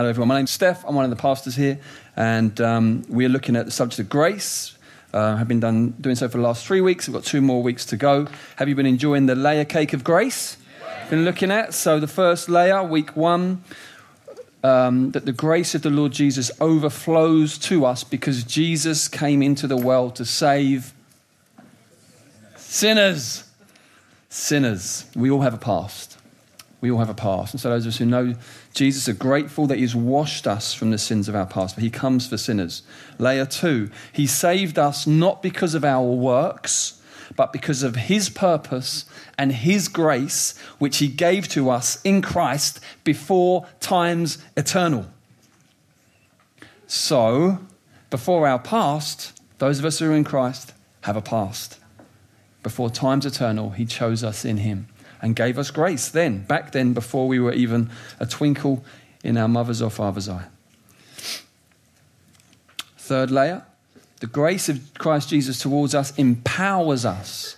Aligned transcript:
Hello, 0.00 0.08
everyone. 0.08 0.28
My 0.28 0.36
name's 0.36 0.50
Steph. 0.50 0.82
I'm 0.86 0.94
one 0.94 1.04
of 1.04 1.10
the 1.10 1.16
pastors 1.16 1.56
here, 1.56 1.78
and 2.16 2.58
um, 2.62 3.04
we're 3.10 3.28
looking 3.28 3.54
at 3.54 3.66
the 3.66 3.70
subject 3.70 3.98
of 3.98 4.08
grace. 4.08 4.74
Uh, 5.12 5.36
have 5.36 5.46
been 5.46 5.60
done, 5.60 5.90
doing 6.00 6.16
so 6.16 6.26
for 6.26 6.38
the 6.38 6.42
last 6.42 6.64
three 6.64 6.80
weeks. 6.80 7.06
We've 7.06 7.12
got 7.12 7.24
two 7.24 7.42
more 7.42 7.62
weeks 7.62 7.84
to 7.84 7.98
go. 7.98 8.26
Have 8.56 8.66
you 8.66 8.74
been 8.74 8.86
enjoying 8.86 9.26
the 9.26 9.34
layer 9.34 9.66
cake 9.66 9.92
of 9.92 10.02
grace? 10.02 10.56
Been 11.10 11.26
looking 11.26 11.50
at 11.50 11.74
so 11.74 12.00
the 12.00 12.06
first 12.06 12.48
layer, 12.48 12.82
week 12.82 13.14
one, 13.14 13.62
um, 14.64 15.10
that 15.10 15.26
the 15.26 15.34
grace 15.34 15.74
of 15.74 15.82
the 15.82 15.90
Lord 15.90 16.12
Jesus 16.12 16.50
overflows 16.62 17.58
to 17.58 17.84
us 17.84 18.02
because 18.02 18.42
Jesus 18.42 19.06
came 19.06 19.42
into 19.42 19.66
the 19.66 19.76
world 19.76 20.16
to 20.16 20.24
save 20.24 20.94
sinners. 22.56 23.44
Sinners. 24.30 25.04
We 25.14 25.30
all 25.30 25.42
have 25.42 25.52
a 25.52 25.58
past. 25.58 26.16
We 26.80 26.90
all 26.90 26.98
have 26.98 27.10
a 27.10 27.14
past. 27.14 27.52
And 27.52 27.60
so, 27.60 27.68
those 27.68 27.84
of 27.84 27.90
us 27.90 27.98
who 27.98 28.06
know 28.06 28.34
Jesus 28.72 29.08
are 29.08 29.14
grateful 29.14 29.66
that 29.66 29.78
He's 29.78 29.94
washed 29.94 30.46
us 30.46 30.72
from 30.72 30.90
the 30.90 30.98
sins 30.98 31.28
of 31.28 31.34
our 31.34 31.46
past, 31.46 31.76
but 31.76 31.84
He 31.84 31.90
comes 31.90 32.26
for 32.26 32.38
sinners. 32.38 32.82
Layer 33.18 33.44
two, 33.44 33.90
He 34.12 34.26
saved 34.26 34.78
us 34.78 35.06
not 35.06 35.42
because 35.42 35.74
of 35.74 35.84
our 35.84 36.06
works, 36.06 37.00
but 37.36 37.52
because 37.52 37.82
of 37.82 37.96
His 37.96 38.30
purpose 38.30 39.04
and 39.36 39.52
His 39.52 39.88
grace, 39.88 40.58
which 40.78 40.98
He 40.98 41.08
gave 41.08 41.48
to 41.48 41.68
us 41.68 42.00
in 42.02 42.22
Christ 42.22 42.80
before 43.04 43.66
times 43.80 44.38
eternal. 44.56 45.06
So, 46.86 47.58
before 48.08 48.48
our 48.48 48.58
past, 48.58 49.38
those 49.58 49.78
of 49.78 49.84
us 49.84 49.98
who 49.98 50.10
are 50.10 50.16
in 50.16 50.24
Christ 50.24 50.72
have 51.02 51.16
a 51.16 51.22
past. 51.22 51.78
Before 52.62 52.90
times 52.90 53.26
eternal, 53.26 53.70
He 53.70 53.84
chose 53.84 54.24
us 54.24 54.46
in 54.46 54.58
Him 54.58 54.88
and 55.22 55.36
gave 55.36 55.58
us 55.58 55.70
grace 55.70 56.08
then, 56.08 56.44
back 56.44 56.72
then, 56.72 56.92
before 56.92 57.28
we 57.28 57.38
were 57.38 57.52
even 57.52 57.90
a 58.18 58.26
twinkle 58.26 58.84
in 59.22 59.36
our 59.36 59.48
mother's 59.48 59.82
or 59.82 59.90
father's 59.90 60.28
eye. 60.28 60.46
Third 62.96 63.30
layer 63.30 63.64
the 64.20 64.26
grace 64.26 64.68
of 64.68 64.92
Christ 64.98 65.30
Jesus 65.30 65.58
towards 65.58 65.94
us 65.94 66.16
empowers 66.18 67.06
us 67.06 67.56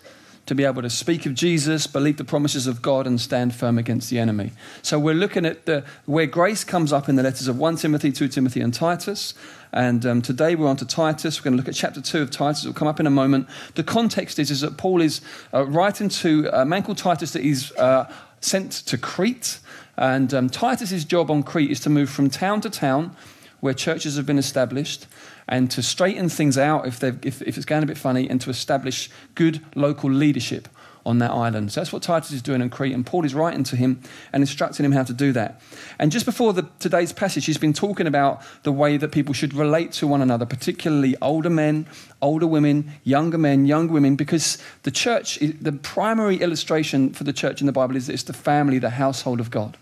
to 0.52 0.56
be 0.56 0.64
able 0.64 0.82
to 0.82 0.90
speak 0.90 1.24
of 1.24 1.34
Jesus, 1.34 1.86
believe 1.86 2.18
the 2.18 2.24
promises 2.24 2.66
of 2.66 2.82
God, 2.82 3.06
and 3.06 3.18
stand 3.18 3.54
firm 3.54 3.78
against 3.78 4.10
the 4.10 4.18
enemy. 4.18 4.52
So 4.82 4.98
we're 4.98 5.14
looking 5.14 5.46
at 5.46 5.64
the, 5.64 5.82
where 6.04 6.26
grace 6.26 6.62
comes 6.62 6.92
up 6.92 7.08
in 7.08 7.16
the 7.16 7.22
letters 7.22 7.48
of 7.48 7.58
1 7.58 7.76
Timothy, 7.76 8.12
2 8.12 8.28
Timothy, 8.28 8.60
and 8.60 8.74
Titus. 8.74 9.32
And 9.72 10.04
um, 10.04 10.20
today 10.20 10.54
we're 10.54 10.68
on 10.68 10.76
to 10.76 10.84
Titus. 10.84 11.40
We're 11.40 11.44
going 11.44 11.54
to 11.54 11.56
look 11.56 11.68
at 11.68 11.74
chapter 11.74 12.02
2 12.02 12.20
of 12.20 12.30
Titus. 12.30 12.64
It 12.64 12.68
will 12.68 12.74
come 12.74 12.88
up 12.88 13.00
in 13.00 13.06
a 13.06 13.10
moment. 13.10 13.48
The 13.76 13.82
context 13.82 14.38
is, 14.38 14.50
is 14.50 14.60
that 14.60 14.76
Paul 14.76 15.00
is 15.00 15.22
uh, 15.54 15.64
writing 15.64 16.10
to 16.10 16.50
a 16.52 16.66
man 16.66 16.82
called 16.82 16.98
Titus 16.98 17.32
that 17.32 17.42
he's 17.42 17.72
uh, 17.76 18.12
sent 18.40 18.72
to 18.72 18.98
Crete. 18.98 19.58
And 19.96 20.34
um, 20.34 20.50
Titus's 20.50 21.06
job 21.06 21.30
on 21.30 21.42
Crete 21.42 21.70
is 21.70 21.80
to 21.80 21.90
move 21.90 22.10
from 22.10 22.28
town 22.28 22.60
to 22.60 22.70
town 22.70 23.16
where 23.60 23.72
churches 23.72 24.16
have 24.16 24.26
been 24.26 24.38
established 24.38 25.06
and 25.48 25.70
to 25.70 25.82
straighten 25.82 26.28
things 26.28 26.56
out 26.56 26.86
if, 26.86 27.02
if, 27.02 27.42
if 27.42 27.56
it's 27.56 27.66
going 27.66 27.82
a 27.82 27.86
bit 27.86 27.98
funny 27.98 28.28
and 28.28 28.40
to 28.40 28.50
establish 28.50 29.10
good 29.34 29.60
local 29.74 30.10
leadership 30.10 30.68
on 31.04 31.18
that 31.18 31.30
island. 31.30 31.72
So 31.72 31.80
that's 31.80 31.92
what 31.92 32.02
Titus 32.02 32.30
is 32.30 32.42
doing 32.42 32.60
in 32.60 32.70
Crete, 32.70 32.94
and 32.94 33.04
Paul 33.04 33.24
is 33.24 33.34
writing 33.34 33.64
to 33.64 33.76
him 33.76 34.00
and 34.32 34.42
instructing 34.42 34.84
him 34.84 34.92
how 34.92 35.02
to 35.02 35.12
do 35.12 35.32
that. 35.32 35.60
And 35.98 36.12
just 36.12 36.26
before 36.26 36.52
the, 36.52 36.68
today's 36.78 37.12
passage, 37.12 37.46
he's 37.46 37.58
been 37.58 37.72
talking 37.72 38.06
about 38.06 38.42
the 38.62 38.72
way 38.72 38.96
that 38.96 39.10
people 39.10 39.34
should 39.34 39.54
relate 39.54 39.92
to 39.92 40.06
one 40.06 40.22
another, 40.22 40.46
particularly 40.46 41.16
older 41.20 41.50
men, 41.50 41.86
older 42.20 42.46
women, 42.46 42.92
younger 43.02 43.38
men, 43.38 43.66
young 43.66 43.88
women, 43.88 44.16
because 44.16 44.58
the 44.84 44.90
church, 44.90 45.38
the 45.40 45.72
primary 45.72 46.36
illustration 46.36 47.12
for 47.12 47.24
the 47.24 47.32
church 47.32 47.60
in 47.60 47.66
the 47.66 47.72
Bible 47.72 47.96
is 47.96 48.06
that 48.06 48.12
it's 48.12 48.22
the 48.22 48.32
family, 48.32 48.78
the 48.78 48.90
household 48.90 49.40
of 49.40 49.50
God. 49.50 49.76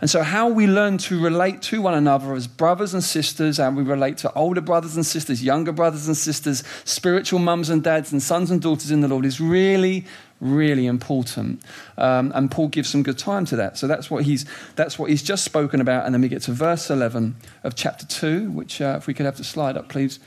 And 0.00 0.08
so, 0.08 0.22
how 0.22 0.48
we 0.48 0.68
learn 0.68 0.98
to 0.98 1.20
relate 1.20 1.60
to 1.62 1.82
one 1.82 1.94
another 1.94 2.32
as 2.34 2.46
brothers 2.46 2.94
and 2.94 3.02
sisters, 3.02 3.58
and 3.58 3.76
we 3.76 3.82
relate 3.82 4.16
to 4.18 4.32
older 4.34 4.60
brothers 4.60 4.94
and 4.94 5.04
sisters, 5.04 5.42
younger 5.42 5.72
brothers 5.72 6.06
and 6.06 6.16
sisters, 6.16 6.62
spiritual 6.84 7.40
mums 7.40 7.68
and 7.68 7.82
dads, 7.82 8.12
and 8.12 8.22
sons 8.22 8.50
and 8.50 8.62
daughters 8.62 8.92
in 8.92 9.00
the 9.00 9.08
Lord 9.08 9.24
is 9.24 9.40
really, 9.40 10.04
really 10.40 10.86
important. 10.86 11.62
Um, 11.96 12.30
and 12.34 12.48
Paul 12.48 12.68
gives 12.68 12.88
some 12.90 13.02
good 13.02 13.18
time 13.18 13.44
to 13.46 13.56
that. 13.56 13.76
So 13.76 13.88
that's 13.88 14.08
what 14.08 14.24
he's 14.24 14.44
that's 14.76 15.00
what 15.00 15.10
he's 15.10 15.22
just 15.22 15.44
spoken 15.44 15.80
about. 15.80 16.06
And 16.06 16.14
then 16.14 16.22
we 16.22 16.28
get 16.28 16.42
to 16.42 16.52
verse 16.52 16.90
eleven 16.90 17.34
of 17.64 17.74
chapter 17.74 18.06
two, 18.06 18.52
which 18.52 18.80
uh, 18.80 18.96
if 18.98 19.08
we 19.08 19.14
could 19.14 19.26
have 19.26 19.36
the 19.36 19.44
slide 19.44 19.76
up, 19.76 19.88
please. 19.88 20.20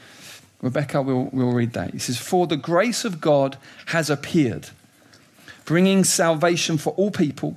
Rebecca 0.61 1.01
we'll 1.01 1.29
we'll 1.31 1.53
read 1.53 1.73
that. 1.73 1.93
He 1.93 1.99
says, 1.99 2.17
"For 2.17 2.45
the 2.45 2.57
grace 2.57 3.05
of 3.05 3.21
God 3.21 3.57
has 3.87 4.09
appeared, 4.09 4.69
bringing 5.63 6.03
salvation 6.03 6.77
for 6.77 6.91
all 6.93 7.09
people." 7.09 7.55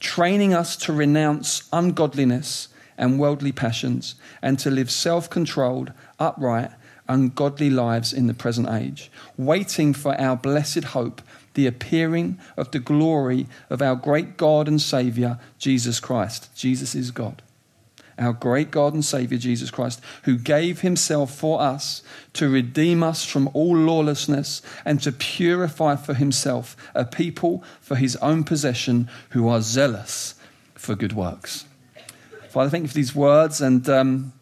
Training 0.00 0.52
us 0.52 0.76
to 0.76 0.92
renounce 0.92 1.68
ungodliness 1.72 2.68
and 2.98 3.18
worldly 3.18 3.52
passions 3.52 4.14
and 4.42 4.58
to 4.58 4.70
live 4.70 4.90
self 4.90 5.30
controlled, 5.30 5.92
upright, 6.18 6.70
ungodly 7.08 7.70
lives 7.70 8.12
in 8.12 8.26
the 8.26 8.34
present 8.34 8.68
age, 8.68 9.10
waiting 9.36 9.92
for 9.92 10.18
our 10.20 10.36
blessed 10.36 10.84
hope, 10.84 11.22
the 11.54 11.66
appearing 11.66 12.38
of 12.56 12.70
the 12.70 12.78
glory 12.80 13.46
of 13.70 13.80
our 13.80 13.94
great 13.94 14.36
God 14.36 14.66
and 14.66 14.80
Saviour, 14.80 15.38
Jesus 15.58 16.00
Christ. 16.00 16.54
Jesus 16.56 16.94
is 16.94 17.10
God 17.10 17.42
our 18.18 18.32
great 18.32 18.70
God 18.70 18.94
and 18.94 19.04
Savior 19.04 19.38
Jesus 19.38 19.70
Christ, 19.70 20.00
who 20.22 20.36
gave 20.36 20.80
himself 20.80 21.34
for 21.34 21.60
us 21.60 22.02
to 22.34 22.48
redeem 22.48 23.02
us 23.02 23.24
from 23.24 23.48
all 23.52 23.76
lawlessness 23.76 24.62
and 24.84 25.02
to 25.02 25.12
purify 25.12 25.96
for 25.96 26.14
himself 26.14 26.76
a 26.94 27.04
people 27.04 27.64
for 27.80 27.96
his 27.96 28.16
own 28.16 28.44
possession 28.44 29.08
who 29.30 29.48
are 29.48 29.60
zealous 29.60 30.34
for 30.74 30.94
good 30.94 31.12
works. 31.12 31.64
Father, 32.48 32.70
thank 32.70 32.82
you 32.82 32.88
for 32.88 32.94
these 32.94 33.14
words 33.14 33.60
and 33.60 33.88
um, 33.88 34.32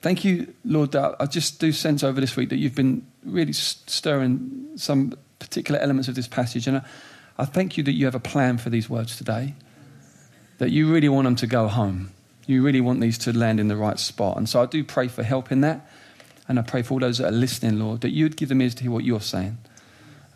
thank 0.00 0.24
you, 0.24 0.54
Lord. 0.64 0.94
I 0.94 1.26
just 1.26 1.58
do 1.58 1.72
sense 1.72 2.04
over 2.04 2.20
this 2.20 2.36
week 2.36 2.50
that 2.50 2.58
you've 2.58 2.76
been 2.76 3.04
really 3.24 3.52
stirring 3.52 4.68
some 4.76 5.14
particular 5.40 5.80
elements 5.80 6.08
of 6.08 6.14
this 6.14 6.28
passage. 6.28 6.68
And 6.68 6.78
I, 6.78 6.82
I 7.38 7.44
thank 7.46 7.76
you 7.76 7.82
that 7.84 7.92
you 7.92 8.04
have 8.04 8.14
a 8.14 8.20
plan 8.20 8.58
for 8.58 8.70
these 8.70 8.88
words 8.88 9.16
today, 9.16 9.54
that 10.58 10.70
you 10.70 10.92
really 10.92 11.08
want 11.08 11.24
them 11.24 11.36
to 11.36 11.48
go 11.48 11.66
home 11.66 12.13
you 12.46 12.62
really 12.62 12.80
want 12.80 13.00
these 13.00 13.18
to 13.18 13.36
land 13.36 13.60
in 13.60 13.68
the 13.68 13.76
right 13.76 13.98
spot. 13.98 14.36
And 14.36 14.48
so 14.48 14.62
I 14.62 14.66
do 14.66 14.84
pray 14.84 15.08
for 15.08 15.22
help 15.22 15.50
in 15.50 15.60
that. 15.62 15.88
And 16.46 16.58
I 16.58 16.62
pray 16.62 16.82
for 16.82 16.94
all 16.94 17.00
those 17.00 17.18
that 17.18 17.28
are 17.28 17.36
listening, 17.36 17.78
Lord, 17.78 18.02
that 18.02 18.10
you'd 18.10 18.36
give 18.36 18.50
them 18.50 18.60
ears 18.60 18.74
to 18.76 18.82
hear 18.82 18.90
what 18.90 19.04
you're 19.04 19.20
saying. 19.20 19.56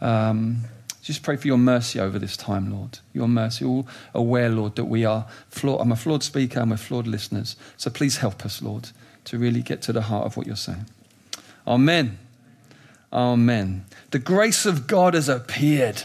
Um, 0.01 0.65
just 1.03 1.23
pray 1.23 1.37
for 1.37 1.47
your 1.47 1.59
mercy 1.59 2.01
over 2.01 2.19
this 2.19 2.37
time, 2.37 2.71
Lord. 2.71 2.99
Your 3.13 3.29
mercy. 3.29 3.65
All 3.65 3.87
aware, 4.15 4.49
Lord, 4.49 4.77
that 4.77 4.87
we 4.87 5.05
are 5.05 5.27
flawed. 5.49 5.81
I'm 5.81 5.93
a 5.93 5.97
flawed 5.97 6.23
speaker 6.23 6.61
and 6.61 6.71
we're 6.71 6.77
flawed 6.77 7.07
listeners. 7.07 7.57
So 7.77 7.91
please 7.91 8.19
help 8.19 8.45
us, 8.45 8.63
Lord, 8.63 8.91
to 9.25 9.39
really 9.39 9.63
get 9.63 9.83
to 9.83 9.93
the 9.93 10.03
heart 10.03 10.27
of 10.27 10.37
what 10.37 10.47
you're 10.47 10.57
saying. 10.57 10.87
Amen. 11.67 12.19
Amen. 13.13 13.87
The 14.11 14.19
grace 14.19 14.67
of 14.67 14.87
God 14.87 15.15
has 15.15 15.29
appeared. 15.29 16.05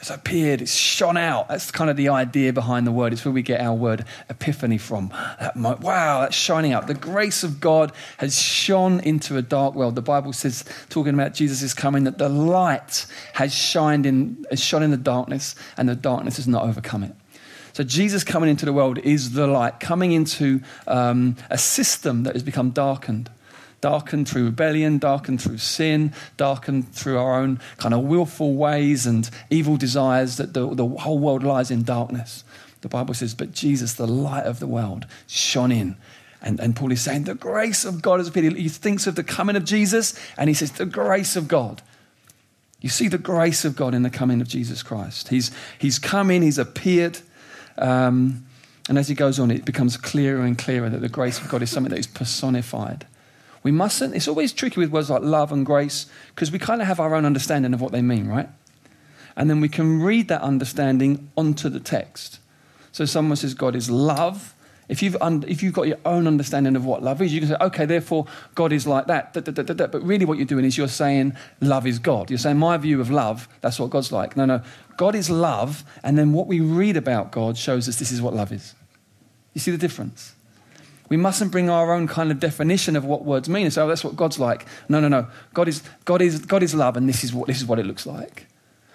It's 0.00 0.08
appeared, 0.08 0.62
it's 0.62 0.74
shone 0.74 1.18
out. 1.18 1.48
That's 1.48 1.70
kind 1.70 1.90
of 1.90 1.96
the 1.96 2.08
idea 2.08 2.54
behind 2.54 2.86
the 2.86 2.92
word. 2.92 3.12
It's 3.12 3.22
where 3.22 3.32
we 3.32 3.42
get 3.42 3.60
our 3.60 3.74
word 3.74 4.06
epiphany 4.30 4.78
from. 4.78 5.10
That, 5.38 5.54
wow, 5.56 6.20
that's 6.22 6.34
shining 6.34 6.72
out. 6.72 6.86
The 6.86 6.94
grace 6.94 7.44
of 7.44 7.60
God 7.60 7.92
has 8.16 8.40
shone 8.40 9.00
into 9.00 9.36
a 9.36 9.42
dark 9.42 9.74
world. 9.74 9.96
The 9.96 10.02
Bible 10.02 10.32
says, 10.32 10.64
talking 10.88 11.12
about 11.12 11.34
Jesus' 11.34 11.60
is 11.60 11.74
coming, 11.74 12.04
that 12.04 12.16
the 12.16 12.30
light 12.30 13.04
has 13.34 13.54
shined 13.54 14.06
in, 14.06 14.46
has 14.48 14.64
shone 14.64 14.82
in 14.82 14.90
the 14.90 14.96
darkness, 14.96 15.54
and 15.76 15.86
the 15.86 15.94
darkness 15.94 16.36
has 16.36 16.48
not 16.48 16.64
overcome 16.64 17.04
it. 17.04 17.14
So 17.74 17.84
Jesus 17.84 18.24
coming 18.24 18.48
into 18.48 18.64
the 18.64 18.72
world 18.72 18.98
is 18.98 19.32
the 19.32 19.46
light, 19.46 19.80
coming 19.80 20.12
into 20.12 20.62
um, 20.86 21.36
a 21.50 21.58
system 21.58 22.22
that 22.22 22.34
has 22.34 22.42
become 22.42 22.70
darkened 22.70 23.30
darkened 23.80 24.28
through 24.28 24.44
rebellion, 24.44 24.98
darkened 24.98 25.40
through 25.40 25.58
sin, 25.58 26.12
darkened 26.36 26.92
through 26.92 27.18
our 27.18 27.40
own 27.40 27.60
kind 27.78 27.94
of 27.94 28.02
willful 28.02 28.54
ways 28.54 29.06
and 29.06 29.30
evil 29.48 29.76
desires 29.76 30.36
that 30.36 30.54
the, 30.54 30.74
the 30.74 30.86
whole 30.86 31.18
world 31.18 31.42
lies 31.42 31.70
in 31.70 31.82
darkness. 31.82 32.44
The 32.82 32.88
Bible 32.88 33.14
says, 33.14 33.34
but 33.34 33.52
Jesus, 33.52 33.94
the 33.94 34.06
light 34.06 34.46
of 34.46 34.58
the 34.58 34.66
world, 34.66 35.06
shone 35.26 35.72
in. 35.72 35.96
And, 36.42 36.58
and 36.60 36.74
Paul 36.74 36.92
is 36.92 37.02
saying, 37.02 37.24
the 37.24 37.34
grace 37.34 37.84
of 37.84 38.00
God 38.00 38.18
has 38.18 38.28
appeared. 38.28 38.56
He 38.56 38.68
thinks 38.68 39.06
of 39.06 39.14
the 39.14 39.24
coming 39.24 39.56
of 39.56 39.64
Jesus 39.64 40.18
and 40.38 40.48
he 40.48 40.54
says, 40.54 40.72
the 40.72 40.86
grace 40.86 41.36
of 41.36 41.48
God. 41.48 41.82
You 42.80 42.88
see 42.88 43.08
the 43.08 43.18
grace 43.18 43.66
of 43.66 43.76
God 43.76 43.94
in 43.94 44.02
the 44.02 44.10
coming 44.10 44.40
of 44.40 44.48
Jesus 44.48 44.82
Christ. 44.82 45.28
He's, 45.28 45.50
he's 45.78 45.98
come 45.98 46.30
in, 46.30 46.40
he's 46.40 46.56
appeared. 46.56 47.18
Um, 47.76 48.46
and 48.88 48.98
as 48.98 49.08
he 49.08 49.14
goes 49.14 49.38
on, 49.38 49.50
it 49.50 49.66
becomes 49.66 49.98
clearer 49.98 50.40
and 50.40 50.56
clearer 50.56 50.88
that 50.88 51.02
the 51.02 51.08
grace 51.10 51.38
of 51.38 51.48
God 51.48 51.60
is 51.60 51.70
something 51.70 51.90
that 51.90 51.98
is 51.98 52.06
personified. 52.06 53.06
We 53.62 53.70
mustn't, 53.70 54.14
it's 54.14 54.28
always 54.28 54.52
tricky 54.52 54.80
with 54.80 54.90
words 54.90 55.10
like 55.10 55.22
love 55.22 55.52
and 55.52 55.66
grace 55.66 56.06
because 56.34 56.50
we 56.50 56.58
kind 56.58 56.80
of 56.80 56.86
have 56.86 56.98
our 56.98 57.14
own 57.14 57.26
understanding 57.26 57.74
of 57.74 57.80
what 57.80 57.92
they 57.92 58.00
mean, 58.00 58.26
right? 58.26 58.48
And 59.36 59.50
then 59.50 59.60
we 59.60 59.68
can 59.68 60.02
read 60.02 60.28
that 60.28 60.42
understanding 60.42 61.30
onto 61.36 61.68
the 61.68 61.80
text. 61.80 62.40
So 62.92 63.04
someone 63.04 63.36
says 63.36 63.54
God 63.54 63.76
is 63.76 63.90
love. 63.90 64.54
If 64.88 65.02
you've, 65.02 65.16
un- 65.20 65.44
if 65.46 65.62
you've 65.62 65.74
got 65.74 65.86
your 65.86 65.98
own 66.04 66.26
understanding 66.26 66.74
of 66.74 66.84
what 66.84 67.02
love 67.02 67.22
is, 67.22 67.32
you 67.32 67.40
can 67.40 67.50
say, 67.50 67.56
okay, 67.60 67.86
therefore 67.86 68.26
God 68.54 68.72
is 68.72 68.86
like 68.86 69.06
that. 69.06 69.32
Da, 69.34 69.40
da, 69.40 69.62
da, 69.62 69.86
but 69.86 70.02
really, 70.02 70.24
what 70.24 70.36
you're 70.36 70.46
doing 70.46 70.64
is 70.64 70.76
you're 70.76 70.88
saying 70.88 71.36
love 71.60 71.86
is 71.86 72.00
God. 72.00 72.28
You're 72.28 72.38
saying 72.38 72.58
my 72.58 72.76
view 72.76 73.00
of 73.00 73.08
love, 73.08 73.48
that's 73.60 73.78
what 73.78 73.90
God's 73.90 74.10
like. 74.10 74.36
No, 74.36 74.46
no. 74.46 74.62
God 74.96 75.14
is 75.14 75.30
love, 75.30 75.84
and 76.02 76.18
then 76.18 76.32
what 76.32 76.48
we 76.48 76.58
read 76.58 76.96
about 76.96 77.30
God 77.30 77.56
shows 77.56 77.88
us 77.88 78.00
this 78.00 78.10
is 78.10 78.20
what 78.20 78.34
love 78.34 78.50
is. 78.50 78.74
You 79.54 79.60
see 79.60 79.70
the 79.70 79.78
difference? 79.78 80.34
We 81.10 81.18
mustn't 81.18 81.52
bring 81.52 81.68
our 81.68 81.92
own 81.92 82.06
kind 82.06 82.30
of 82.30 82.40
definition 82.40 82.96
of 82.96 83.04
what 83.04 83.24
words 83.24 83.48
mean 83.48 83.64
and 83.64 83.74
say, 83.74 83.82
oh, 83.82 83.88
that's 83.88 84.04
what 84.04 84.16
God's 84.16 84.38
like. 84.38 84.64
No, 84.88 85.00
no, 85.00 85.08
no. 85.08 85.26
God 85.52 85.68
is, 85.68 85.82
God 86.06 86.22
is, 86.22 86.38
God 86.38 86.62
is 86.62 86.74
love, 86.74 86.96
and 86.96 87.08
this 87.08 87.22
is, 87.22 87.34
what, 87.34 87.48
this 87.48 87.58
is 87.58 87.66
what 87.66 87.78
it 87.78 87.84
looks 87.84 88.06
like. 88.06 88.46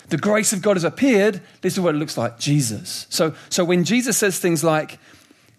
The 0.07 0.17
grace 0.17 0.53
of 0.53 0.61
God 0.61 0.77
has 0.77 0.83
appeared. 0.83 1.41
This 1.61 1.73
is 1.73 1.79
what 1.79 1.93
it 1.93 1.97
looks 1.97 2.17
like 2.17 2.39
Jesus. 2.39 3.05
So, 3.09 3.35
so 3.49 3.63
when 3.63 3.83
Jesus 3.83 4.17
says 4.17 4.39
things 4.39 4.63
like, 4.63 4.97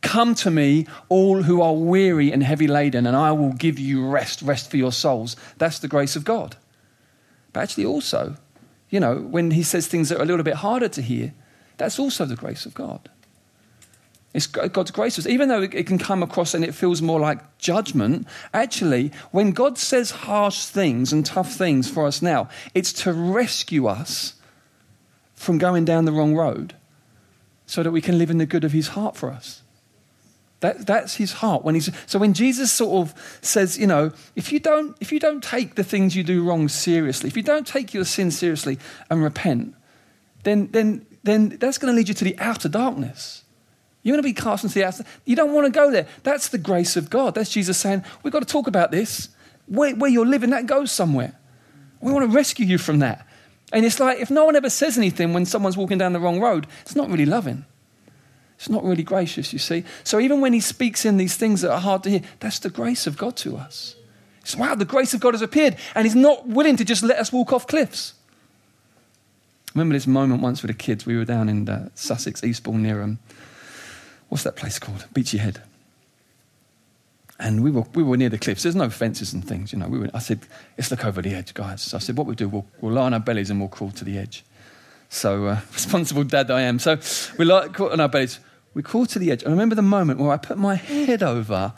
Come 0.03 0.35
to 0.37 0.51
me, 0.51 0.87
all 1.09 1.43
who 1.43 1.61
are 1.61 1.75
weary 1.75 2.31
and 2.31 2.43
heavy 2.43 2.69
laden, 2.69 3.07
and 3.07 3.17
I 3.17 3.33
will 3.33 3.53
give 3.53 3.79
you 3.79 4.07
rest, 4.07 4.41
rest 4.43 4.71
for 4.71 4.77
your 4.77 4.93
souls, 4.93 5.37
that's 5.59 5.81
the 5.81 5.89
grace 5.89 6.15
of 6.15 6.25
God. 6.25 6.57
But 7.53 7.65
actually, 7.65 7.87
also, 7.87 8.37
you 8.89 9.01
know, 9.01 9.17
when 9.17 9.51
he 9.51 9.63
says 9.63 9.89
things 9.89 10.11
that 10.11 10.19
are 10.19 10.23
a 10.23 10.27
little 10.27 10.45
bit 10.45 10.57
harder 10.57 10.89
to 10.91 11.03
hear, 11.03 11.35
that's 11.77 11.99
also 11.99 12.25
the 12.25 12.37
grace 12.37 12.67
of 12.67 12.75
God. 12.75 13.11
It's 14.35 14.47
God's 14.47 14.91
grace. 14.91 15.25
Even 15.27 15.49
though 15.49 15.63
it 15.63 15.87
can 15.87 15.99
come 15.99 16.23
across 16.23 16.53
and 16.53 16.63
it 16.65 16.75
feels 16.75 17.01
more 17.01 17.19
like 17.19 17.59
judgment, 17.59 18.27
actually, 18.53 19.13
when 19.31 19.53
God 19.53 19.79
says 19.79 20.11
harsh 20.11 20.67
things 20.67 21.13
and 21.13 21.25
tough 21.25 21.55
things 21.55 21.89
for 21.89 22.07
us 22.07 22.21
now, 22.21 22.49
it's 22.75 22.93
to 23.05 23.13
rescue 23.13 23.87
us 23.87 24.35
from 25.35 25.59
going 25.59 25.85
down 25.85 26.05
the 26.05 26.13
wrong 26.13 26.35
road 26.35 26.75
so 27.67 27.83
that 27.83 27.93
we 27.93 28.01
can 28.01 28.19
live 28.19 28.31
in 28.31 28.39
the 28.39 28.47
good 28.47 28.65
of 28.65 28.73
his 28.73 28.89
heart 28.89 29.17
for 29.17 29.31
us. 29.31 29.63
That, 30.61 30.87
that's 30.87 31.17
his 31.17 31.33
heart. 31.33 31.65
When 31.65 31.75
he's, 31.75 31.91
so 32.07 32.19
when 32.19 32.33
Jesus 32.33 32.73
sort 32.73 33.09
of 33.09 33.39
says, 33.43 33.79
you 33.79 33.87
know, 33.87 34.13
if 34.35 34.53
you, 34.53 34.59
don't, 34.59 34.97
if 35.01 35.13
you 35.13 35.21
don't 35.21 35.43
take 35.43 35.75
the 35.75 35.85
things 35.85 36.17
you 36.17 36.23
do 36.23 36.43
wrong 36.43 36.69
seriously, 36.69 37.29
if 37.29 37.37
you 37.37 37.43
don't 37.43 37.67
take 37.67 37.93
your 37.93 38.05
sin 38.05 38.31
seriously 38.31 38.79
and 39.11 39.23
repent, 39.23 39.75
then, 40.45 40.69
then, 40.73 41.07
then 41.25 41.51
that's 41.61 41.79
going 41.79 41.93
to 41.93 41.97
lead 41.97 42.09
you 42.09 42.15
to 42.15 42.25
the 42.25 42.39
outer 42.39 42.69
darkness. 42.69 43.45
You're 44.07 44.13
going 44.13 44.23
to 44.23 44.29
be 44.29 44.41
cast 44.41 44.63
into 44.63 44.77
the 44.77 44.85
outside. 44.85 45.05
You 45.25 45.35
don't 45.35 45.53
want 45.53 45.67
to 45.67 45.71
go 45.73 45.91
there. 45.91 46.07
That's 46.23 46.47
the 46.47 46.59
grace 46.59 46.97
of 46.97 47.11
God. 47.11 47.35
That's 47.35 47.51
Jesus 47.51 47.77
saying, 47.77 48.05
We've 48.23 48.33
got 48.33 48.39
to 48.39 48.47
talk 48.47 48.69
about 48.69 48.93
this. 48.93 49.31
Where, 49.67 49.97
where 49.97 50.09
you're 50.09 50.25
living, 50.25 50.51
that 50.51 50.67
goes 50.67 50.93
somewhere. 50.93 51.37
We 52.01 52.13
want 52.13 52.25
to 52.25 52.33
rescue 52.33 52.65
you 52.65 52.79
from 52.79 53.01
that. 53.01 53.27
And 53.73 53.85
it's 53.85 53.99
like 53.99 54.21
if 54.21 54.31
no 54.31 54.45
one 54.45 54.55
ever 54.55 54.71
says 54.71 54.97
anything 54.97 55.33
when 55.33 55.45
someone's 55.45 55.77
walking 55.77 55.99
down 55.99 56.13
the 56.13 56.21
wrong 56.21 56.41
road, 56.41 56.69
it's 56.83 56.95
not 56.95 57.11
really 57.11 57.27
loving. 57.27 57.65
It's 58.55 58.69
not 58.69 58.85
really 58.85 59.03
gracious, 59.03 59.53
you 59.53 59.59
see. 59.59 59.83
So 60.05 60.21
even 60.21 60.41
when 60.41 60.53
he 60.53 60.61
speaks 60.61 61.05
in 61.05 61.17
these 61.17 61.37
things 61.37 61.63
that 61.63 61.73
are 61.73 61.81
hard 61.81 62.05
to 62.05 62.11
hear, 62.11 62.23
that's 62.39 62.61
the 62.61 62.71
grace 62.71 63.09
of 63.09 63.17
God 63.17 63.37
to 63.39 63.57
us. 63.57 63.97
It's 64.41 64.55
wow, 64.55 64.77
the 64.77 64.85
grace 64.85 65.15
of 65.15 65.21
God 65.21 65.35
has 65.35 65.43
appeared, 65.43 65.75
and 65.97 66.07
he's 66.07 66.15
not 66.15 66.47
willing 66.47 66.77
to 66.77 66.85
just 66.85 67.03
let 67.03 67.19
us 67.19 67.33
walk 67.33 67.53
off 67.53 67.67
cliffs. 67.67 68.15
I 69.67 69.71
remember 69.75 69.95
this 69.95 70.07
moment 70.07 70.43
once 70.43 70.63
with 70.63 70.71
the 70.71 70.77
kids. 70.77 71.07
We 71.07 71.17
were 71.17 71.25
down 71.25 71.49
in 71.49 71.69
uh, 71.69 71.89
Sussex, 71.97 72.45
Eastbourne, 72.45 72.85
near 72.85 73.03
um, 73.03 73.19
what's 74.29 74.45
that 74.45 74.57
place 74.57 74.79
called? 74.79 75.07
Beachy 75.13 75.39
Head. 75.39 75.63
And 77.39 77.63
we 77.63 77.71
were, 77.71 77.85
we 77.95 78.03
were 78.03 78.17
near 78.17 78.31
the 78.31 78.39
cliffs. 78.39 78.63
There's 78.63 78.75
no 78.75 78.89
fences 78.89 79.35
and 79.35 79.47
things, 79.47 79.73
you 79.73 79.79
know. 79.79 79.89
We 79.89 79.99
were, 79.99 80.11
I 80.15 80.21
said, 80.21 80.41
let's 80.79 80.91
look 80.91 81.05
over 81.05 81.21
the 81.21 81.35
edge, 81.35 81.53
guys. 81.53 81.83
So 81.83 81.99
I 81.99 82.01
said, 82.01 82.17
what 82.17 82.27
we'll 82.27 82.35
do, 82.35 82.49
we'll, 82.49 82.67
we'll 82.81 82.95
lie 82.95 83.03
on 83.03 83.13
our 83.13 83.21
bellies 83.21 83.51
and 83.51 83.61
we'll 83.61 83.69
crawl 83.69 83.91
to 83.91 84.05
the 84.05 84.17
edge. 84.17 84.43
So, 85.11 85.47
uh, 85.47 85.61
responsible 85.73 86.25
dad 86.25 86.51
I 86.51 86.63
am. 86.63 86.79
So 86.79 86.99
we 87.39 87.45
lie 87.45 87.69
caught 87.69 87.93
on 87.93 88.01
our 88.01 88.09
bellies. 88.09 88.41
We 88.73 88.83
crawl 88.83 89.07
to 89.07 89.19
the 89.19 89.31
edge. 89.31 89.45
I 89.45 89.51
remember 89.51 89.75
the 89.75 89.83
moment 89.83 90.19
where 90.19 90.31
I 90.31 90.39
put 90.39 90.59
my 90.59 90.77
head 90.77 91.23
over 91.23 91.75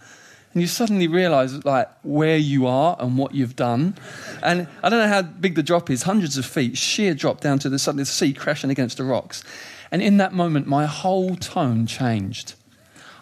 and 0.53 0.63
you 0.63 0.67
suddenly 0.67 1.07
realize 1.07 1.65
like 1.65 1.89
where 2.03 2.37
you 2.37 2.67
are 2.67 2.97
and 2.99 3.19
what 3.19 3.35
you've 3.35 3.57
done. 3.57 3.95
And 4.43 4.67
I 4.83 4.89
don't 4.89 5.01
know 5.01 5.09
how 5.09 5.23
big 5.23 5.55
the 5.55 5.63
drop 5.63 5.91
is, 5.91 6.03
hundreds 6.03 6.39
of 6.39 6.47
feet, 6.47 6.77
sheer 6.77 7.15
drop 7.15 7.41
down 7.41 7.59
to 7.61 7.69
the, 7.69 7.79
suddenly 7.79 8.03
the 8.03 8.07
sea 8.07 8.33
crashing 8.33 8.71
against 8.71 8.97
the 8.97 9.05
rocks. 9.05 9.45
And 9.91 10.03
in 10.03 10.19
that 10.19 10.33
moment, 10.33 10.67
my 10.67 10.87
whole 10.87 11.37
tone 11.37 11.87
changed. 11.87 12.55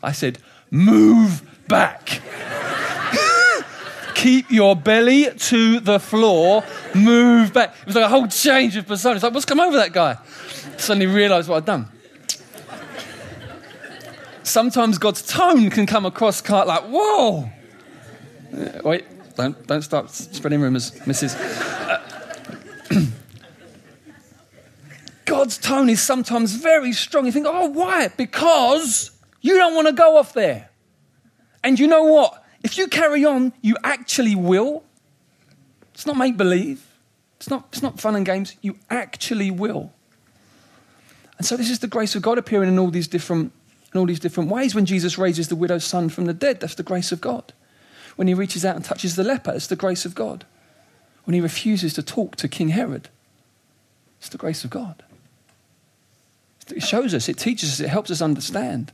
I 0.03 0.13
said, 0.13 0.39
Move 0.71 1.43
back. 1.69 2.21
Keep 4.15 4.51
your 4.51 4.75
belly 4.75 5.29
to 5.31 5.79
the 5.81 6.01
floor. 6.01 6.65
Move 6.95 7.53
back. 7.53 7.75
It 7.81 7.87
was 7.87 7.95
like 7.95 8.05
a 8.05 8.09
whole 8.09 8.27
change 8.27 8.77
of 8.77 8.87
persona. 8.87 9.15
It's 9.15 9.23
like, 9.23 9.35
what's 9.35 9.45
come 9.45 9.61
over 9.61 9.77
that 9.77 9.93
guy? 9.93 10.17
Suddenly 10.79 11.07
realized 11.07 11.49
what 11.49 11.59
I'd 11.59 11.65
done. 11.67 11.89
Sometimes 14.43 14.99
God's 14.99 15.23
tone 15.23 15.71
can 15.71 15.87
come 15.87 16.07
across 16.07 16.49
like, 16.49 16.85
whoa. 16.85 17.51
Wait, 18.83 19.05
don't, 19.37 19.67
don't 19.67 19.83
start 19.83 20.11
spreading 20.11 20.61
rumors, 20.61 20.93
Mrs. 21.01 21.35
God's 25.27 25.59
tone 25.59 25.91
is 25.91 26.01
sometimes 26.01 26.55
very 26.55 26.93
strong. 26.93 27.27
You 27.27 27.33
think, 27.33 27.47
oh, 27.49 27.67
why? 27.67 28.09
Because 28.09 29.11
you 29.43 29.57
don't 29.57 29.75
want 29.75 29.89
to 29.89 29.93
go 29.93 30.17
off 30.17 30.33
there. 30.33 30.71
And 31.63 31.79
you 31.79 31.87
know 31.87 32.05
what? 32.05 32.43
If 32.63 32.79
you 32.79 32.87
carry 32.89 33.25
on, 33.25 33.53
you 33.61 33.77
actually 33.85 34.35
will. 34.35 34.83
It's 35.95 36.07
not 36.07 36.17
make 36.17 36.37
believe, 36.37 36.85
it's 37.37 37.51
not, 37.51 37.67
it's 37.73 37.83
not 37.83 38.01
fun 38.01 38.17
and 38.17 38.25
games. 38.25 38.57
You 38.61 38.79
actually 38.91 39.51
will. 39.51 39.93
And 41.39 41.47
so, 41.47 41.57
this 41.57 41.71
is 41.71 41.81
the 41.81 41.87
grace 41.87 42.15
of 42.15 42.23
God 42.23 42.39
appearing 42.39 42.69
in 42.69 42.79
all 42.79 42.91
these 42.91 43.09
different, 43.09 43.53
in 43.93 44.01
all 44.01 44.07
these 44.07 44.21
different 44.21 44.51
ways. 44.51 44.75
When 44.75 44.87
Jesus 44.87 45.19
raises 45.19 45.49
the 45.49 45.57
widow's 45.57 45.85
son 45.85 46.09
from 46.09 46.25
the 46.27 46.33
dead, 46.33 46.61
that's 46.61 46.75
the 46.77 46.83
grace 46.83 47.13
of 47.13 47.21
God. 47.21 47.53
When 48.17 48.29
he 48.29 48.35
reaches 48.35 48.65
out 48.65 48.77
and 48.77 48.85
touches 48.85 49.17
the 49.17 49.25
leper, 49.25 49.53
it's 49.53 49.67
the 49.67 49.77
grace 49.77 50.05
of 50.05 50.15
God. 50.15 50.47
When 51.25 51.35
he 51.35 51.41
refuses 51.41 51.95
to 51.95 52.03
talk 52.03 52.37
to 52.37 52.49
King 52.49 52.71
Herod, 52.71 53.09
it's 54.19 54.29
the 54.29 54.39
grace 54.39 54.65
of 54.65 54.71
God. 54.71 55.03
It 56.69 56.83
shows 56.83 57.15
us, 57.15 57.29
it 57.29 57.39
teaches 57.39 57.73
us, 57.73 57.81
it 57.81 57.89
helps 57.89 58.11
us 58.11 58.21
understand 58.21 58.93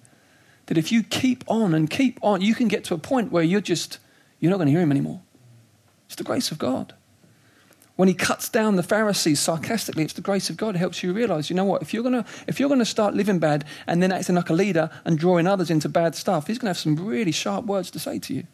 that 0.67 0.79
if 0.79 0.93
you 0.93 1.03
keep 1.03 1.45
on 1.49 1.75
and 1.75 1.89
keep 1.89 2.19
on, 2.23 2.41
you 2.41 2.55
can 2.55 2.69
get 2.69 2.85
to 2.85 2.95
a 2.95 2.99
point 2.99 3.33
where 3.33 3.43
you're 3.43 3.61
just, 3.61 3.99
you're 4.41 4.51
not 4.51 4.59
going 4.59 4.67
to 4.67 4.73
hear 4.73 4.83
him 4.83 4.91
anymore. 4.91 5.21
It's 6.07 6.17
the 6.17 6.25
grace 6.25 6.51
of 6.51 6.59
God. 6.59 6.95
When 7.97 8.09
he 8.09 8.15
cuts 8.15 8.49
down 8.49 8.77
the 8.77 8.83
Pharisees 8.83 9.39
sarcastically, 9.39 10.03
it's 10.03 10.15
the 10.15 10.23
grace 10.23 10.49
of 10.51 10.57
God. 10.57 10.77
Helps 10.77 11.03
you 11.03 11.13
realize, 11.13 11.51
you 11.51 11.57
know 11.57 11.65
what, 11.65 11.83
if 11.83 11.93
you're 11.93 12.03
going 12.03 12.23
to, 12.23 12.25
if 12.47 12.59
you're 12.59 12.69
going 12.69 12.79
to 12.79 12.85
start 12.85 13.15
living 13.15 13.39
bad 13.39 13.65
and 13.87 14.03
then 14.03 14.13
acting 14.13 14.35
like 14.35 14.51
a 14.51 14.55
leader 14.55 14.91
and 15.05 15.19
drawing 15.19 15.47
others 15.47 15.71
into 15.71 15.89
bad 15.89 16.15
stuff, 16.15 16.47
he's 16.47 16.59
going 16.59 16.67
to 16.67 16.71
have 16.71 16.79
some 16.79 16.97
really 16.97 17.33
sharp 17.33 17.67
words 17.67 17.91
to 17.91 17.99
say 17.99 18.19
to 18.19 18.35
you. 18.35 18.45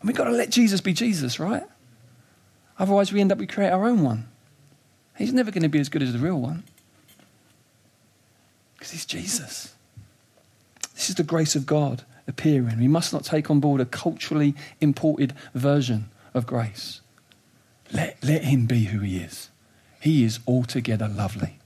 And 0.00 0.08
we've 0.08 0.16
got 0.16 0.24
to 0.24 0.30
let 0.30 0.50
Jesus 0.50 0.80
be 0.80 0.92
Jesus, 0.92 1.38
right? 1.38 1.64
Otherwise, 2.78 3.12
we 3.12 3.20
end 3.20 3.32
up, 3.32 3.38
we 3.38 3.46
create 3.46 3.70
our 3.70 3.86
own 3.86 4.02
one. 4.02 4.28
He's 5.16 5.32
never 5.32 5.50
going 5.50 5.64
to 5.64 5.68
be 5.68 5.80
as 5.80 5.88
good 5.88 6.02
as 6.02 6.12
the 6.12 6.18
real 6.18 6.40
one. 6.40 6.64
Because 8.78 8.92
he's 8.92 9.04
Jesus. 9.04 9.74
This 10.94 11.10
is 11.10 11.16
the 11.16 11.24
grace 11.24 11.56
of 11.56 11.66
God 11.66 12.04
appearing. 12.26 12.78
We 12.78 12.88
must 12.88 13.12
not 13.12 13.24
take 13.24 13.50
on 13.50 13.60
board 13.60 13.80
a 13.80 13.84
culturally 13.84 14.54
imported 14.80 15.34
version 15.54 16.10
of 16.34 16.46
grace. 16.46 17.00
Let, 17.92 18.22
let 18.22 18.44
him 18.44 18.66
be 18.66 18.84
who 18.84 19.00
he 19.00 19.18
is. 19.18 19.50
He 20.00 20.22
is 20.24 20.38
altogether 20.46 21.08
lovely. 21.08 21.58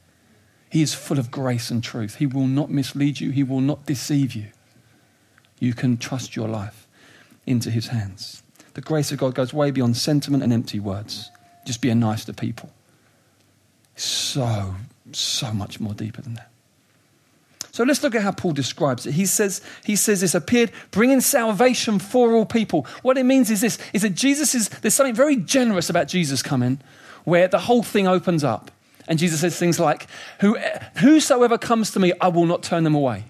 He 0.71 0.81
is 0.81 0.95
full 0.95 1.19
of 1.19 1.31
grace 1.31 1.71
and 1.71 1.85
truth. 1.85 2.15
He 2.15 2.27
will 2.27 2.47
not 2.47 2.71
mislead 2.71 3.21
you, 3.21 3.31
he 3.31 3.43
will 3.43 3.61
not 3.61 3.85
deceive 3.85 4.35
you. 4.35 4.47
You 5.59 5.75
can 5.75 5.99
trust 5.99 6.35
your 6.35 6.49
life 6.49 6.87
into 7.47 7.71
his 7.71 7.89
hands. 7.89 8.43
The 8.75 8.81
grace 8.81 9.13
of 9.13 9.19
God 9.19 9.35
goes 9.35 9.53
way 9.53 9.71
beyond 9.71 9.97
sentiment 9.97 10.43
and 10.43 10.53
empty 10.53 10.81
words. 10.81 11.31
Just 11.67 11.83
being 11.83 12.01
nice 12.01 12.25
to 12.25 12.33
people. 12.33 12.73
So, 13.97 14.75
so 15.13 15.53
much 15.53 15.79
more 15.79 15.93
deeper 15.93 16.23
than 16.23 16.35
that. 16.35 16.52
So 17.73 17.85
let's 17.85 18.03
look 18.03 18.15
at 18.15 18.21
how 18.21 18.33
Paul 18.33 18.53
describes 18.53 19.07
it. 19.07 19.13
He 19.13 19.25
says, 19.25 19.63
he 19.83 19.97
says 19.97 20.21
this 20.21 20.35
appeared, 20.35 20.71
bringing 20.91 21.23
salvation 21.23 21.99
for 21.99 22.33
all 22.35 22.45
people. 22.45 22.87
What 23.01 23.17
it 23.17 23.25
means 23.25 23.51
is 23.51 23.63
this, 23.63 23.79
is 23.95 24.03
that 24.03 24.15
Jesus 24.15 24.55
is, 24.55 24.69
there's 24.69 24.93
something 24.93 25.15
very 25.15 25.37
generous 25.37 25.89
about 25.89 26.07
Jesus 26.07 26.43
coming 26.43 26.81
where 27.25 27.49
the 27.49 27.61
whole 27.61 27.83
thing 27.83 28.07
opens 28.07 28.45
up. 28.45 28.71
And 29.09 29.19
Jesus 29.19 29.41
says 29.41 29.59
things 29.59 29.81
like, 29.81 30.07
Who, 30.41 30.59
whosoever 30.99 31.57
comes 31.57 31.91
to 31.93 32.01
me, 32.01 32.13
I 32.21 32.29
will 32.29 32.45
not 32.45 32.63
turn 32.63 32.85
them 32.85 32.95
away. 32.95 33.25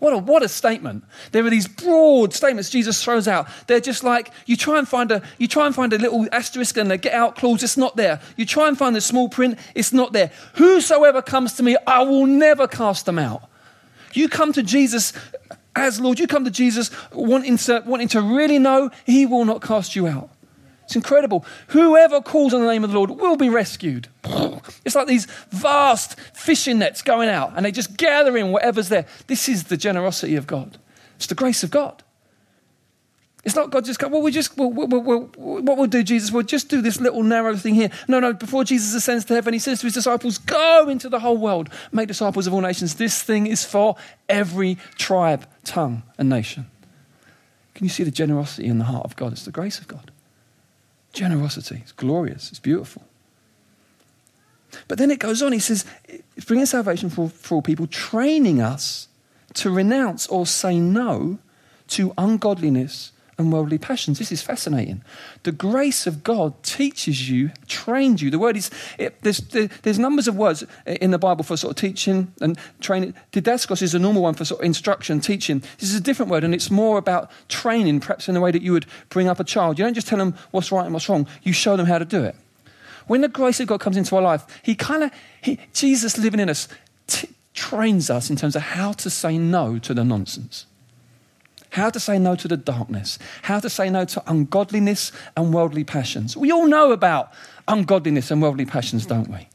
What 0.00 0.12
a, 0.12 0.18
what 0.18 0.42
a 0.42 0.48
statement. 0.48 1.04
There 1.30 1.46
are 1.46 1.50
these 1.50 1.68
broad 1.68 2.34
statements 2.34 2.70
Jesus 2.70 3.02
throws 3.02 3.28
out. 3.28 3.46
They're 3.68 3.78
just 3.78 4.02
like, 4.02 4.32
you 4.44 4.56
try 4.56 4.78
and 4.78 4.88
find 4.88 5.12
a, 5.12 5.22
you 5.38 5.46
try 5.46 5.66
and 5.66 5.74
find 5.74 5.92
a 5.92 5.98
little 5.98 6.26
asterisk 6.32 6.76
and 6.76 6.90
a 6.90 6.98
get 6.98 7.14
out 7.14 7.36
clause, 7.36 7.62
it's 7.62 7.76
not 7.76 7.96
there. 7.96 8.20
You 8.36 8.44
try 8.44 8.66
and 8.66 8.76
find 8.76 8.96
the 8.96 9.00
small 9.00 9.28
print, 9.28 9.56
it's 9.76 9.92
not 9.92 10.12
there. 10.12 10.32
Whosoever 10.54 11.22
comes 11.22 11.54
to 11.54 11.62
me, 11.62 11.76
I 11.86 12.02
will 12.02 12.26
never 12.26 12.66
cast 12.66 13.06
them 13.06 13.20
out. 13.20 13.48
You 14.14 14.28
come 14.28 14.52
to 14.52 14.62
Jesus 14.62 15.12
as 15.76 16.00
Lord, 16.00 16.18
you 16.18 16.26
come 16.26 16.44
to 16.44 16.50
Jesus 16.50 16.90
wanting 17.12 17.56
to, 17.58 17.82
wanting 17.84 18.08
to 18.08 18.22
really 18.22 18.58
know 18.58 18.90
He 19.04 19.26
will 19.26 19.44
not 19.44 19.60
cast 19.60 19.96
you 19.96 20.06
out. 20.06 20.30
It's 20.84 20.94
incredible. 20.94 21.44
Whoever 21.68 22.20
calls 22.20 22.54
on 22.54 22.60
the 22.60 22.66
name 22.66 22.84
of 22.84 22.92
the 22.92 22.96
Lord 22.96 23.10
will 23.10 23.36
be 23.36 23.48
rescued. 23.48 24.08
It's 24.84 24.94
like 24.94 25.06
these 25.06 25.26
vast 25.50 26.20
fishing 26.34 26.78
nets 26.78 27.02
going 27.02 27.28
out 27.28 27.54
and 27.56 27.64
they 27.64 27.72
just 27.72 27.96
gather 27.96 28.36
in 28.36 28.52
whatever's 28.52 28.88
there. 28.90 29.06
This 29.26 29.48
is 29.48 29.64
the 29.64 29.76
generosity 29.76 30.36
of 30.36 30.46
God, 30.46 30.78
it's 31.16 31.26
the 31.26 31.34
grace 31.34 31.64
of 31.64 31.70
God. 31.70 32.03
It's 33.44 33.54
not 33.54 33.70
God 33.70 33.84
just 33.84 33.98
go, 33.98 34.08
well, 34.08 34.22
we 34.22 34.32
just, 34.32 34.56
well, 34.56 34.70
well, 34.70 35.02
well, 35.02 35.20
what 35.36 35.76
we'll 35.76 35.86
do, 35.86 36.02
Jesus, 36.02 36.32
we'll 36.32 36.44
just 36.44 36.68
do 36.68 36.80
this 36.80 36.98
little 36.98 37.22
narrow 37.22 37.56
thing 37.56 37.74
here. 37.74 37.90
No, 38.08 38.18
no, 38.18 38.32
before 38.32 38.64
Jesus 38.64 38.94
ascends 38.94 39.26
to 39.26 39.34
heaven, 39.34 39.52
he 39.52 39.58
says 39.58 39.80
to 39.80 39.86
his 39.86 39.94
disciples, 39.94 40.38
go 40.38 40.88
into 40.88 41.10
the 41.10 41.20
whole 41.20 41.36
world, 41.36 41.68
make 41.92 42.08
disciples 42.08 42.46
of 42.46 42.54
all 42.54 42.62
nations. 42.62 42.94
This 42.94 43.22
thing 43.22 43.46
is 43.46 43.62
for 43.64 43.96
every 44.30 44.78
tribe, 44.96 45.46
tongue, 45.62 46.02
and 46.16 46.30
nation. 46.30 46.70
Can 47.74 47.84
you 47.84 47.90
see 47.90 48.04
the 48.04 48.10
generosity 48.10 48.66
in 48.66 48.78
the 48.78 48.84
heart 48.84 49.04
of 49.04 49.16
God? 49.16 49.32
It's 49.32 49.44
the 49.44 49.50
grace 49.50 49.78
of 49.78 49.88
God. 49.88 50.10
Generosity. 51.12 51.80
It's 51.82 51.92
glorious. 51.92 52.50
It's 52.50 52.60
beautiful. 52.60 53.02
But 54.88 54.98
then 54.98 55.10
it 55.10 55.18
goes 55.18 55.42
on. 55.42 55.52
He 55.52 55.58
says, 55.58 55.84
bringing 56.46 56.66
salvation 56.66 57.10
for, 57.10 57.28
for 57.28 57.56
all 57.56 57.62
people, 57.62 57.86
training 57.86 58.62
us 58.62 59.08
to 59.54 59.70
renounce 59.70 60.26
or 60.28 60.46
say 60.46 60.78
no 60.78 61.38
to 61.88 62.14
ungodliness 62.16 63.12
and 63.38 63.52
worldly 63.52 63.78
passions. 63.78 64.18
This 64.18 64.30
is 64.30 64.42
fascinating. 64.42 65.02
The 65.42 65.52
grace 65.52 66.06
of 66.06 66.22
God 66.22 66.62
teaches 66.62 67.28
you, 67.28 67.50
trains 67.66 68.22
you. 68.22 68.30
The 68.30 68.38
word 68.38 68.56
is, 68.56 68.70
it, 68.98 69.20
there's, 69.22 69.38
there's 69.38 69.98
numbers 69.98 70.28
of 70.28 70.36
words 70.36 70.64
in 70.86 71.10
the 71.10 71.18
Bible 71.18 71.44
for 71.44 71.56
sort 71.56 71.72
of 71.72 71.76
teaching 71.76 72.32
and 72.40 72.58
training. 72.80 73.14
Didaskos 73.32 73.82
is 73.82 73.94
a 73.94 73.98
normal 73.98 74.22
one 74.22 74.34
for 74.34 74.44
sort 74.44 74.60
of 74.60 74.66
instruction, 74.66 75.20
teaching. 75.20 75.60
This 75.78 75.90
is 75.90 75.96
a 75.96 76.00
different 76.00 76.30
word, 76.30 76.44
and 76.44 76.54
it's 76.54 76.70
more 76.70 76.98
about 76.98 77.30
training, 77.48 78.00
perhaps 78.00 78.28
in 78.28 78.34
the 78.34 78.40
way 78.40 78.50
that 78.50 78.62
you 78.62 78.72
would 78.72 78.86
bring 79.08 79.28
up 79.28 79.40
a 79.40 79.44
child. 79.44 79.78
You 79.78 79.84
don't 79.84 79.94
just 79.94 80.08
tell 80.08 80.18
them 80.18 80.34
what's 80.50 80.70
right 80.70 80.84
and 80.84 80.94
what's 80.94 81.08
wrong, 81.08 81.26
you 81.42 81.52
show 81.52 81.76
them 81.76 81.86
how 81.86 81.98
to 81.98 82.04
do 82.04 82.22
it. 82.22 82.36
When 83.06 83.20
the 83.20 83.28
grace 83.28 83.60
of 83.60 83.66
God 83.66 83.80
comes 83.80 83.96
into 83.96 84.16
our 84.16 84.22
life, 84.22 84.44
He 84.62 84.74
kind 84.74 85.02
of, 85.02 85.10
Jesus 85.72 86.16
living 86.16 86.40
in 86.40 86.48
us, 86.48 86.68
t- 87.06 87.28
trains 87.52 88.10
us 88.10 88.30
in 88.30 88.36
terms 88.36 88.56
of 88.56 88.62
how 88.62 88.92
to 88.92 89.10
say 89.10 89.38
no 89.38 89.78
to 89.78 89.92
the 89.92 90.04
nonsense 90.04 90.66
how 91.74 91.90
to 91.90 91.98
say 91.98 92.20
no 92.20 92.36
to 92.36 92.46
the 92.46 92.56
darkness, 92.56 93.18
how 93.42 93.58
to 93.58 93.68
say 93.68 93.90
no 93.90 94.04
to 94.04 94.22
ungodliness 94.28 95.10
and 95.36 95.52
worldly 95.52 95.82
passions. 95.82 96.36
We 96.36 96.52
all 96.52 96.68
know 96.68 96.92
about 96.92 97.32
ungodliness 97.66 98.30
and 98.30 98.40
worldly 98.40 98.64
passions, 98.64 99.06
don't 99.06 99.28
we? 99.28 99.48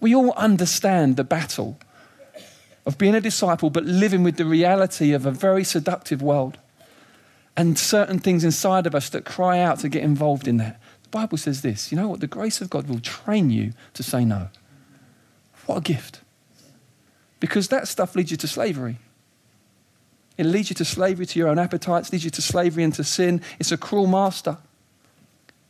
We 0.00 0.14
all 0.14 0.32
understand 0.32 1.16
the 1.16 1.24
battle 1.24 1.78
of 2.86 2.96
being 2.96 3.14
a 3.14 3.20
disciple 3.20 3.68
but 3.68 3.84
living 3.84 4.22
with 4.22 4.38
the 4.38 4.46
reality 4.46 5.12
of 5.12 5.26
a 5.26 5.30
very 5.30 5.62
seductive 5.62 6.22
world 6.22 6.56
and 7.54 7.78
certain 7.78 8.18
things 8.18 8.44
inside 8.44 8.86
of 8.86 8.94
us 8.94 9.10
that 9.10 9.26
cry 9.26 9.60
out 9.60 9.78
to 9.80 9.90
get 9.90 10.02
involved 10.02 10.48
in 10.48 10.56
that. 10.56 10.80
The 11.02 11.10
Bible 11.10 11.36
says 11.36 11.60
this 11.60 11.92
you 11.92 11.98
know 11.98 12.08
what? 12.08 12.20
The 12.20 12.26
grace 12.26 12.62
of 12.62 12.70
God 12.70 12.88
will 12.88 13.00
train 13.00 13.50
you 13.50 13.74
to 13.92 14.02
say 14.02 14.24
no. 14.24 14.48
What 15.66 15.76
a 15.76 15.80
gift. 15.82 16.22
Because 17.40 17.68
that 17.68 17.88
stuff 17.88 18.16
leads 18.16 18.30
you 18.30 18.38
to 18.38 18.48
slavery. 18.48 18.98
It 20.42 20.46
leads 20.46 20.70
you 20.70 20.74
to 20.74 20.84
slavery 20.84 21.24
to 21.24 21.38
your 21.38 21.46
own 21.46 21.60
appetites, 21.60 22.10
leads 22.10 22.24
you 22.24 22.30
to 22.32 22.42
slavery 22.42 22.82
and 22.82 22.92
to 22.94 23.04
sin. 23.04 23.40
It's 23.60 23.70
a 23.70 23.76
cruel 23.76 24.08
master. 24.08 24.58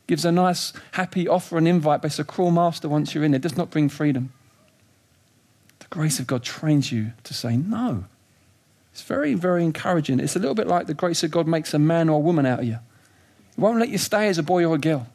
Gives 0.07 0.25
a 0.25 0.31
nice, 0.31 0.73
happy 0.93 1.27
offer 1.27 1.59
and 1.59 1.67
invite, 1.67 2.01
but 2.01 2.07
it's 2.07 2.17
a 2.17 2.23
cruel 2.23 2.49
master 2.49 2.89
once 2.89 3.13
you're 3.13 3.23
in. 3.23 3.35
It 3.35 3.43
does 3.43 3.55
not 3.55 3.69
bring 3.69 3.87
freedom. 3.87 4.33
The 5.77 5.85
grace 5.91 6.19
of 6.19 6.25
God 6.25 6.41
trains 6.41 6.91
you 6.91 7.13
to 7.23 7.35
say 7.35 7.55
no. 7.55 8.05
It's 8.93 9.03
very, 9.03 9.35
very 9.35 9.63
encouraging. 9.63 10.19
It's 10.19 10.35
a 10.35 10.39
little 10.39 10.55
bit 10.55 10.65
like 10.65 10.87
the 10.87 10.95
grace 10.95 11.21
of 11.21 11.29
God 11.29 11.45
makes 11.45 11.75
a 11.75 11.79
man 11.79 12.09
or 12.09 12.15
a 12.15 12.19
woman 12.19 12.47
out 12.47 12.61
of 12.61 12.65
you. 12.65 12.79
It 13.51 13.59
won't 13.61 13.77
let 13.77 13.89
you 13.89 13.99
stay 13.99 14.27
as 14.27 14.39
a 14.39 14.43
boy 14.43 14.65
or 14.65 14.73
a 14.73 14.79
girl 14.79 15.05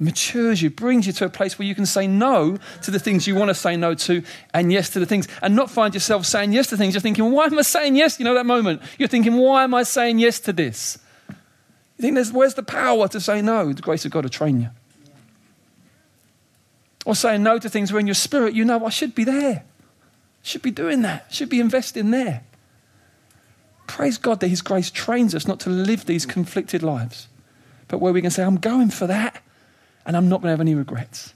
matures 0.00 0.62
you, 0.62 0.70
brings 0.70 1.06
you 1.06 1.12
to 1.12 1.26
a 1.26 1.28
place 1.28 1.58
where 1.58 1.68
you 1.68 1.74
can 1.74 1.86
say 1.86 2.06
no 2.06 2.58
to 2.82 2.90
the 2.90 2.98
things 2.98 3.26
you 3.26 3.34
want 3.34 3.50
to 3.50 3.54
say 3.54 3.76
no 3.76 3.94
to 3.94 4.22
and 4.54 4.72
yes 4.72 4.90
to 4.90 4.98
the 4.98 5.06
things, 5.06 5.28
and 5.42 5.54
not 5.54 5.70
find 5.70 5.94
yourself 5.94 6.24
saying 6.26 6.52
yes 6.52 6.68
to 6.68 6.76
things. 6.76 6.94
You're 6.94 7.02
thinking, 7.02 7.30
why 7.30 7.44
am 7.44 7.58
I 7.58 7.62
saying 7.62 7.94
yes? 7.94 8.18
You 8.18 8.24
know 8.24 8.34
that 8.34 8.46
moment. 8.46 8.82
You're 8.98 9.08
thinking, 9.08 9.36
why 9.36 9.62
am 9.62 9.74
I 9.74 9.82
saying 9.82 10.18
yes 10.18 10.40
to 10.40 10.52
this? 10.52 10.98
You 11.28 12.02
think, 12.02 12.14
there's, 12.14 12.32
where's 12.32 12.54
the 12.54 12.62
power 12.62 13.06
to 13.08 13.20
say 13.20 13.42
no? 13.42 13.72
The 13.72 13.82
grace 13.82 14.06
of 14.06 14.10
God 14.10 14.22
to 14.22 14.30
train 14.30 14.62
you. 14.62 14.70
Or 17.04 17.14
saying 17.14 17.42
no 17.42 17.58
to 17.58 17.68
things 17.68 17.92
where 17.92 18.00
in 18.00 18.06
your 18.06 18.14
spirit 18.14 18.54
you 18.54 18.64
know, 18.64 18.84
I 18.84 18.88
should 18.88 19.14
be 19.14 19.24
there. 19.24 19.64
Should 20.42 20.62
be 20.62 20.70
doing 20.70 21.02
that. 21.02 21.32
Should 21.32 21.50
be 21.50 21.60
investing 21.60 22.10
there. 22.10 22.42
Praise 23.86 24.16
God 24.16 24.40
that 24.40 24.48
His 24.48 24.62
grace 24.62 24.90
trains 24.90 25.34
us 25.34 25.46
not 25.46 25.60
to 25.60 25.70
live 25.70 26.06
these 26.06 26.24
conflicted 26.24 26.82
lives, 26.82 27.28
but 27.88 27.98
where 27.98 28.12
we 28.12 28.22
can 28.22 28.30
say, 28.30 28.44
I'm 28.44 28.56
going 28.56 28.88
for 28.88 29.06
that 29.06 29.42
and 30.06 30.16
I'm 30.16 30.28
not 30.28 30.40
going 30.40 30.48
to 30.48 30.52
have 30.52 30.60
any 30.60 30.74
regrets. 30.74 31.34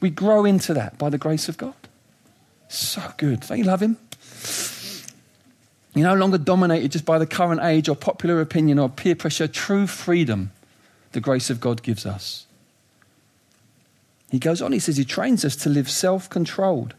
We 0.00 0.10
grow 0.10 0.44
into 0.44 0.74
that 0.74 0.98
by 0.98 1.10
the 1.10 1.18
grace 1.18 1.48
of 1.48 1.56
God. 1.56 1.74
So 2.68 3.02
good. 3.16 3.40
Don't 3.40 3.58
you 3.58 3.64
love 3.64 3.82
Him? 3.82 3.96
You're 5.94 6.08
no 6.08 6.14
longer 6.14 6.38
dominated 6.38 6.92
just 6.92 7.06
by 7.06 7.18
the 7.18 7.26
current 7.26 7.62
age 7.62 7.88
or 7.88 7.96
popular 7.96 8.40
opinion 8.40 8.78
or 8.78 8.88
peer 8.88 9.14
pressure. 9.14 9.48
True 9.48 9.86
freedom, 9.86 10.52
the 11.12 11.20
grace 11.20 11.48
of 11.48 11.58
God 11.58 11.82
gives 11.82 12.04
us. 12.04 12.46
He 14.30 14.38
goes 14.38 14.60
on, 14.60 14.72
he 14.72 14.78
says, 14.78 14.98
He 14.98 15.04
trains 15.04 15.44
us 15.44 15.56
to 15.56 15.70
live 15.70 15.88
self 15.88 16.28
controlled 16.28 16.94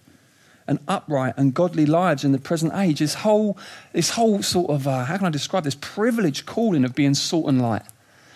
and 0.68 0.80
upright 0.88 1.36
and 1.38 1.54
godly 1.54 1.86
lives 1.86 2.24
in 2.24 2.32
the 2.32 2.40
present 2.40 2.74
age. 2.74 3.00
This 3.00 3.14
whole, 3.14 3.58
this 3.94 4.12
whole 4.12 4.42
sort 4.42 4.72
of, 4.72 4.88
uh, 4.88 5.06
how 5.06 5.18
can 5.18 5.28
I 5.28 5.30
describe 5.30 5.64
this 5.64 5.78
privileged 5.80 6.46
calling 6.46 6.84
of 6.84 6.96
being 6.96 7.14
salt 7.14 7.48
and 7.48 7.62
light, 7.62 7.84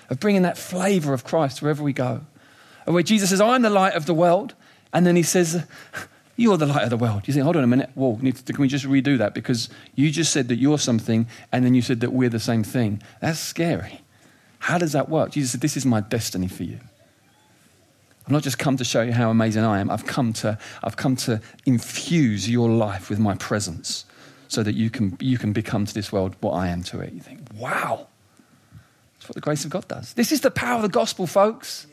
of 0.09 0.19
bringing 0.19 0.43
that 0.43 0.57
flavor 0.57 1.13
of 1.13 1.23
Christ 1.23 1.61
wherever 1.61 1.81
we 1.81 1.93
go 1.93 2.21
where 2.85 3.03
Jesus 3.03 3.29
says, 3.29 3.41
I'm 3.41 3.61
the 3.61 3.69
light 3.69 3.93
of 3.93 4.05
the 4.05 4.13
world. 4.13 4.55
And 4.93 5.05
then 5.05 5.15
he 5.15 5.23
says, 5.23 5.65
You're 6.35 6.57
the 6.57 6.65
light 6.65 6.83
of 6.83 6.89
the 6.89 6.97
world. 6.97 7.27
You 7.27 7.33
think, 7.33 7.43
hold 7.43 7.55
on 7.55 7.63
a 7.63 7.67
minute. 7.67 7.91
Whoa, 7.93 8.15
can 8.15 8.57
we 8.57 8.67
just 8.67 8.85
redo 8.85 9.17
that? 9.17 9.33
Because 9.33 9.69
you 9.95 10.09
just 10.11 10.31
said 10.31 10.47
that 10.47 10.55
you're 10.55 10.79
something, 10.79 11.27
and 11.51 11.65
then 11.65 11.75
you 11.75 11.81
said 11.81 11.99
that 11.99 12.11
we're 12.11 12.29
the 12.29 12.39
same 12.39 12.63
thing. 12.63 13.01
That's 13.21 13.39
scary. 13.39 14.01
How 14.59 14.77
does 14.77 14.91
that 14.93 15.09
work? 15.09 15.31
Jesus 15.31 15.51
said, 15.51 15.61
This 15.61 15.77
is 15.77 15.85
my 15.85 16.01
destiny 16.01 16.47
for 16.47 16.63
you. 16.63 16.79
I've 18.25 18.31
not 18.31 18.43
just 18.43 18.59
come 18.59 18.77
to 18.77 18.83
show 18.83 19.01
you 19.01 19.11
how 19.11 19.29
amazing 19.29 19.63
I 19.63 19.79
am, 19.79 19.89
I've 19.89 20.05
come 20.05 20.33
to, 20.33 20.57
I've 20.83 20.95
come 20.95 21.15
to 21.17 21.41
infuse 21.65 22.49
your 22.49 22.69
life 22.69 23.09
with 23.09 23.19
my 23.19 23.35
presence 23.35 24.05
so 24.47 24.63
that 24.63 24.73
you 24.73 24.89
can, 24.89 25.17
you 25.19 25.37
can 25.37 25.53
become 25.53 25.85
to 25.85 25.93
this 25.93 26.11
world 26.11 26.35
what 26.41 26.51
I 26.51 26.67
am 26.67 26.83
to 26.83 26.99
it. 26.99 27.13
You 27.13 27.21
think, 27.21 27.39
wow. 27.55 28.07
That's 29.15 29.29
what 29.29 29.35
the 29.35 29.41
grace 29.41 29.65
of 29.65 29.71
God 29.71 29.87
does. 29.87 30.13
This 30.13 30.31
is 30.31 30.41
the 30.41 30.51
power 30.51 30.77
of 30.77 30.81
the 30.81 30.89
gospel, 30.89 31.25
folks. 31.27 31.87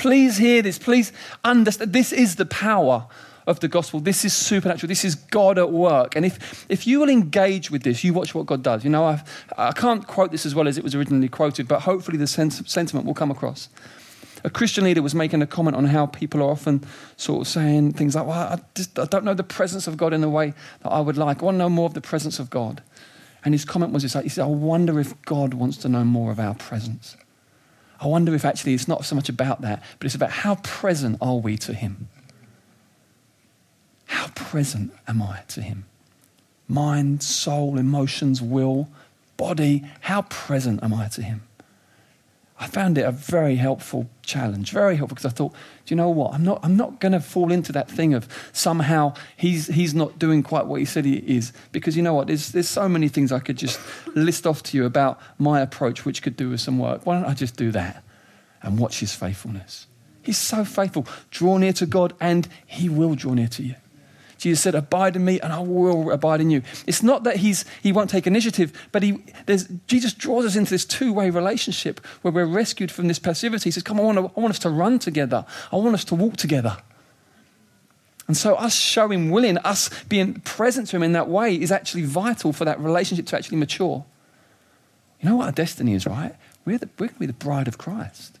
Please 0.00 0.38
hear 0.38 0.62
this. 0.62 0.78
Please 0.78 1.12
understand. 1.44 1.92
This 1.92 2.10
is 2.10 2.36
the 2.36 2.46
power 2.46 3.06
of 3.46 3.60
the 3.60 3.68
gospel. 3.68 4.00
This 4.00 4.24
is 4.24 4.32
supernatural. 4.32 4.88
This 4.88 5.04
is 5.04 5.14
God 5.14 5.58
at 5.58 5.70
work. 5.70 6.16
And 6.16 6.24
if, 6.24 6.64
if 6.70 6.86
you 6.86 7.00
will 7.00 7.10
engage 7.10 7.70
with 7.70 7.82
this, 7.82 8.02
you 8.02 8.14
watch 8.14 8.34
what 8.34 8.46
God 8.46 8.62
does. 8.62 8.82
You 8.82 8.88
know, 8.88 9.04
I, 9.04 9.22
I 9.58 9.72
can't 9.72 10.06
quote 10.06 10.30
this 10.30 10.46
as 10.46 10.54
well 10.54 10.66
as 10.66 10.78
it 10.78 10.84
was 10.84 10.94
originally 10.94 11.28
quoted, 11.28 11.68
but 11.68 11.80
hopefully 11.80 12.16
the 12.16 12.26
sense, 12.26 12.62
sentiment 12.64 13.04
will 13.04 13.12
come 13.12 13.30
across. 13.30 13.68
A 14.42 14.48
Christian 14.48 14.84
leader 14.84 15.02
was 15.02 15.14
making 15.14 15.42
a 15.42 15.46
comment 15.46 15.76
on 15.76 15.84
how 15.84 16.06
people 16.06 16.40
are 16.40 16.50
often 16.50 16.82
sort 17.18 17.42
of 17.42 17.48
saying 17.48 17.92
things 17.92 18.14
like, 18.14 18.26
well, 18.26 18.54
I, 18.54 18.58
just, 18.74 18.98
I 18.98 19.04
don't 19.04 19.26
know 19.26 19.34
the 19.34 19.44
presence 19.44 19.86
of 19.86 19.98
God 19.98 20.14
in 20.14 20.22
the 20.22 20.30
way 20.30 20.54
that 20.82 20.88
I 20.88 21.00
would 21.00 21.18
like. 21.18 21.42
I 21.42 21.44
want 21.44 21.56
to 21.56 21.58
know 21.58 21.68
more 21.68 21.84
of 21.84 21.92
the 21.92 22.00
presence 22.00 22.38
of 22.38 22.48
God. 22.48 22.82
And 23.44 23.52
his 23.52 23.66
comment 23.66 23.92
was 23.92 24.02
this, 24.02 24.14
like, 24.14 24.24
he 24.24 24.30
said, 24.30 24.44
I 24.44 24.46
wonder 24.46 24.98
if 24.98 25.20
God 25.26 25.52
wants 25.52 25.76
to 25.78 25.90
know 25.90 26.04
more 26.04 26.30
of 26.30 26.40
our 26.40 26.54
presence. 26.54 27.18
I 28.00 28.06
wonder 28.06 28.34
if 28.34 28.44
actually 28.44 28.74
it's 28.74 28.88
not 28.88 29.04
so 29.04 29.14
much 29.14 29.28
about 29.28 29.60
that, 29.60 29.82
but 29.98 30.06
it's 30.06 30.14
about 30.14 30.30
how 30.30 30.56
present 30.56 31.18
are 31.20 31.36
we 31.36 31.58
to 31.58 31.74
Him? 31.74 32.08
How 34.06 34.28
present 34.28 34.92
am 35.06 35.22
I 35.22 35.42
to 35.48 35.60
Him? 35.60 35.84
Mind, 36.66 37.22
soul, 37.22 37.78
emotions, 37.78 38.40
will, 38.40 38.88
body, 39.36 39.84
how 40.00 40.22
present 40.22 40.82
am 40.82 40.94
I 40.94 41.08
to 41.08 41.22
Him? 41.22 41.42
I 42.62 42.66
found 42.66 42.98
it 42.98 43.06
a 43.06 43.10
very 43.10 43.56
helpful 43.56 44.10
challenge, 44.20 44.70
very 44.70 44.94
helpful 44.96 45.14
because 45.14 45.32
I 45.32 45.34
thought, 45.34 45.52
do 45.52 45.94
you 45.94 45.96
know 45.96 46.10
what? 46.10 46.34
I'm 46.34 46.44
not, 46.44 46.60
I'm 46.62 46.76
not 46.76 47.00
going 47.00 47.12
to 47.12 47.20
fall 47.20 47.50
into 47.50 47.72
that 47.72 47.90
thing 47.90 48.12
of 48.12 48.28
somehow 48.52 49.14
he's, 49.34 49.68
he's 49.68 49.94
not 49.94 50.18
doing 50.18 50.42
quite 50.42 50.66
what 50.66 50.78
he 50.78 50.84
said 50.84 51.06
he 51.06 51.16
is. 51.16 51.54
Because 51.72 51.96
you 51.96 52.02
know 52.02 52.12
what? 52.12 52.26
There's, 52.26 52.52
there's 52.52 52.68
so 52.68 52.86
many 52.86 53.08
things 53.08 53.32
I 53.32 53.38
could 53.38 53.56
just 53.56 53.80
list 54.14 54.46
off 54.46 54.62
to 54.64 54.76
you 54.76 54.84
about 54.84 55.18
my 55.38 55.62
approach, 55.62 56.04
which 56.04 56.22
could 56.22 56.36
do 56.36 56.50
with 56.50 56.60
some 56.60 56.78
work. 56.78 57.06
Why 57.06 57.18
don't 57.18 57.28
I 57.28 57.32
just 57.32 57.56
do 57.56 57.70
that 57.70 58.04
and 58.62 58.78
watch 58.78 59.00
his 59.00 59.14
faithfulness? 59.14 59.86
He's 60.20 60.36
so 60.36 60.66
faithful. 60.66 61.06
Draw 61.30 61.56
near 61.56 61.72
to 61.72 61.86
God 61.86 62.12
and 62.20 62.46
he 62.66 62.90
will 62.90 63.14
draw 63.14 63.32
near 63.32 63.48
to 63.48 63.62
you. 63.62 63.74
Jesus 64.40 64.62
said, 64.62 64.74
Abide 64.74 65.16
in 65.16 65.24
me 65.24 65.38
and 65.38 65.52
I 65.52 65.60
will 65.60 66.10
abide 66.10 66.40
in 66.40 66.50
you. 66.50 66.62
It's 66.86 67.02
not 67.02 67.24
that 67.24 67.36
he's, 67.36 67.66
he 67.82 67.92
won't 67.92 68.08
take 68.08 68.26
initiative, 68.26 68.72
but 68.90 69.02
he, 69.02 69.22
Jesus 69.86 70.14
draws 70.14 70.46
us 70.46 70.56
into 70.56 70.70
this 70.70 70.86
two 70.86 71.12
way 71.12 71.28
relationship 71.28 72.04
where 72.22 72.32
we're 72.32 72.46
rescued 72.46 72.90
from 72.90 73.06
this 73.06 73.18
passivity. 73.18 73.64
He 73.64 73.70
says, 73.70 73.82
Come 73.82 74.00
I 74.00 74.02
want, 74.02 74.18
I 74.18 74.40
want 74.40 74.50
us 74.50 74.58
to 74.60 74.70
run 74.70 74.98
together, 74.98 75.44
I 75.70 75.76
want 75.76 75.94
us 75.94 76.04
to 76.06 76.14
walk 76.14 76.38
together. 76.38 76.78
And 78.26 78.36
so, 78.36 78.54
us 78.54 78.74
showing 78.74 79.30
willing, 79.30 79.58
us 79.58 79.90
being 80.04 80.34
present 80.40 80.88
to 80.88 80.96
Him 80.96 81.02
in 81.02 81.12
that 81.12 81.28
way 81.28 81.54
is 81.54 81.70
actually 81.70 82.04
vital 82.04 82.52
for 82.52 82.64
that 82.64 82.80
relationship 82.80 83.26
to 83.26 83.36
actually 83.36 83.58
mature. 83.58 84.04
You 85.20 85.28
know 85.28 85.36
what 85.36 85.46
our 85.46 85.52
destiny 85.52 85.94
is, 85.94 86.06
right? 86.06 86.34
We're, 86.64 86.78
the, 86.78 86.88
we're 86.98 87.08
going 87.08 87.14
to 87.14 87.20
be 87.20 87.26
the 87.26 87.32
bride 87.34 87.68
of 87.68 87.76
Christ. 87.76 88.38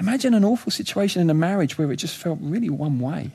Imagine 0.00 0.34
an 0.34 0.44
awful 0.44 0.72
situation 0.72 1.22
in 1.22 1.30
a 1.30 1.34
marriage 1.34 1.78
where 1.78 1.92
it 1.92 1.96
just 1.96 2.16
felt 2.16 2.38
really 2.40 2.70
one 2.70 2.98
way 2.98 3.30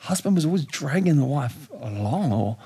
husband 0.00 0.34
was 0.34 0.44
always 0.44 0.64
dragging 0.64 1.16
the 1.16 1.24
wife 1.24 1.70
along 1.80 2.32
or 2.32 2.56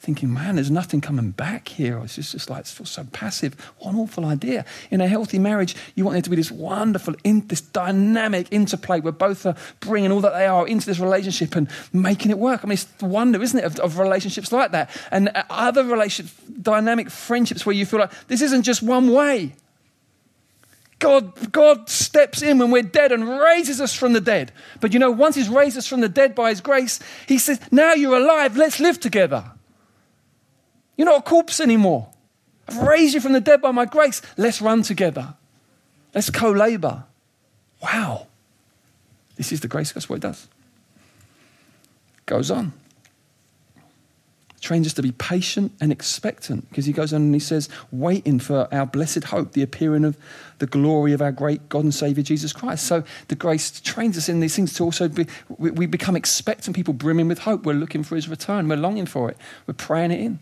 thinking, 0.00 0.32
man, 0.32 0.54
there's 0.54 0.70
nothing 0.70 1.00
coming 1.00 1.30
back 1.30 1.68
here. 1.68 1.98
It's 1.98 2.16
just, 2.16 2.32
just 2.32 2.48
like, 2.48 2.60
it 2.60 2.66
feels 2.66 2.90
so 2.90 3.04
passive. 3.12 3.54
What 3.78 3.92
an 3.92 4.00
awful 4.00 4.24
idea. 4.24 4.64
In 4.90 5.02
a 5.02 5.06
healthy 5.06 5.38
marriage, 5.38 5.76
you 5.94 6.04
want 6.04 6.14
there 6.14 6.22
to 6.22 6.30
be 6.30 6.36
this 6.36 6.50
wonderful, 6.50 7.14
in, 7.22 7.46
this 7.48 7.60
dynamic 7.60 8.48
interplay 8.50 9.00
where 9.00 9.12
both 9.12 9.44
are 9.44 9.54
bringing 9.80 10.10
all 10.10 10.22
that 10.22 10.32
they 10.32 10.46
are 10.46 10.66
into 10.66 10.86
this 10.86 10.98
relationship 10.98 11.54
and 11.54 11.68
making 11.92 12.30
it 12.30 12.38
work. 12.38 12.64
I 12.64 12.66
mean, 12.66 12.72
it's 12.72 12.84
the 12.84 13.04
wonder, 13.04 13.42
isn't 13.42 13.58
it, 13.58 13.64
of, 13.64 13.78
of 13.78 13.98
relationships 13.98 14.52
like 14.52 14.72
that. 14.72 14.90
And 15.10 15.28
uh, 15.34 15.44
other 15.50 15.84
relationship, 15.84 16.34
dynamic 16.62 17.10
friendships 17.10 17.66
where 17.66 17.74
you 17.74 17.84
feel 17.84 18.00
like 18.00 18.12
this 18.28 18.40
isn't 18.40 18.62
just 18.62 18.82
one 18.82 19.12
way. 19.12 19.52
God, 21.00 21.50
God 21.50 21.88
steps 21.88 22.42
in 22.42 22.58
when 22.58 22.70
we're 22.70 22.82
dead 22.82 23.10
and 23.10 23.28
raises 23.28 23.80
us 23.80 23.94
from 23.94 24.12
the 24.12 24.20
dead. 24.20 24.52
But 24.80 24.92
you 24.92 25.00
know, 25.00 25.10
once 25.10 25.34
He's 25.34 25.48
raised 25.48 25.76
us 25.76 25.86
from 25.86 26.00
the 26.00 26.08
dead 26.08 26.34
by 26.34 26.50
His 26.50 26.60
grace, 26.60 27.00
He 27.26 27.38
says, 27.38 27.58
Now 27.72 27.94
you're 27.94 28.16
alive, 28.16 28.56
let's 28.56 28.78
live 28.78 29.00
together. 29.00 29.50
You're 30.96 31.06
not 31.06 31.20
a 31.20 31.22
corpse 31.22 31.58
anymore. 31.58 32.10
I've 32.68 32.82
raised 32.82 33.14
you 33.14 33.20
from 33.20 33.32
the 33.32 33.40
dead 33.40 33.60
by 33.60 33.72
my 33.72 33.86
grace. 33.86 34.22
Let's 34.36 34.60
run 34.62 34.82
together. 34.82 35.34
Let's 36.14 36.30
co 36.30 36.50
labor. 36.50 37.04
Wow. 37.82 38.28
This 39.36 39.52
is 39.52 39.60
the 39.60 39.68
grace. 39.68 39.92
That's 39.92 40.08
what 40.08 40.16
it 40.16 40.22
does. 40.22 40.46
Goes 42.26 42.50
on. 42.50 42.72
Trains 44.60 44.86
us 44.86 44.92
to 44.94 45.02
be 45.02 45.12
patient 45.12 45.72
and 45.80 45.90
expectant 45.90 46.68
because 46.68 46.84
he 46.84 46.92
goes 46.92 47.14
on 47.14 47.22
and 47.22 47.34
he 47.34 47.40
says, 47.40 47.70
waiting 47.90 48.38
for 48.38 48.68
our 48.70 48.84
blessed 48.84 49.24
hope, 49.24 49.52
the 49.52 49.62
appearing 49.62 50.04
of 50.04 50.18
the 50.58 50.66
glory 50.66 51.14
of 51.14 51.22
our 51.22 51.32
great 51.32 51.66
God 51.70 51.84
and 51.84 51.94
Savior 51.94 52.22
Jesus 52.22 52.52
Christ. 52.52 52.86
So 52.86 53.02
the 53.28 53.36
grace 53.36 53.80
trains 53.80 54.18
us 54.18 54.28
in 54.28 54.40
these 54.40 54.54
things 54.54 54.74
to 54.74 54.84
also 54.84 55.08
be, 55.08 55.26
we, 55.56 55.70
we 55.70 55.86
become 55.86 56.14
expectant 56.14 56.76
people 56.76 56.92
brimming 56.92 57.26
with 57.26 57.38
hope. 57.38 57.64
We're 57.64 57.72
looking 57.72 58.02
for 58.02 58.16
his 58.16 58.28
return. 58.28 58.68
We're 58.68 58.76
longing 58.76 59.06
for 59.06 59.30
it. 59.30 59.38
We're 59.66 59.72
praying 59.72 60.10
it 60.10 60.20
in. 60.20 60.40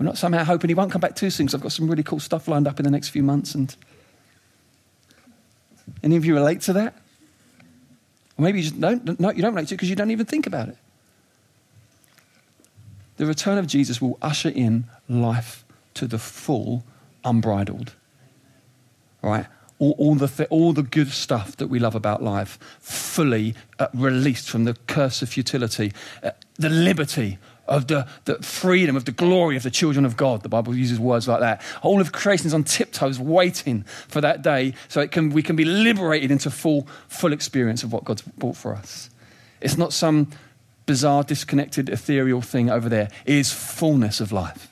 We're 0.00 0.06
not 0.06 0.18
somehow 0.18 0.42
hoping 0.42 0.70
he 0.70 0.74
won't 0.74 0.90
come 0.90 1.00
back 1.00 1.14
too 1.14 1.30
soon 1.30 1.46
because 1.46 1.54
I've 1.54 1.62
got 1.62 1.72
some 1.72 1.88
really 1.88 2.02
cool 2.02 2.18
stuff 2.18 2.48
lined 2.48 2.66
up 2.66 2.80
in 2.80 2.84
the 2.84 2.90
next 2.90 3.10
few 3.10 3.22
months. 3.22 3.54
And 3.54 3.76
any 6.02 6.16
of 6.16 6.24
you 6.24 6.34
relate 6.34 6.62
to 6.62 6.72
that? 6.72 6.96
Or 8.36 8.42
maybe 8.42 8.58
you 8.58 8.64
just 8.64 8.80
don't, 8.80 9.20
no, 9.20 9.30
you 9.30 9.42
don't 9.42 9.54
relate 9.54 9.68
to 9.68 9.74
it 9.74 9.76
because 9.76 9.90
you 9.90 9.94
don't 9.94 10.10
even 10.10 10.26
think 10.26 10.48
about 10.48 10.68
it. 10.68 10.78
The 13.20 13.26
return 13.26 13.58
of 13.58 13.66
Jesus 13.66 14.00
will 14.00 14.16
usher 14.22 14.48
in 14.48 14.86
life 15.06 15.66
to 15.92 16.06
the 16.06 16.18
full, 16.18 16.84
unbridled. 17.22 17.92
Right? 19.20 19.44
All, 19.78 19.94
all, 19.98 20.14
the, 20.14 20.26
th- 20.26 20.48
all 20.48 20.72
the 20.72 20.82
good 20.82 21.10
stuff 21.10 21.54
that 21.58 21.66
we 21.66 21.78
love 21.78 21.94
about 21.94 22.22
life, 22.22 22.58
fully 22.80 23.56
uh, 23.78 23.88
released 23.92 24.48
from 24.48 24.64
the 24.64 24.72
curse 24.86 25.20
of 25.20 25.28
futility, 25.28 25.92
uh, 26.22 26.30
the 26.54 26.70
liberty 26.70 27.36
of 27.68 27.88
the, 27.88 28.08
the 28.24 28.36
freedom, 28.36 28.96
of 28.96 29.04
the 29.04 29.12
glory 29.12 29.54
of 29.54 29.64
the 29.64 29.70
children 29.70 30.06
of 30.06 30.16
God. 30.16 30.42
The 30.42 30.48
Bible 30.48 30.74
uses 30.74 30.98
words 30.98 31.28
like 31.28 31.40
that. 31.40 31.60
All 31.82 32.00
of 32.00 32.12
creation 32.12 32.46
is 32.46 32.54
on 32.54 32.64
tiptoes 32.64 33.20
waiting 33.20 33.82
for 34.08 34.22
that 34.22 34.40
day 34.40 34.72
so 34.88 35.02
it 35.02 35.12
can, 35.12 35.28
we 35.28 35.42
can 35.42 35.56
be 35.56 35.66
liberated 35.66 36.30
into 36.30 36.50
full, 36.50 36.88
full 37.06 37.34
experience 37.34 37.82
of 37.82 37.92
what 37.92 38.04
God's 38.04 38.22
brought 38.22 38.56
for 38.56 38.74
us. 38.74 39.10
It's 39.60 39.76
not 39.76 39.92
some 39.92 40.30
bizarre, 40.90 41.22
disconnected, 41.22 41.88
ethereal 41.88 42.40
thing 42.40 42.68
over 42.68 42.88
there 42.88 43.08
is 43.24 43.52
fullness 43.52 44.20
of 44.20 44.32
life. 44.32 44.66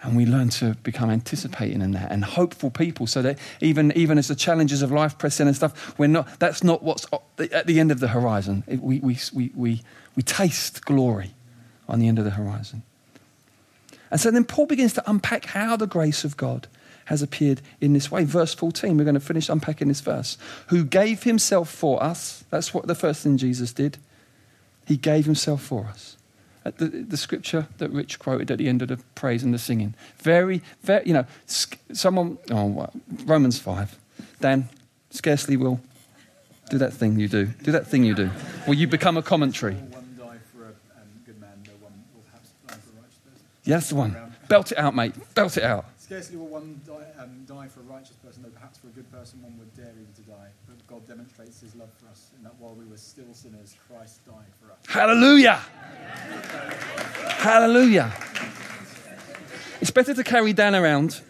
And 0.00 0.16
we 0.16 0.24
learn 0.24 0.48
to 0.48 0.76
become 0.76 1.10
anticipating 1.10 1.82
in 1.82 1.90
that 1.90 2.10
and 2.10 2.24
hopeful 2.24 2.70
people 2.70 3.06
so 3.06 3.20
that 3.20 3.38
even, 3.60 3.92
even 3.92 4.16
as 4.16 4.28
the 4.28 4.34
challenges 4.34 4.80
of 4.80 4.90
life 4.90 5.18
press 5.18 5.40
in 5.40 5.46
and 5.46 5.54
stuff, 5.54 5.98
we're 5.98 6.06
not, 6.06 6.40
that's 6.40 6.64
not 6.64 6.82
what's 6.82 7.04
at 7.38 7.66
the 7.66 7.78
end 7.78 7.92
of 7.92 8.00
the 8.00 8.08
horizon. 8.08 8.64
We, 8.66 8.98
we, 9.00 9.18
we, 9.34 9.50
we, 9.54 9.82
we 10.16 10.22
taste 10.22 10.86
glory 10.86 11.32
on 11.86 11.98
the 11.98 12.08
end 12.08 12.18
of 12.18 12.24
the 12.24 12.30
horizon. 12.30 12.82
And 14.10 14.18
so 14.18 14.30
then 14.30 14.44
Paul 14.44 14.64
begins 14.64 14.94
to 14.94 15.10
unpack 15.10 15.44
how 15.44 15.76
the 15.76 15.86
grace 15.86 16.24
of 16.24 16.38
God 16.38 16.66
has 17.06 17.20
appeared 17.20 17.60
in 17.82 17.92
this 17.92 18.10
way. 18.10 18.24
Verse 18.24 18.54
14, 18.54 18.96
we're 18.96 19.04
going 19.04 19.12
to 19.12 19.20
finish 19.20 19.50
unpacking 19.50 19.88
this 19.88 20.00
verse. 20.00 20.38
Who 20.68 20.82
gave 20.82 21.24
himself 21.24 21.68
for 21.68 22.02
us, 22.02 22.42
that's 22.48 22.72
what 22.72 22.86
the 22.86 22.94
first 22.94 23.22
thing 23.22 23.36
Jesus 23.36 23.74
did. 23.74 23.98
He 24.86 24.96
gave 24.96 25.26
himself 25.26 25.62
for 25.62 25.84
us. 25.86 26.16
The, 26.64 26.86
the, 26.88 27.16
scripture 27.16 27.68
that 27.78 27.90
Rich 27.92 28.18
quoted 28.18 28.50
at 28.50 28.58
the 28.58 28.68
end 28.68 28.82
of 28.82 28.88
the 28.88 28.96
praise 29.14 29.44
and 29.44 29.54
the 29.54 29.58
singing. 29.58 29.94
Very, 30.18 30.62
very, 30.82 31.06
you 31.06 31.12
know, 31.12 31.24
someone, 31.92 32.38
oh, 32.50 32.90
Romans 33.24 33.60
5. 33.60 33.96
Dan, 34.40 34.68
scarcely 35.10 35.56
will 35.56 35.80
do 36.68 36.78
that 36.78 36.92
thing 36.92 37.20
you 37.20 37.28
do. 37.28 37.46
Do 37.62 37.70
that 37.70 37.86
thing 37.86 38.02
you 38.02 38.14
do. 38.14 38.30
Will 38.66 38.74
you 38.74 38.88
become 38.88 39.16
a 39.16 39.22
commentary? 39.22 39.76
Yes, 43.64 43.88
the 43.90 43.96
one. 43.96 44.16
Belt 44.48 44.72
it 44.72 44.78
out, 44.78 44.94
mate. 44.94 45.14
Belt 45.34 45.56
it 45.56 45.64
out. 45.64 45.84
Scarcely 46.06 46.36
will 46.36 46.46
one 46.46 46.80
die, 46.86 47.04
um, 47.20 47.42
die, 47.48 47.66
for 47.66 47.80
a 47.80 47.82
righteous 47.82 48.14
person, 48.24 48.40
though 48.44 48.50
perhaps 48.50 48.78
for 48.78 48.86
a 48.86 48.90
good 48.90 49.10
person 49.10 49.42
one 49.42 49.58
would 49.58 49.74
dare 49.74 49.90
even 49.90 50.12
to 50.14 50.22
die. 50.22 50.50
But 50.68 50.86
God 50.86 51.04
demonstrates 51.08 51.60
his 51.60 51.74
love 51.74 51.88
for 51.98 52.06
us 52.06 52.30
in 52.38 52.44
that 52.44 52.54
while 52.60 52.76
we 52.76 52.84
were 52.84 52.96
still 52.96 53.34
sinners, 53.34 53.74
Christ 53.88 54.24
died 54.24 54.44
for 54.62 54.70
us. 54.70 54.78
Hallelujah! 54.86 55.60
Hallelujah! 57.38 58.12
It's 59.80 59.90
better 59.90 60.14
to 60.14 60.22
carry 60.22 60.52
Dan 60.52 60.76
around 60.76 61.22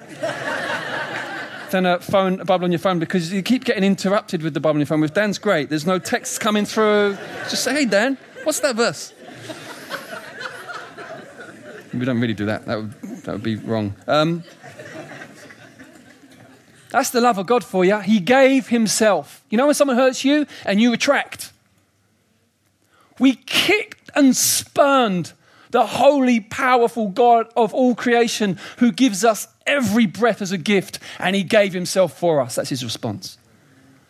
than 1.71 1.87
a 1.87 1.99
phone, 1.99 2.41
a 2.41 2.45
Bible 2.45 2.67
on 2.67 2.71
your 2.71 2.79
phone 2.79 2.99
because 2.99 3.33
you 3.33 3.41
keep 3.41 3.65
getting 3.65 3.83
interrupted 3.83 4.43
with 4.43 4.53
the 4.53 4.61
bubble 4.61 4.77
on 4.77 4.81
your 4.81 4.87
phone. 4.87 5.01
With 5.01 5.15
Dan's 5.15 5.39
great. 5.39 5.71
There's 5.71 5.87
no 5.87 5.99
texts 5.99 6.37
coming 6.37 6.67
through. 6.67 7.17
Just 7.49 7.65
say, 7.65 7.73
hey, 7.73 7.87
Dan, 7.87 8.19
what's 8.45 8.61
that 8.61 8.77
verse? 8.77 9.15
We 11.95 12.05
don't 12.05 12.21
really 12.21 12.35
do 12.35 12.45
that. 12.45 12.67
That 12.67 12.77
would, 12.77 12.93
that 13.23 13.33
would 13.33 13.43
be 13.43 13.57
wrong. 13.57 13.95
Um, 14.07 14.45
that's 16.91 17.11
the 17.11 17.21
love 17.21 17.39
of 17.39 17.47
God 17.47 17.65
for 17.65 17.85
you. 17.85 17.99
He 18.01 18.21
gave 18.21 18.69
Himself. 18.69 19.45
You 19.51 19.59
know 19.59 19.67
when 19.67 19.75
someone 19.75 19.97
hurts 19.97 20.25
you 20.25 20.47
and 20.65 20.81
you 20.81 20.91
retract? 20.91 21.53
We 23.19 23.35
kicked 23.35 24.11
and 24.15 24.37
spurned 24.37 25.33
the 25.71 25.87
holy, 25.87 26.41
powerful 26.41 27.09
God 27.09 27.49
of 27.57 27.75
all 27.75 27.95
creation 27.95 28.59
who 28.79 28.93
gives 28.93 29.25
us 29.25 29.49
every 29.67 30.07
breath 30.07 30.41
as 30.41 30.53
a 30.53 30.59
gift, 30.59 30.99
and 31.19 31.35
He 31.35 31.43
gave 31.43 31.73
Himself 31.73 32.17
for 32.19 32.41
us. 32.41 32.55
That's 32.55 32.71
His 32.71 32.85
response. 32.85 33.37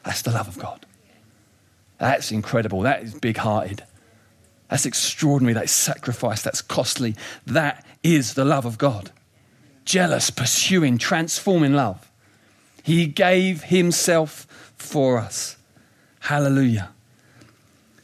That's 0.04 0.22
the 0.22 0.30
love 0.30 0.48
of 0.48 0.58
God. 0.58 0.86
That's 1.98 2.30
incredible. 2.30 2.82
That 2.82 3.02
is 3.02 3.14
big 3.14 3.38
hearted. 3.38 3.82
That's 4.68 4.86
extraordinary. 4.86 5.54
That's 5.54 5.72
sacrifice. 5.72 6.42
That's 6.42 6.60
costly. 6.60 7.14
That 7.46 7.84
is 8.02 8.34
the 8.34 8.44
love 8.44 8.66
of 8.66 8.78
God. 8.78 9.10
Jealous, 9.84 10.30
pursuing, 10.30 10.98
transforming 10.98 11.74
love. 11.74 12.10
He 12.86 13.06
gave 13.06 13.64
himself 13.64 14.46
for 14.76 15.18
us. 15.18 15.56
Hallelujah. 16.20 16.90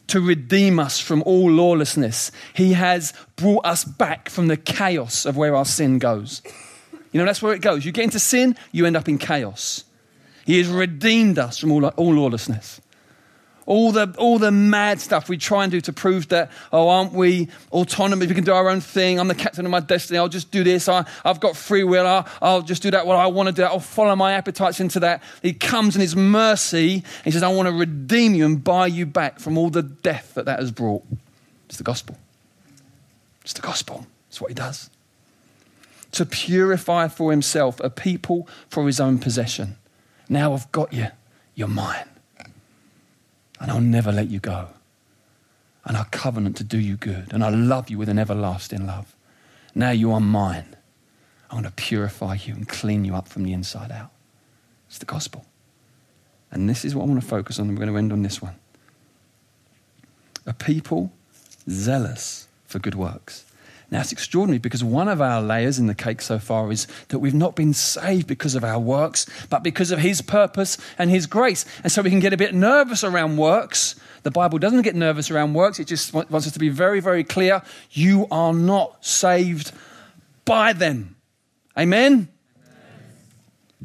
To 0.07 0.19
redeem 0.19 0.77
us 0.77 0.99
from 0.99 1.23
all 1.25 1.49
lawlessness. 1.49 2.33
He 2.53 2.73
has 2.73 3.13
brought 3.37 3.65
us 3.65 3.85
back 3.85 4.27
from 4.27 4.49
the 4.49 4.57
chaos 4.57 5.25
of 5.25 5.37
where 5.37 5.55
our 5.55 5.63
sin 5.63 5.99
goes. 5.99 6.41
You 7.13 7.21
know, 7.21 7.25
that's 7.25 7.41
where 7.41 7.53
it 7.53 7.61
goes. 7.61 7.85
You 7.85 7.93
get 7.93 8.03
into 8.03 8.19
sin, 8.19 8.57
you 8.73 8.85
end 8.85 8.97
up 8.97 9.07
in 9.07 9.17
chaos. 9.17 9.85
He 10.45 10.57
has 10.57 10.67
redeemed 10.67 11.39
us 11.39 11.59
from 11.59 11.71
all, 11.71 11.85
all 11.85 12.13
lawlessness. 12.15 12.81
All 13.65 13.93
the, 13.93 14.13
all 14.17 14.39
the 14.39 14.51
mad 14.51 14.99
stuff 14.99 15.29
we 15.29 15.37
try 15.37 15.63
and 15.63 15.71
do 15.71 15.79
to 15.81 15.93
prove 15.93 16.27
that, 16.29 16.51
oh, 16.73 16.89
aren't 16.89 17.13
we 17.13 17.47
autonomous? 17.71 18.27
We 18.27 18.35
can 18.35 18.43
do 18.43 18.53
our 18.53 18.69
own 18.69 18.81
thing. 18.81 19.19
I'm 19.19 19.29
the 19.29 19.35
captain 19.35 19.65
of 19.65 19.71
my 19.71 19.79
destiny. 19.79 20.19
I'll 20.19 20.27
just 20.27 20.51
do 20.51 20.63
this. 20.63 20.89
I, 20.89 21.05
have 21.23 21.39
got 21.39 21.55
free 21.55 21.83
will. 21.83 22.05
I'll, 22.05 22.27
I'll, 22.41 22.61
just 22.61 22.83
do 22.83 22.91
that 22.91 23.07
what 23.07 23.15
I 23.15 23.27
want 23.27 23.47
to 23.47 23.53
do. 23.53 23.63
I'll 23.63 23.79
follow 23.79 24.15
my 24.15 24.33
appetites 24.33 24.81
into 24.81 24.99
that. 25.01 25.23
He 25.41 25.53
comes 25.53 25.95
in 25.95 26.01
his 26.01 26.15
mercy. 26.15 27.03
He 27.23 27.31
says, 27.31 27.41
I 27.41 27.47
want 27.47 27.67
to 27.67 27.73
redeem 27.73 28.33
you 28.33 28.45
and 28.45 28.61
buy 28.61 28.87
you 28.87 29.05
back 29.05 29.39
from 29.39 29.57
all 29.57 29.69
the 29.69 29.83
death 29.83 30.33
that 30.33 30.45
that 30.45 30.59
has 30.59 30.71
brought. 30.71 31.03
It's 31.67 31.77
the 31.77 31.83
gospel. 31.83 32.17
It's 33.43 33.53
the 33.53 33.61
gospel. 33.61 34.07
It's 34.27 34.41
what 34.41 34.49
he 34.49 34.55
does. 34.55 34.89
To 36.13 36.25
purify 36.25 37.07
for 37.07 37.31
himself 37.31 37.79
a 37.79 37.89
people 37.89 38.47
for 38.69 38.85
his 38.85 38.99
own 38.99 39.19
possession. 39.19 39.77
Now 40.27 40.53
I've 40.53 40.71
got 40.73 40.91
you. 40.91 41.07
You're 41.55 41.67
mine 41.69 42.05
and 43.63 43.71
I'll 43.71 43.81
never 43.81 44.11
let 44.11 44.29
you 44.29 44.39
go. 44.39 44.67
And 45.85 45.95
I 45.95 46.03
covenant 46.11 46.57
to 46.57 46.65
do 46.65 46.77
you 46.77 46.97
good, 46.97 47.31
and 47.31 47.43
I 47.43 47.49
love 47.49 47.89
you 47.89 47.97
with 47.97 48.09
an 48.09 48.19
everlasting 48.19 48.85
love. 48.85 49.15
Now 49.73 49.91
you 49.91 50.11
are 50.11 50.19
mine. 50.19 50.75
I 51.49 51.55
want 51.55 51.65
to 51.65 51.71
purify 51.71 52.35
you 52.35 52.53
and 52.53 52.67
clean 52.67 53.05
you 53.05 53.15
up 53.15 53.27
from 53.27 53.43
the 53.43 53.53
inside 53.53 53.89
out. 53.89 54.11
It's 54.87 54.97
the 54.97 55.05
gospel. 55.05 55.45
And 56.51 56.69
this 56.69 56.83
is 56.83 56.93
what 56.93 57.03
I 57.03 57.07
want 57.07 57.21
to 57.21 57.27
focus 57.27 57.57
on, 57.57 57.69
we're 57.69 57.75
going 57.75 57.89
to 57.89 57.97
end 57.97 58.11
on 58.11 58.21
this 58.21 58.41
one. 58.41 58.55
A 60.45 60.53
people 60.53 61.13
zealous 61.69 62.49
for 62.65 62.79
good 62.79 62.95
works. 62.95 63.45
Now, 63.91 64.01
it's 64.01 64.11
extraordinary 64.11 64.59
because 64.59 64.83
one 64.83 65.07
of 65.07 65.21
our 65.21 65.41
layers 65.41 65.77
in 65.77 65.87
the 65.87 65.93
cake 65.93 66.21
so 66.21 66.39
far 66.39 66.71
is 66.71 66.87
that 67.09 67.19
we've 67.19 67.33
not 67.33 67.55
been 67.55 67.73
saved 67.73 68.27
because 68.27 68.55
of 68.55 68.63
our 68.63 68.79
works, 68.79 69.27
but 69.49 69.61
because 69.61 69.91
of 69.91 69.99
His 69.99 70.21
purpose 70.21 70.77
and 70.97 71.09
His 71.09 71.27
grace. 71.27 71.65
And 71.83 71.91
so 71.91 72.01
we 72.01 72.09
can 72.09 72.19
get 72.19 72.33
a 72.33 72.37
bit 72.37 72.55
nervous 72.55 73.03
around 73.03 73.37
works. 73.37 73.95
The 74.23 74.31
Bible 74.31 74.57
doesn't 74.57 74.81
get 74.81 74.95
nervous 74.95 75.29
around 75.29 75.53
works, 75.53 75.79
it 75.79 75.85
just 75.85 76.13
wants 76.13 76.33
us 76.33 76.51
to 76.51 76.59
be 76.59 76.69
very, 76.69 77.01
very 77.01 77.23
clear. 77.23 77.61
You 77.91 78.27
are 78.31 78.53
not 78.53 79.05
saved 79.05 79.71
by 80.45 80.73
them. 80.73 81.15
Amen? 81.77 82.29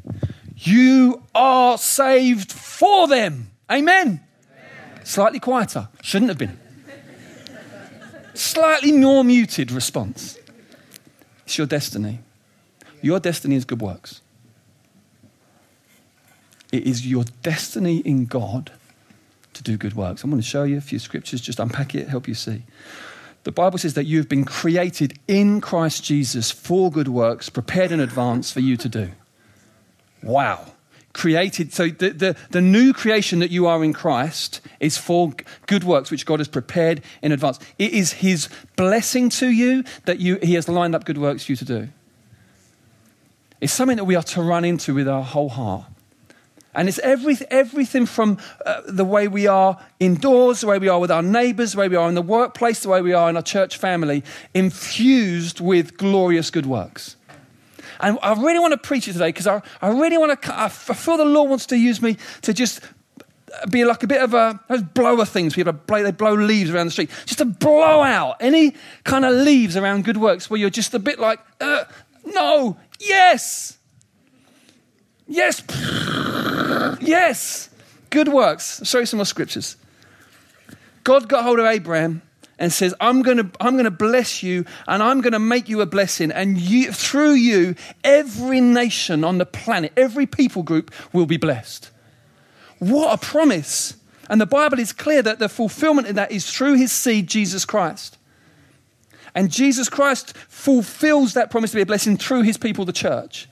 Amen. 0.07 0.35
You 0.57 1.23
are 1.35 1.77
saved 1.77 2.53
for 2.53 3.09
them. 3.09 3.51
Amen? 3.71 4.07
Amen. 4.51 5.05
Slightly 5.05 5.41
quieter. 5.41 5.89
Shouldn't 6.03 6.31
have 6.31 6.39
been 6.39 6.59
slightly 8.39 8.93
more 8.93 9.25
muted 9.25 9.71
response. 9.71 10.39
It's 11.45 11.59
your 11.59 11.67
destiny. 11.67 12.21
Your 13.03 13.21
destiny 13.21 13.57
is 13.57 13.65
good 13.65 13.81
works. 13.81 14.21
It 16.71 16.87
is 16.87 17.07
your 17.07 17.25
destiny 17.43 17.99
in 17.99 18.27
God 18.27 18.73
to 19.55 19.63
do 19.63 19.77
good 19.77 19.95
works. 19.95 20.23
I'm 20.23 20.31
going 20.31 20.43
to 20.43 20.47
show 20.47 20.65
you 20.65 20.77
a 20.77 20.83
few 20.83 20.99
scriptures, 20.99 21.41
just 21.41 21.59
unpack 21.59 21.95
it, 21.95 22.09
help 22.09 22.29
you 22.29 22.35
see. 22.35 22.63
The 23.45 23.53
Bible 23.53 23.79
says 23.79 23.95
that 23.95 24.05
you 24.05 24.19
have 24.19 24.29
been 24.29 24.45
created 24.45 25.19
in 25.27 25.61
Christ 25.61 26.05
Jesus 26.05 26.51
for 26.51 26.91
good 26.91 27.09
works, 27.09 27.49
prepared 27.49 27.93
in 27.93 28.01
advance 28.01 28.53
for 28.53 28.61
you 28.61 28.77
to 28.77 28.89
do. 28.89 29.11
Wow 30.23 30.73
created. 31.19 31.73
So 31.73 31.89
the, 31.89 32.11
the, 32.11 32.37
the, 32.51 32.61
new 32.61 32.93
creation 32.93 33.41
that 33.41 33.51
you 33.51 33.67
are 33.67 33.83
in 33.83 33.93
Christ 33.93 34.61
is 34.79 34.97
for 34.97 35.33
good 35.67 35.83
works 35.83 36.13
which 36.13 36.25
God 36.25 36.39
has 36.39 36.47
prepared 36.47 37.03
in 37.23 37.33
advance. 37.33 37.59
It 37.77 37.93
is 37.93 38.13
His 38.13 38.49
blessing 38.77 39.29
to 39.31 39.49
you 39.49 39.83
that 40.05 40.21
you, 40.21 40.39
He 40.41 40.55
has 40.55 40.69
lined 40.69 40.95
up 40.95 41.05
good 41.05 41.19
works 41.19 41.45
for 41.45 41.53
you 41.53 41.57
to 41.57 41.65
do. 41.65 41.89
It's 43.61 43.73
something 43.73 43.97
that 43.97 44.05
we 44.05 44.15
are 44.15 44.23
to 44.23 44.43
run 44.43 44.65
into 44.65 44.95
with 44.95 45.09
our 45.09 45.25
whole 45.25 45.49
heart. 45.49 45.87
And 46.73 46.89
it's 46.89 47.01
every, 47.01 47.37
everything 47.51 48.07
from 48.07 48.39
uh, 48.65 48.83
the 48.87 49.05
way 49.05 49.27
we 49.27 49.49
are 49.49 49.77
indoors, 49.99 50.61
the 50.61 50.69
way 50.69 50.79
we 50.79 50.89
are 50.89 51.01
with 51.01 51.11
our 51.11 51.23
neighbors, 51.23 51.73
the 51.73 51.79
way 51.79 51.89
we 51.89 51.97
are 51.97 52.09
in 52.09 52.15
the 52.15 52.23
workplace, 52.23 52.81
the 52.81 52.91
way 52.91 53.03
we 53.03 53.13
are 53.13 53.29
in 53.29 53.35
our 53.35 53.43
church 53.43 53.77
family, 53.77 54.23
infused 54.55 55.59
with 55.59 55.97
glorious 55.97 56.53
good 56.53 56.67
works. 56.67 57.17
And 58.01 58.19
I 58.23 58.35
really 58.35 58.59
want 58.59 58.73
to 58.73 58.79
preach 58.79 59.09
it 59.09 59.15
today 59.15 59.29
because 59.29 59.47
I, 59.47 59.63
I 59.83 59.89
really 59.89 60.19
want 60.19 60.41
to, 60.41 60.61
I 60.61 60.69
feel 60.69 61.17
the 61.17 61.25
Lord 61.25 61.51
wants 61.51 61.67
to 61.67 61.77
use 61.77 62.01
me 62.01 62.17
to 62.43 62.53
just 62.53 62.81
be 63.71 63.85
like 63.85 64.03
a 64.03 64.07
bit 64.07 64.23
of 64.23 64.35
a, 64.35 64.61
those 64.69 64.83
blower 64.83 65.25
things, 65.25 65.55
people 65.55 65.73
blow, 65.73 66.03
they 66.03 66.11
blow 66.11 66.35
leaves 66.35 66.71
around 66.71 66.87
the 66.87 66.91
street, 66.91 67.11
just 67.27 67.39
to 67.39 67.45
blow 67.45 68.03
out 68.03 68.37
any 68.41 68.75
kind 69.05 69.25
of 69.25 69.35
leaves 69.35 69.77
around 69.77 70.05
good 70.05 70.17
works 70.17 70.51
where 70.51 70.61
you're 70.61 70.71
just 70.71 70.95
a 70.95 70.99
bit 70.99 71.19
like, 71.19 71.41
uh, 71.61 71.85
no, 72.25 72.77
yes, 73.01 73.79
yes, 75.27 75.63
yes, 77.01 77.71
good 78.11 78.29
works. 78.29 78.81
I'll 78.81 78.87
show 78.87 78.99
you 79.01 79.07
some 79.07 79.19
more 79.19 79.27
scriptures. 79.27 79.77
God 81.05 81.29
got 81.29 81.43
hold 81.43 81.59
of 81.59 81.67
Abraham 81.67 82.23
and 82.59 82.73
says, 82.73 82.95
I'm 83.01 83.23
going 83.23 83.37
to 83.39 83.51
I'm 83.61 83.75
going 83.75 83.85
to 83.85 83.91
bless 83.91 84.43
you 84.43 84.65
and 84.87 85.03
I'm 85.03 85.21
going 85.21 85.33
to 85.33 85.39
make 85.39 85.69
you 85.69 85.81
a 85.81 85.87
blessing. 85.87 86.33
And 86.33 86.59
you, 86.59 86.93
through 86.93 87.33
you, 87.33 87.75
every 88.03 88.61
nation 88.61 89.25
on 89.25 89.39
the 89.39 89.47
planet, 89.47 89.93
every 89.97 90.27
people 90.27 90.63
group 90.63 90.93
will 91.13 91.27
be 91.27 91.37
blessed. 91.37 91.91
What 92.79 93.13
a 93.15 93.25
promise. 93.25 93.97
And 94.31 94.41
the 94.41 94.47
Bible 94.47 94.79
is 94.79 94.93
clear 94.93 95.23
that 95.23 95.39
the 95.39 95.49
fulfillment 95.49 96.09
of 96.09 96.15
that 96.17 96.33
is 96.33 96.51
through 96.51 96.75
his 96.75 96.93
seed, 96.93 97.29
Jesus 97.29 97.65
Christ. 97.65 98.19
And 99.35 99.51
Jesus 99.51 99.89
Christ 99.89 100.37
fulfills 100.49 101.35
that 101.35 101.51
promise 101.51 101.71
to 101.71 101.77
be 101.77 101.83
a 101.83 101.87
blessing 101.87 102.17
through 102.17 102.43
his 102.43 102.57
people, 102.57 102.85
the 102.85 102.93
church. 102.93 103.49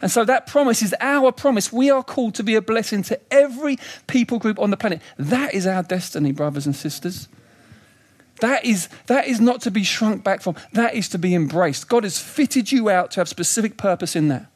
And 0.00 0.10
so 0.10 0.24
that 0.24 0.46
promise 0.46 0.82
is 0.82 0.94
our 1.00 1.30
promise. 1.30 1.72
We 1.72 1.90
are 1.90 2.02
called 2.02 2.34
to 2.34 2.42
be 2.42 2.56
a 2.56 2.62
blessing 2.62 3.02
to 3.04 3.20
every 3.30 3.78
people 4.08 4.38
group 4.38 4.58
on 4.58 4.70
the 4.70 4.76
planet. 4.76 5.00
That 5.16 5.54
is 5.54 5.66
our 5.66 5.82
destiny, 5.82 6.32
brothers 6.32 6.66
and 6.66 6.74
sisters. 6.74 7.28
That 8.42 8.64
is, 8.64 8.88
that 9.06 9.28
is 9.28 9.40
not 9.40 9.60
to 9.60 9.70
be 9.70 9.84
shrunk 9.84 10.24
back 10.24 10.40
from, 10.42 10.56
that 10.72 10.96
is 10.96 11.08
to 11.10 11.18
be 11.18 11.32
embraced. 11.32 11.88
God 11.88 12.02
has 12.02 12.18
fitted 12.18 12.72
you 12.72 12.90
out 12.90 13.12
to 13.12 13.20
have 13.20 13.28
specific 13.28 13.76
purpose 13.76 14.16
in 14.16 14.26
that. 14.28 14.46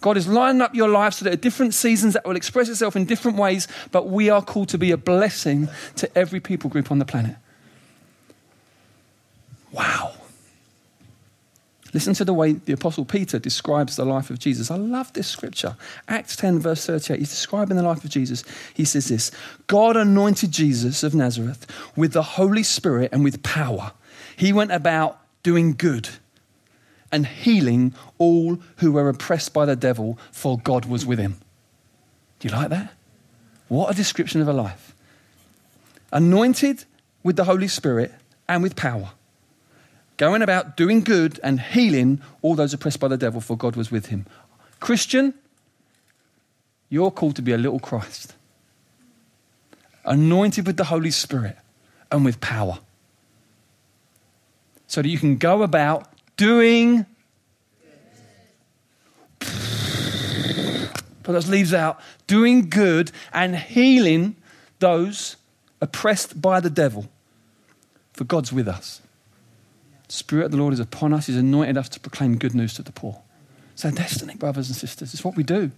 God 0.00 0.16
has 0.16 0.26
lined 0.26 0.62
up 0.62 0.74
your 0.74 0.88
life 0.88 1.12
so 1.12 1.26
that 1.26 1.34
at 1.34 1.40
different 1.42 1.74
seasons 1.74 2.14
that 2.14 2.24
will 2.24 2.34
express 2.34 2.70
itself 2.70 2.96
in 2.96 3.04
different 3.04 3.36
ways, 3.36 3.68
but 3.92 4.08
we 4.08 4.30
are 4.30 4.40
called 4.40 4.70
to 4.70 4.78
be 4.78 4.90
a 4.90 4.96
blessing 4.96 5.68
to 5.96 6.18
every 6.18 6.40
people 6.40 6.70
group 6.70 6.90
on 6.90 6.98
the 6.98 7.04
planet. 7.04 7.36
Wow. 9.70 10.13
Listen 11.94 12.12
to 12.14 12.24
the 12.24 12.34
way 12.34 12.52
the 12.52 12.72
Apostle 12.72 13.04
Peter 13.04 13.38
describes 13.38 13.94
the 13.94 14.04
life 14.04 14.28
of 14.28 14.40
Jesus. 14.40 14.68
I 14.68 14.76
love 14.76 15.12
this 15.12 15.28
scripture. 15.28 15.76
Acts 16.08 16.34
10, 16.34 16.58
verse 16.58 16.84
38. 16.84 17.20
He's 17.20 17.30
describing 17.30 17.76
the 17.76 17.84
life 17.84 18.02
of 18.02 18.10
Jesus. 18.10 18.42
He 18.74 18.84
says 18.84 19.08
this 19.08 19.30
God 19.68 19.96
anointed 19.96 20.50
Jesus 20.50 21.04
of 21.04 21.14
Nazareth 21.14 21.66
with 21.94 22.12
the 22.12 22.22
Holy 22.22 22.64
Spirit 22.64 23.10
and 23.12 23.22
with 23.22 23.44
power. 23.44 23.92
He 24.36 24.52
went 24.52 24.72
about 24.72 25.20
doing 25.44 25.74
good 25.74 26.08
and 27.12 27.28
healing 27.28 27.94
all 28.18 28.58
who 28.78 28.90
were 28.90 29.08
oppressed 29.08 29.54
by 29.54 29.64
the 29.64 29.76
devil, 29.76 30.18
for 30.32 30.58
God 30.58 30.86
was 30.86 31.06
with 31.06 31.20
him. 31.20 31.36
Do 32.40 32.48
you 32.48 32.54
like 32.54 32.70
that? 32.70 32.92
What 33.68 33.92
a 33.92 33.94
description 33.94 34.40
of 34.40 34.48
a 34.48 34.52
life. 34.52 34.96
Anointed 36.12 36.86
with 37.22 37.36
the 37.36 37.44
Holy 37.44 37.68
Spirit 37.68 38.12
and 38.48 38.64
with 38.64 38.74
power 38.74 39.12
going 40.16 40.42
about 40.42 40.76
doing 40.76 41.00
good 41.00 41.40
and 41.42 41.60
healing 41.60 42.20
all 42.42 42.54
those 42.54 42.72
oppressed 42.72 43.00
by 43.00 43.08
the 43.08 43.16
devil, 43.16 43.40
for 43.40 43.56
God 43.56 43.76
was 43.76 43.90
with 43.90 44.06
him. 44.06 44.26
Christian, 44.80 45.34
you're 46.88 47.10
called 47.10 47.36
to 47.36 47.42
be 47.42 47.52
a 47.52 47.58
little 47.58 47.80
Christ, 47.80 48.34
anointed 50.04 50.66
with 50.66 50.76
the 50.76 50.84
Holy 50.84 51.10
Spirit 51.10 51.56
and 52.12 52.24
with 52.24 52.40
power, 52.40 52.78
so 54.86 55.02
that 55.02 55.08
you 55.08 55.18
can 55.18 55.36
go 55.36 55.62
about 55.62 56.08
doing. 56.36 57.06
Put 61.22 61.32
those 61.32 61.48
leaves 61.48 61.72
out, 61.72 62.00
doing 62.26 62.68
good 62.68 63.10
and 63.32 63.56
healing 63.56 64.36
those 64.78 65.36
oppressed 65.80 66.40
by 66.40 66.60
the 66.60 66.68
devil. 66.68 67.08
For 68.12 68.24
God's 68.24 68.52
with 68.52 68.68
us. 68.68 69.00
Spirit 70.14 70.44
of 70.44 70.50
the 70.52 70.56
Lord 70.56 70.72
is 70.72 70.78
upon 70.78 71.12
us. 71.12 71.26
He's 71.26 71.36
anointed 71.36 71.76
us 71.76 71.88
to 71.88 71.98
proclaim 71.98 72.38
good 72.38 72.54
news 72.54 72.72
to 72.74 72.82
the 72.82 72.92
poor. 72.92 73.20
It's 73.72 73.84
our 73.84 73.90
destiny, 73.90 74.36
brothers 74.36 74.68
and 74.68 74.76
sisters. 74.76 75.12
It's 75.12 75.24
what 75.24 75.34
we 75.34 75.42
do. 75.42 75.72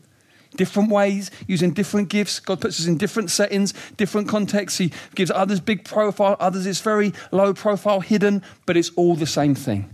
Different 0.56 0.90
ways, 0.90 1.30
using 1.46 1.72
different 1.72 2.10
gifts. 2.10 2.38
God 2.38 2.60
puts 2.60 2.78
us 2.78 2.86
in 2.86 2.98
different 2.98 3.30
settings, 3.30 3.72
different 3.96 4.28
contexts. 4.28 4.78
He 4.78 4.92
gives 5.14 5.30
others 5.30 5.58
big 5.60 5.86
profile, 5.86 6.36
others 6.38 6.66
it's 6.66 6.82
very 6.82 7.14
low 7.32 7.54
profile, 7.54 8.00
hidden, 8.00 8.42
but 8.66 8.76
it's 8.76 8.90
all 8.90 9.16
the 9.16 9.26
same 9.26 9.54
thing. 9.54 9.88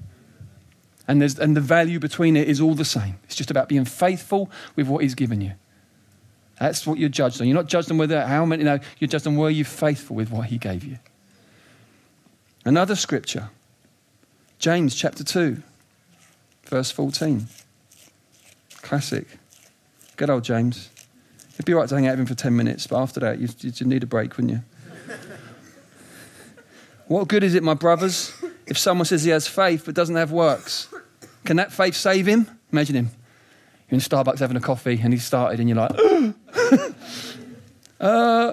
And, 1.07 1.20
there's, 1.20 1.38
and 1.38 1.57
the 1.57 1.61
value 1.61 2.00
between 2.00 2.37
it 2.37 2.48
is 2.48 2.61
all 2.61 2.74
the 2.74 2.85
same. 2.85 3.20
It's 3.24 3.37
just 3.37 3.50
about 3.50 3.68
being 3.68 3.85
faithful 3.85 4.50
with 4.74 4.88
what 4.88 5.05
He's 5.05 5.14
given 5.14 5.40
you. 5.40 5.52
That's 6.59 6.85
what 6.85 6.98
you're 6.98 7.09
judged 7.09 7.40
on. 7.40 7.46
You're 7.46 7.57
not 7.57 7.66
judged 7.66 7.92
on 7.92 7.98
whether 7.98 8.26
how 8.26 8.44
many, 8.44 8.62
you 8.62 8.68
know, 8.68 8.81
you're 8.98 9.09
judged 9.09 9.28
on 9.28 9.37
were 9.37 9.50
you 9.50 9.64
faithful 9.64 10.16
with 10.16 10.31
what 10.33 10.46
He 10.46 10.59
gave 10.59 10.83
you. 10.83 10.98
Another 12.64 12.96
scripture 12.96 13.50
James 14.62 14.94
chapter 14.94 15.25
2, 15.25 15.61
verse 16.66 16.92
14. 16.92 17.48
Classic. 18.81 19.27
Good 20.14 20.31
old 20.31 20.44
James. 20.44 20.88
It'd 21.55 21.64
be 21.64 21.75
right 21.75 21.88
to 21.88 21.94
hang 21.96 22.07
out 22.07 22.12
with 22.12 22.20
him 22.20 22.27
for 22.27 22.37
10 22.37 22.55
minutes, 22.55 22.87
but 22.87 23.03
after 23.03 23.18
that, 23.18 23.40
you'd, 23.40 23.64
you'd 23.64 23.85
need 23.88 24.05
a 24.05 24.07
break, 24.07 24.37
wouldn't 24.37 24.53
you? 24.53 24.62
what 27.09 27.27
good 27.27 27.42
is 27.42 27.57
it, 27.57 27.64
my 27.64 27.75
brothers, 27.75 28.33
if 28.64 28.79
someone 28.79 29.05
says 29.05 29.25
he 29.25 29.31
has 29.31 29.48
faith 29.48 29.83
but 29.85 29.96
doesn't 29.96 30.14
have 30.14 30.31
works? 30.31 30.87
Can 31.44 31.57
that 31.57 31.72
faith 31.72 31.96
save 31.96 32.27
him? 32.27 32.48
Imagine 32.70 32.94
him. 32.94 33.11
You're 33.90 33.96
in 33.96 34.01
Starbucks 34.01 34.38
having 34.38 34.57
a 34.57 34.61
coffee 34.61 35.01
and 35.03 35.12
he 35.12 35.18
started, 35.18 35.59
and 35.59 35.68
you're 35.68 35.79
like, 35.79 35.90
uh, 38.01 38.53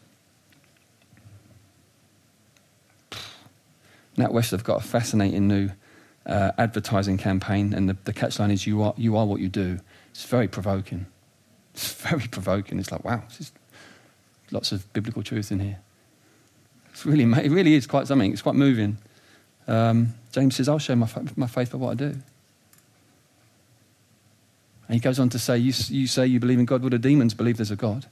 NatWest 4.21 4.51
have 4.51 4.63
got 4.63 4.83
a 4.83 4.83
fascinating 4.83 5.47
new 5.47 5.69
uh, 6.25 6.51
advertising 6.57 7.17
campaign, 7.17 7.73
and 7.73 7.89
the, 7.89 7.97
the 8.03 8.13
catchline 8.13 8.51
is 8.51 8.67
you 8.67 8.81
are, 8.83 8.93
you 8.97 9.17
are 9.17 9.25
what 9.25 9.41
you 9.41 9.49
do. 9.49 9.79
It's 10.11 10.25
very 10.25 10.47
provoking. 10.47 11.05
It's 11.73 11.93
very 12.09 12.27
provoking. 12.27 12.79
It's 12.79 12.91
like, 12.91 13.03
wow, 13.03 13.23
lots 14.51 14.71
of 14.71 14.91
biblical 14.93 15.23
truth 15.23 15.51
in 15.51 15.59
here. 15.59 15.79
It's 16.91 17.05
really, 17.05 17.23
it 17.23 17.51
really 17.51 17.73
is 17.73 17.87
quite 17.87 18.07
something. 18.07 18.31
It's 18.31 18.41
quite 18.41 18.55
moving. 18.55 18.97
Um, 19.67 20.13
James 20.31 20.55
says, 20.55 20.67
I'll 20.67 20.79
show 20.79 20.95
my, 20.95 21.07
my 21.35 21.47
faith 21.47 21.71
by 21.71 21.77
what 21.77 21.91
I 21.91 21.95
do. 21.95 22.15
And 24.87 24.95
he 24.95 24.99
goes 24.99 25.19
on 25.19 25.29
to 25.29 25.39
say, 25.39 25.57
you, 25.57 25.73
you 25.87 26.05
say 26.05 26.27
you 26.27 26.39
believe 26.39 26.59
in 26.59 26.65
God, 26.65 26.81
well, 26.81 26.89
the 26.89 26.99
demons 26.99 27.33
believe 27.33 27.57
there's 27.57 27.71
a 27.71 27.77
God. 27.77 28.07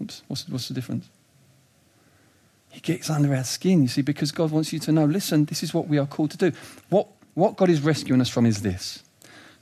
Oops, 0.00 0.22
what's, 0.26 0.48
what's 0.48 0.68
the 0.68 0.74
difference? 0.74 1.08
He 2.74 2.80
gets 2.80 3.08
under 3.08 3.32
our 3.32 3.44
skin, 3.44 3.82
you 3.82 3.88
see, 3.88 4.02
because 4.02 4.32
God 4.32 4.50
wants 4.50 4.72
you 4.72 4.80
to 4.80 4.90
know 4.90 5.04
listen, 5.04 5.44
this 5.44 5.62
is 5.62 5.72
what 5.72 5.86
we 5.86 5.96
are 5.96 6.06
called 6.06 6.32
to 6.32 6.36
do. 6.36 6.52
What, 6.88 7.06
what 7.34 7.56
God 7.56 7.70
is 7.70 7.80
rescuing 7.80 8.20
us 8.20 8.28
from 8.28 8.46
is 8.46 8.62
this 8.62 9.04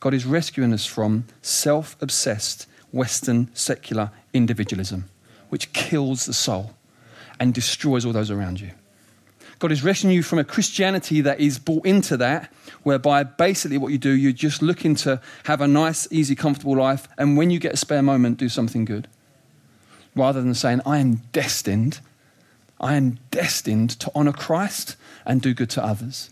God 0.00 0.14
is 0.14 0.24
rescuing 0.24 0.72
us 0.72 0.86
from 0.86 1.26
self 1.42 1.94
obsessed 2.00 2.66
Western 2.90 3.50
secular 3.52 4.10
individualism, 4.32 5.10
which 5.50 5.74
kills 5.74 6.24
the 6.24 6.32
soul 6.32 6.72
and 7.38 7.52
destroys 7.52 8.06
all 8.06 8.14
those 8.14 8.30
around 8.30 8.62
you. 8.62 8.70
God 9.58 9.72
is 9.72 9.84
rescuing 9.84 10.16
you 10.16 10.22
from 10.22 10.38
a 10.38 10.44
Christianity 10.44 11.20
that 11.20 11.38
is 11.38 11.58
bought 11.58 11.84
into 11.84 12.16
that, 12.16 12.50
whereby 12.82 13.24
basically 13.24 13.76
what 13.76 13.92
you 13.92 13.98
do, 13.98 14.10
you're 14.10 14.32
just 14.32 14.62
looking 14.62 14.94
to 14.96 15.20
have 15.44 15.60
a 15.60 15.68
nice, 15.68 16.08
easy, 16.10 16.34
comfortable 16.34 16.76
life, 16.78 17.06
and 17.18 17.36
when 17.36 17.50
you 17.50 17.58
get 17.58 17.74
a 17.74 17.76
spare 17.76 18.02
moment, 18.02 18.38
do 18.38 18.48
something 18.48 18.86
good. 18.86 19.06
Rather 20.16 20.40
than 20.40 20.54
saying, 20.54 20.80
I 20.86 20.98
am 20.98 21.16
destined, 21.32 22.00
I 22.82 22.94
am 22.94 23.18
destined 23.30 23.90
to 24.00 24.10
honor 24.14 24.32
Christ 24.32 24.96
and 25.24 25.40
do 25.40 25.54
good 25.54 25.70
to 25.70 25.84
others. 25.84 26.30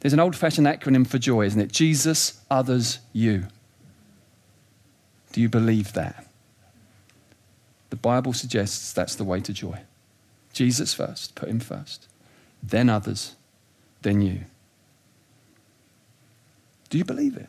There's 0.00 0.12
an 0.12 0.20
old 0.20 0.36
fashioned 0.36 0.66
acronym 0.66 1.06
for 1.06 1.18
joy, 1.18 1.46
isn't 1.46 1.60
it? 1.60 1.72
Jesus, 1.72 2.40
others, 2.50 2.98
you. 3.14 3.44
Do 5.32 5.40
you 5.40 5.48
believe 5.48 5.94
that? 5.94 6.26
The 7.88 7.96
Bible 7.96 8.34
suggests 8.34 8.92
that's 8.92 9.14
the 9.14 9.24
way 9.24 9.40
to 9.40 9.52
joy. 9.52 9.80
Jesus 10.52 10.92
first, 10.92 11.34
put 11.34 11.48
him 11.48 11.60
first, 11.60 12.06
then 12.62 12.90
others, 12.90 13.34
then 14.02 14.20
you. 14.20 14.40
Do 16.90 16.98
you 16.98 17.04
believe 17.04 17.36
it? 17.36 17.48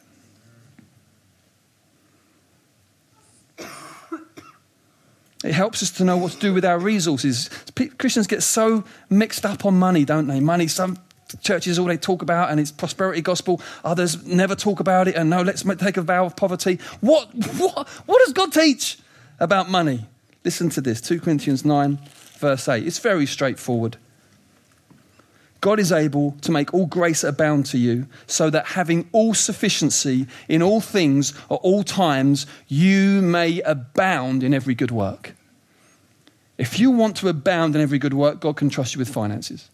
It 5.46 5.54
helps 5.54 5.84
us 5.84 5.92
to 5.92 6.04
know 6.04 6.18
what 6.18 6.32
to 6.32 6.40
do 6.40 6.54
with 6.54 6.66
our 6.66 6.80
resources. 6.80 7.50
Christians 7.98 8.26
get 8.26 8.42
so 8.42 8.84
mixed 9.10 9.46
up 9.46 9.66
on 9.66 9.78
money, 9.78 10.04
don't 10.04 10.28
they? 10.28 10.40
Money, 10.40 10.68
some 10.68 10.98
churches 11.42 11.78
all 11.78 11.86
they 11.86 11.98
talk 11.98 12.22
about 12.22 12.50
and 12.50 12.60
it's 12.60 12.72
prosperity 12.72 13.22
gospel. 13.22 13.62
Others 13.84 14.26
never 14.26 14.56
talk 14.56 14.80
about 14.80 15.08
it 15.08 15.16
and 15.16 15.30
no, 15.30 15.42
let's 15.42 15.64
take 15.64 15.98
a 15.98 16.02
vow 16.02 16.26
of 16.26 16.36
poverty. 16.36 16.80
What, 17.02 17.32
what, 17.58 17.88
what 18.06 18.26
does 18.26 18.34
God 18.34 18.52
teach 18.52 19.00
about 19.40 19.70
money? 19.70 20.06
Listen 20.44 20.70
to 20.70 20.82
this 20.82 21.00
2 21.02 21.20
Corinthians 21.20 21.64
9, 21.64 22.00
verse 22.38 22.68
8. 22.68 22.86
It's 22.86 23.00
very 23.00 23.26
straightforward. 23.26 23.98
God 25.66 25.80
is 25.80 25.92
able 25.92 26.34
to 26.42 26.52
make 26.52 26.76
all 26.76 26.86
grace 26.86 27.24
abound 27.24 27.66
to 27.66 27.80
you, 27.80 28.06
so 28.28 28.52
that 28.52 28.68
having 28.68 29.10
all 29.12 29.34
sufficiency 29.34 30.28
in 30.48 30.62
all 30.62 30.80
things 30.80 31.34
at 31.50 31.60
all 31.64 31.84
times, 31.84 32.46
you 32.68 33.20
may 33.24 33.62
abound 33.62 34.44
in 34.44 34.54
every 34.54 34.76
good 34.76 34.92
work. 34.92 35.34
If 36.60 36.80
you 36.80 36.92
want 36.92 37.18
to 37.18 37.30
abound 37.30 37.76
in 37.76 37.82
every 37.82 37.98
good 37.98 38.14
work, 38.14 38.42
God 38.42 38.58
can 38.58 38.70
trust 38.70 38.94
you 38.94 39.00
with 39.00 39.10
finances. 39.10 39.72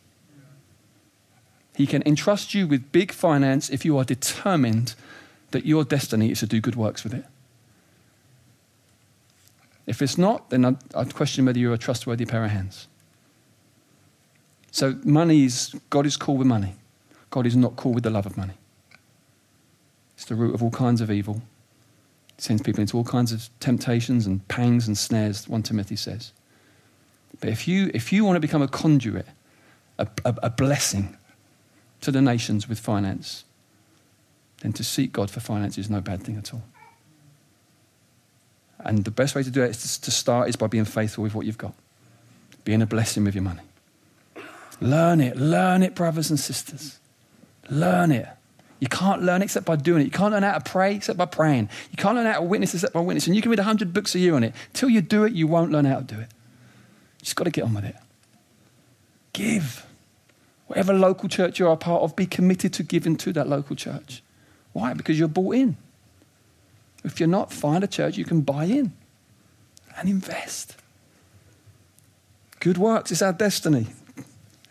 He 1.75 1.85
can 1.85 2.03
entrust 2.05 2.53
you 2.53 2.67
with 2.67 2.93
big 2.93 3.11
finance 3.11 3.69
if 3.69 3.83
you 3.83 3.97
are 3.97 4.05
determined 4.05 4.95
that 5.49 5.65
your 5.65 5.83
destiny 5.83 6.31
is 6.31 6.39
to 6.39 6.47
do 6.47 6.61
good 6.61 6.77
works 6.77 7.03
with 7.03 7.13
it. 7.13 7.25
If 9.85 10.01
it's 10.01 10.17
not, 10.17 10.51
then 10.51 10.63
I'd, 10.95 11.13
question 11.13 11.43
whether 11.43 11.59
you're 11.59 11.73
a 11.73 11.77
trustworthy 11.77 12.25
pair 12.25 12.45
of 12.45 12.51
hands. 12.51 12.87
So, 14.71 14.97
money 15.03 15.43
is, 15.43 15.75
God 15.89 16.05
is 16.05 16.15
cool 16.15 16.37
with 16.37 16.47
money. 16.47 16.75
God 17.29 17.45
is 17.45 17.55
not 17.55 17.75
cool 17.75 17.93
with 17.93 18.03
the 18.03 18.09
love 18.09 18.25
of 18.25 18.37
money. 18.37 18.53
It's 20.15 20.25
the 20.25 20.35
root 20.35 20.53
of 20.53 20.63
all 20.63 20.71
kinds 20.71 21.01
of 21.01 21.11
evil. 21.11 21.41
It 22.37 22.43
sends 22.43 22.61
people 22.61 22.81
into 22.81 22.95
all 22.95 23.03
kinds 23.03 23.31
of 23.31 23.49
temptations 23.59 24.25
and 24.25 24.47
pangs 24.47 24.87
and 24.87 24.97
snares, 24.97 25.47
1 25.47 25.63
Timothy 25.63 25.95
says. 25.95 26.31
But 27.39 27.49
if 27.49 27.67
you, 27.67 27.91
if 27.93 28.13
you 28.13 28.23
want 28.23 28.35
to 28.35 28.39
become 28.39 28.61
a 28.61 28.67
conduit, 28.67 29.25
a, 29.97 30.07
a, 30.23 30.35
a 30.43 30.49
blessing 30.49 31.17
to 32.01 32.11
the 32.11 32.21
nations 32.21 32.69
with 32.69 32.79
finance, 32.79 33.43
then 34.61 34.73
to 34.73 34.83
seek 34.83 35.11
God 35.11 35.29
for 35.29 35.39
finance 35.39 35.77
is 35.77 35.89
no 35.89 36.01
bad 36.01 36.23
thing 36.23 36.37
at 36.37 36.53
all. 36.53 36.63
And 38.79 39.05
the 39.05 39.11
best 39.11 39.35
way 39.35 39.43
to 39.43 39.51
do 39.51 39.63
it 39.63 39.71
is 39.71 39.97
to, 39.97 40.01
to 40.01 40.11
start 40.11 40.49
is 40.49 40.55
by 40.55 40.67
being 40.67 40.85
faithful 40.85 41.23
with 41.23 41.35
what 41.35 41.45
you've 41.45 41.57
got, 41.57 41.73
being 42.63 42.81
a 42.81 42.87
blessing 42.87 43.23
with 43.23 43.35
your 43.35 43.43
money. 43.43 43.61
Learn 44.81 45.21
it. 45.21 45.37
Learn 45.37 45.83
it, 45.83 45.95
brothers 45.95 46.29
and 46.29 46.39
sisters. 46.39 46.99
Learn 47.69 48.11
it. 48.11 48.27
You 48.79 48.87
can't 48.87 49.21
learn 49.21 49.43
except 49.43 49.67
by 49.67 49.75
doing 49.75 50.01
it. 50.01 50.05
You 50.05 50.11
can't 50.11 50.33
learn 50.33 50.41
how 50.41 50.57
to 50.57 50.69
pray 50.69 50.95
except 50.95 51.17
by 51.17 51.27
praying. 51.27 51.69
You 51.91 51.97
can't 51.97 52.15
learn 52.15 52.25
how 52.25 52.39
to 52.39 52.41
witness 52.41 52.73
except 52.73 52.93
by 52.93 52.99
witnessing. 52.99 53.35
You 53.35 53.41
can 53.43 53.51
read 53.51 53.59
100 53.59 53.93
books 53.93 54.15
a 54.15 54.19
year 54.19 54.33
on 54.33 54.43
it. 54.43 54.55
Till 54.73 54.89
you 54.89 55.01
do 55.01 55.23
it, 55.23 55.33
you 55.33 55.45
won't 55.45 55.71
learn 55.71 55.85
how 55.85 55.99
to 55.99 56.03
do 56.03 56.15
it. 56.15 56.29
You 57.19 57.25
just 57.25 57.35
got 57.35 57.43
to 57.43 57.51
get 57.51 57.63
on 57.63 57.75
with 57.75 57.85
it. 57.85 57.95
Give. 59.33 59.85
Whatever 60.65 60.93
local 60.93 61.29
church 61.29 61.59
you're 61.59 61.71
a 61.71 61.77
part 61.77 62.01
of, 62.01 62.15
be 62.15 62.25
committed 62.25 62.73
to 62.73 62.83
giving 62.83 63.17
to 63.17 63.31
that 63.33 63.47
local 63.47 63.75
church. 63.75 64.23
Why? 64.73 64.95
Because 64.95 65.19
you're 65.19 65.27
bought 65.27 65.55
in. 65.55 65.77
If 67.03 67.19
you're 67.19 67.29
not, 67.29 67.53
find 67.53 67.83
a 67.83 67.87
church 67.87 68.17
you 68.17 68.25
can 68.25 68.41
buy 68.41 68.65
in 68.65 68.93
and 69.97 70.09
invest. 70.09 70.75
Good 72.59 72.77
works 72.77 73.11
is 73.11 73.21
our 73.21 73.33
destiny. 73.33 73.87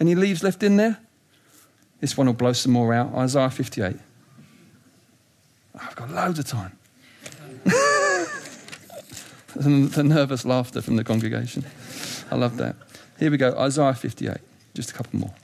Any 0.01 0.15
leaves 0.15 0.43
left 0.43 0.63
in 0.63 0.77
there? 0.77 0.99
This 2.01 2.17
one 2.17 2.27
will 2.27 2.35
blow 2.35 2.55
some 2.55 2.73
more 2.73 2.95
out. 2.95 3.15
Isaiah 3.15 3.51
58. 3.51 3.97
I've 5.79 5.95
got 5.95 6.11
loads 6.11 6.39
of 6.39 6.47
time. 6.47 6.79
the 9.55 10.03
nervous 10.03 10.45
laughter 10.47 10.81
from 10.81 10.97
the 10.97 11.05
congregation. 11.05 11.65
I 12.31 12.37
love 12.37 12.57
that. 12.57 12.77
Here 13.19 13.31
we 13.31 13.37
go 13.37 13.55
Isaiah 13.59 13.95
58. 13.95 14.39
Just 14.75 14.91
a 14.91 14.95
couple 14.95 15.21
more. 15.21 15.35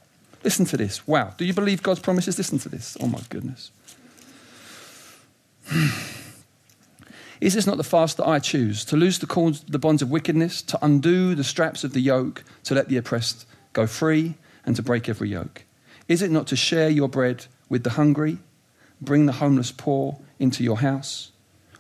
Listen 0.42 0.64
to 0.66 0.76
this. 0.76 1.06
Wow. 1.06 1.34
Do 1.36 1.44
you 1.44 1.52
believe 1.52 1.82
God's 1.82 2.00
promises? 2.00 2.38
Listen 2.38 2.58
to 2.60 2.68
this. 2.68 2.96
Oh 3.00 3.06
my 3.06 3.20
goodness. 3.28 3.70
Is 7.40 7.54
this 7.54 7.66
not 7.66 7.76
the 7.76 7.84
fast 7.84 8.16
that 8.16 8.26
I 8.26 8.38
choose? 8.38 8.84
To 8.86 8.96
loose 8.96 9.18
the, 9.18 9.26
cords, 9.26 9.60
the 9.62 9.78
bonds 9.78 10.00
of 10.00 10.10
wickedness, 10.10 10.62
to 10.62 10.78
undo 10.82 11.34
the 11.34 11.44
straps 11.44 11.84
of 11.84 11.92
the 11.92 12.00
yoke, 12.00 12.44
to 12.64 12.74
let 12.74 12.88
the 12.88 12.96
oppressed 12.96 13.46
go 13.74 13.86
free, 13.86 14.36
and 14.66 14.76
to 14.76 14.82
break 14.82 15.08
every 15.08 15.30
yoke? 15.30 15.64
Is 16.08 16.20
it 16.20 16.30
not 16.30 16.46
to 16.48 16.56
share 16.56 16.90
your 16.90 17.08
bread 17.08 17.46
with 17.68 17.84
the 17.84 17.90
hungry, 17.90 18.38
bring 19.00 19.26
the 19.26 19.32
homeless 19.32 19.72
poor 19.72 20.18
into 20.38 20.62
your 20.62 20.78
house? 20.78 21.32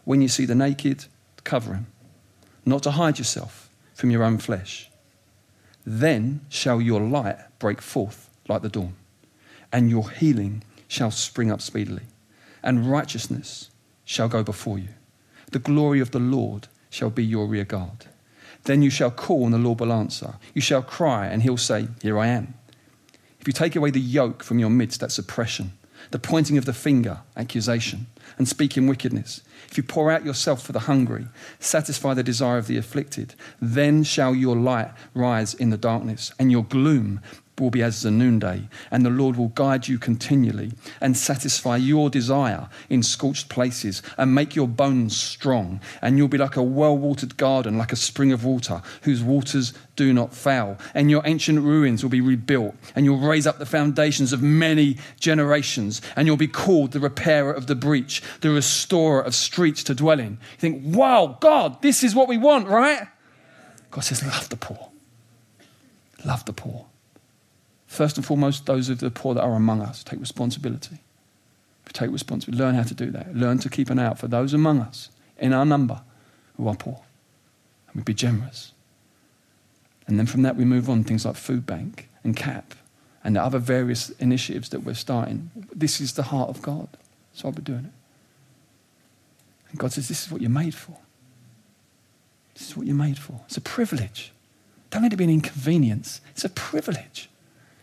When 0.04 0.22
you 0.22 0.28
see 0.28 0.46
the 0.46 0.54
naked, 0.54 1.06
cover 1.44 1.74
him, 1.74 1.86
not 2.64 2.82
to 2.84 2.92
hide 2.92 3.18
yourself 3.18 3.68
from 3.94 4.10
your 4.10 4.22
own 4.22 4.38
flesh. 4.38 4.90
Then 5.84 6.40
shall 6.48 6.80
your 6.80 7.00
light 7.00 7.36
break 7.58 7.80
forth 7.80 8.30
like 8.48 8.62
the 8.62 8.68
dawn, 8.68 8.94
and 9.72 9.90
your 9.90 10.10
healing 10.10 10.62
shall 10.88 11.10
spring 11.10 11.50
up 11.50 11.60
speedily, 11.60 12.04
and 12.62 12.90
righteousness 12.90 13.70
shall 14.04 14.28
go 14.28 14.42
before 14.42 14.78
you. 14.78 14.88
The 15.52 15.58
glory 15.58 16.00
of 16.00 16.10
the 16.10 16.18
Lord 16.18 16.68
shall 16.90 17.10
be 17.10 17.24
your 17.24 17.46
rear 17.46 17.64
guard. 17.64 18.06
Then 18.64 18.82
you 18.82 18.90
shall 18.90 19.10
call, 19.10 19.44
and 19.44 19.54
the 19.54 19.58
Lord 19.58 19.78
will 19.78 19.92
answer. 19.92 20.34
You 20.54 20.60
shall 20.60 20.82
cry, 20.82 21.26
and 21.26 21.42
he'll 21.42 21.56
say, 21.56 21.88
Here 22.02 22.18
I 22.18 22.26
am. 22.28 22.54
If 23.46 23.48
you 23.50 23.52
take 23.52 23.76
away 23.76 23.92
the 23.92 24.00
yoke 24.00 24.42
from 24.42 24.58
your 24.58 24.70
midst, 24.70 24.98
that's 24.98 25.20
oppression, 25.20 25.70
the 26.10 26.18
pointing 26.18 26.58
of 26.58 26.64
the 26.64 26.72
finger, 26.72 27.20
accusation, 27.36 28.08
and 28.38 28.48
speaking 28.48 28.88
wickedness. 28.88 29.40
If 29.70 29.76
you 29.76 29.84
pour 29.84 30.10
out 30.10 30.24
yourself 30.24 30.64
for 30.64 30.72
the 30.72 30.80
hungry, 30.80 31.26
satisfy 31.60 32.14
the 32.14 32.24
desire 32.24 32.58
of 32.58 32.66
the 32.66 32.76
afflicted, 32.76 33.36
then 33.62 34.02
shall 34.02 34.34
your 34.34 34.56
light 34.56 34.90
rise 35.14 35.54
in 35.54 35.70
the 35.70 35.76
darkness, 35.76 36.32
and 36.40 36.50
your 36.50 36.64
gloom 36.64 37.20
will 37.60 37.70
be 37.70 37.82
as 37.82 38.02
the 38.02 38.10
noonday, 38.10 38.68
and 38.90 39.04
the 39.04 39.10
Lord 39.10 39.36
will 39.36 39.48
guide 39.48 39.88
you 39.88 39.98
continually 39.98 40.72
and 41.00 41.16
satisfy 41.16 41.76
your 41.76 42.10
desire 42.10 42.68
in 42.88 43.02
scorched 43.02 43.48
places 43.48 44.02
and 44.18 44.34
make 44.34 44.54
your 44.54 44.68
bones 44.68 45.16
strong. 45.16 45.80
And 46.02 46.18
you'll 46.18 46.28
be 46.28 46.38
like 46.38 46.56
a 46.56 46.62
well 46.62 46.96
watered 46.96 47.36
garden, 47.36 47.78
like 47.78 47.92
a 47.92 47.96
spring 47.96 48.32
of 48.32 48.44
water, 48.44 48.82
whose 49.02 49.22
waters 49.22 49.72
do 49.94 50.12
not 50.12 50.34
fail. 50.34 50.78
And 50.94 51.10
your 51.10 51.22
ancient 51.24 51.60
ruins 51.60 52.02
will 52.02 52.10
be 52.10 52.20
rebuilt, 52.20 52.74
and 52.94 53.04
you'll 53.04 53.18
raise 53.18 53.46
up 53.46 53.58
the 53.58 53.66
foundations 53.66 54.32
of 54.32 54.42
many 54.42 54.98
generations, 55.18 56.02
and 56.14 56.26
you'll 56.26 56.36
be 56.36 56.48
called 56.48 56.92
the 56.92 57.00
repairer 57.00 57.52
of 57.52 57.66
the 57.66 57.74
breach, 57.74 58.22
the 58.40 58.50
restorer 58.50 59.22
of 59.22 59.34
streets 59.34 59.82
to 59.84 59.94
dwell 59.94 60.20
in. 60.20 60.32
You 60.32 60.58
think, 60.58 60.82
wow, 60.96 61.38
God, 61.40 61.80
this 61.82 62.02
is 62.02 62.14
what 62.14 62.28
we 62.28 62.38
want, 62.38 62.68
right? 62.68 63.08
God 63.90 64.02
says, 64.02 64.22
love 64.22 64.48
the 64.48 64.56
poor. 64.56 64.90
Love 66.24 66.44
the 66.44 66.52
poor 66.52 66.86
First 67.96 68.18
and 68.18 68.26
foremost, 68.26 68.66
those 68.66 68.90
of 68.90 69.00
the 69.00 69.10
poor 69.10 69.34
that 69.34 69.42
are 69.42 69.54
among 69.54 69.80
us 69.80 70.04
take 70.04 70.20
responsibility. 70.20 70.98
We 71.86 71.92
take 71.94 72.10
responsibility. 72.10 72.62
Learn 72.62 72.74
how 72.74 72.82
to 72.82 72.92
do 72.92 73.10
that. 73.12 73.34
Learn 73.34 73.56
to 73.60 73.70
keep 73.70 73.88
an 73.88 73.98
eye 73.98 74.04
out 74.04 74.18
for 74.18 74.28
those 74.28 74.52
among 74.52 74.80
us 74.80 75.08
in 75.38 75.54
our 75.54 75.64
number 75.64 76.02
who 76.58 76.68
are 76.68 76.74
poor. 76.74 77.00
And 77.88 77.96
we 77.96 78.02
be 78.02 78.12
generous. 78.12 78.72
And 80.06 80.18
then 80.18 80.26
from 80.26 80.42
that, 80.42 80.56
we 80.56 80.66
move 80.66 80.90
on 80.90 81.04
things 81.04 81.24
like 81.24 81.36
Food 81.36 81.64
Bank 81.64 82.10
and 82.22 82.36
CAP 82.36 82.74
and 83.24 83.34
the 83.34 83.42
other 83.42 83.58
various 83.58 84.10
initiatives 84.10 84.68
that 84.68 84.80
we're 84.80 84.92
starting. 84.92 85.50
This 85.74 85.98
is 85.98 86.12
the 86.12 86.24
heart 86.24 86.50
of 86.50 86.60
God. 86.60 86.88
That's 87.32 87.44
why 87.44 87.50
we're 87.50 87.64
doing 87.64 87.86
it. 87.86 87.92
And 89.70 89.78
God 89.78 89.94
says, 89.94 90.08
This 90.08 90.26
is 90.26 90.30
what 90.30 90.42
you're 90.42 90.50
made 90.50 90.74
for. 90.74 90.98
This 92.52 92.68
is 92.68 92.76
what 92.76 92.86
you're 92.86 92.94
made 92.94 93.16
for. 93.16 93.40
It's 93.46 93.56
a 93.56 93.62
privilege. 93.62 94.32
Don't 94.90 95.02
let 95.02 95.14
it 95.14 95.16
be 95.16 95.24
an 95.24 95.30
inconvenience. 95.30 96.20
It's 96.32 96.44
a 96.44 96.50
privilege. 96.50 97.30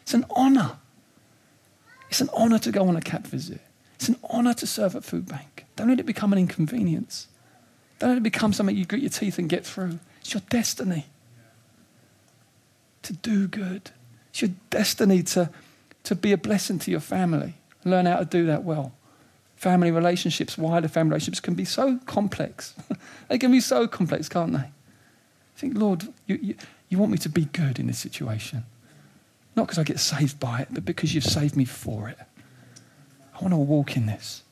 It's 0.04 0.13
an 0.13 0.26
honor. 0.30 0.78
It's 2.10 2.22
an 2.22 2.30
honor 2.34 2.60
to 2.60 2.72
go 2.72 2.88
on 2.88 2.96
a 2.96 3.02
CAP 3.02 3.26
visit. 3.26 3.60
It's 3.96 4.08
an 4.08 4.18
honor 4.30 4.54
to 4.54 4.68
serve 4.68 4.96
at 4.96 5.04
Food 5.04 5.28
Bank. 5.28 5.66
Don't 5.76 5.89
let 5.89 6.00
it 6.00 6.06
become 6.06 6.32
an 6.32 6.39
inconvenience. 6.39 7.28
Don't 8.00 8.10
let 8.10 8.18
it 8.18 8.24
become 8.24 8.54
something 8.54 8.76
you 8.76 8.86
grit 8.86 9.02
your 9.02 9.10
teeth 9.10 9.39
and 9.39 9.50
get 9.50 9.66
through. 9.66 10.00
It's 10.22 10.34
your 10.34 10.44
destiny 10.50 11.08
to 13.04 13.13
do 13.13 13.48
good. 13.48 13.92
It's 14.30 14.42
your 14.42 14.52
destiny 14.70 15.24
to, 15.24 15.50
to 16.04 16.16
be 16.16 16.32
a 16.32 16.38
blessing 16.38 16.80
to 16.80 16.92
your 16.92 17.00
family. 17.00 17.56
Learn 17.86 18.06
how 18.06 18.18
to 18.18 18.26
do 18.26 18.46
that 18.48 18.63
well. 18.63 18.94
Family 19.56 19.92
relationships, 19.92 20.58
wider 20.58 20.88
family 20.88 21.12
relationships 21.12 21.39
can 21.39 21.54
be 21.54 21.66
so 21.66 22.00
complex. 22.06 22.74
they 23.30 23.38
can 23.38 23.52
be 23.52 23.60
so 23.60 23.88
complex, 23.88 24.28
can't 24.28 24.52
they? 24.52 24.70
Think, 25.56 25.78
Lord, 25.78 26.08
you, 26.26 26.39
you, 26.42 26.56
you 26.89 26.98
want 26.98 27.12
me 27.12 27.18
to 27.20 27.30
be 27.30 27.46
good 27.46 27.80
in 27.80 27.88
this 27.88 28.00
situation. 28.00 28.66
Not 29.56 29.68
because 29.68 29.78
I 29.78 29.84
get 29.84 30.00
saved 30.00 30.39
by 30.39 30.62
it, 30.62 30.70
but 30.72 30.86
because 30.86 31.13
you've 31.13 31.24
saved 31.24 31.56
me 31.56 31.66
for 31.66 32.10
it. 32.10 32.18
I 33.36 33.42
want 33.42 33.54
to 33.54 33.58
walk 33.58 33.96
in 33.96 34.06
this. 34.06 34.44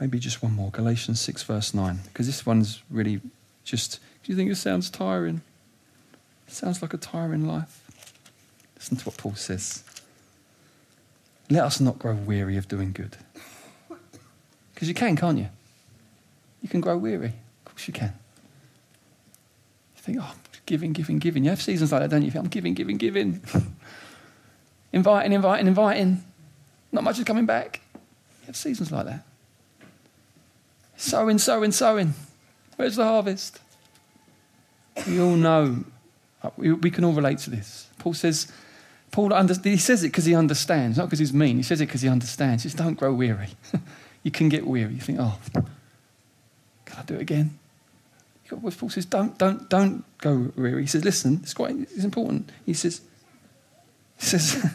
Maybe 0.00 0.18
just 0.18 0.42
one 0.42 0.54
more. 0.54 0.70
Galatians 0.70 1.20
6, 1.20 1.42
verse 1.42 1.74
9. 1.74 2.00
Because 2.04 2.26
this 2.26 2.46
one's 2.46 2.82
really 2.90 3.20
just. 3.64 4.00
Do 4.22 4.32
you 4.32 4.36
think 4.36 4.50
it 4.50 4.56
sounds 4.56 4.88
tiring? 4.88 5.42
It 6.48 6.54
sounds 6.54 6.80
like 6.80 6.94
a 6.94 6.96
tiring 6.96 7.46
life. 7.46 7.84
Listen 8.76 8.96
to 8.96 9.04
what 9.04 9.18
Paul 9.18 9.34
says. 9.34 9.84
Let 11.50 11.64
us 11.64 11.80
not 11.80 11.98
grow 11.98 12.14
weary 12.14 12.56
of 12.56 12.66
doing 12.66 12.92
good. 12.92 13.18
Because 14.72 14.88
you 14.88 14.94
can, 14.94 15.16
can't 15.16 15.38
you? 15.38 15.48
You 16.62 16.68
can 16.68 16.80
grow 16.80 16.96
weary. 16.96 17.32
Of 17.66 17.72
course 17.72 17.88
you 17.88 17.94
can. 17.94 18.12
You 19.96 20.02
think, 20.02 20.18
oh, 20.20 20.34
giving, 20.66 20.92
giving, 20.92 21.18
giving. 21.18 21.44
You 21.44 21.50
have 21.50 21.62
seasons 21.62 21.92
like 21.92 22.02
that, 22.02 22.10
don't 22.10 22.22
you? 22.22 22.30
think, 22.30 22.44
I'm 22.44 22.50
giving, 22.50 22.74
giving, 22.74 22.96
giving. 22.96 23.42
inviting, 24.92 25.32
inviting, 25.32 25.66
inviting. 25.66 26.24
Not 26.92 27.04
much 27.04 27.18
is 27.18 27.24
coming 27.24 27.46
back. 27.46 27.80
You 27.94 28.46
have 28.46 28.56
seasons 28.56 28.92
like 28.92 29.06
that. 29.06 29.24
Sowing, 30.96 31.38
sowing, 31.38 31.72
sowing. 31.72 32.14
Where's 32.76 32.96
the 32.96 33.04
harvest? 33.04 33.58
We 35.06 35.20
all 35.20 35.36
know. 35.36 35.84
Uh, 36.42 36.50
we, 36.56 36.72
we 36.72 36.90
can 36.90 37.04
all 37.04 37.12
relate 37.12 37.38
to 37.38 37.50
this. 37.50 37.88
Paul 37.98 38.14
says, 38.14 38.50
Paul 39.10 39.30
he 39.64 39.76
says 39.76 40.04
it 40.04 40.08
because 40.08 40.24
he 40.24 40.34
understands, 40.34 40.98
not 40.98 41.06
because 41.06 41.18
he's 41.18 41.32
mean. 41.32 41.56
He 41.56 41.62
says 41.62 41.80
it 41.80 41.86
because 41.86 42.02
he 42.02 42.08
understands. 42.08 42.62
Says, 42.62 42.74
don't 42.74 42.94
grow 42.94 43.12
weary. 43.12 43.48
you 44.22 44.30
can 44.30 44.48
get 44.48 44.66
weary. 44.66 44.94
You 44.94 45.00
think, 45.00 45.18
oh, 45.20 45.38
can 46.90 46.98
I 46.98 47.02
do 47.02 47.14
it 47.14 47.20
again? 47.20 47.58
Paul 48.48 48.90
says, 48.90 49.06
don't, 49.06 49.38
don't, 49.38 49.68
don't 49.70 50.04
go 50.18 50.52
weary. 50.56 50.82
He 50.82 50.88
says, 50.88 51.04
listen, 51.04 51.38
it's 51.42 51.54
quite 51.54 51.76
it's 51.76 52.02
important. 52.04 52.50
He 52.66 52.74
says, 52.74 53.00
he 54.18 54.24
says, 54.24 54.74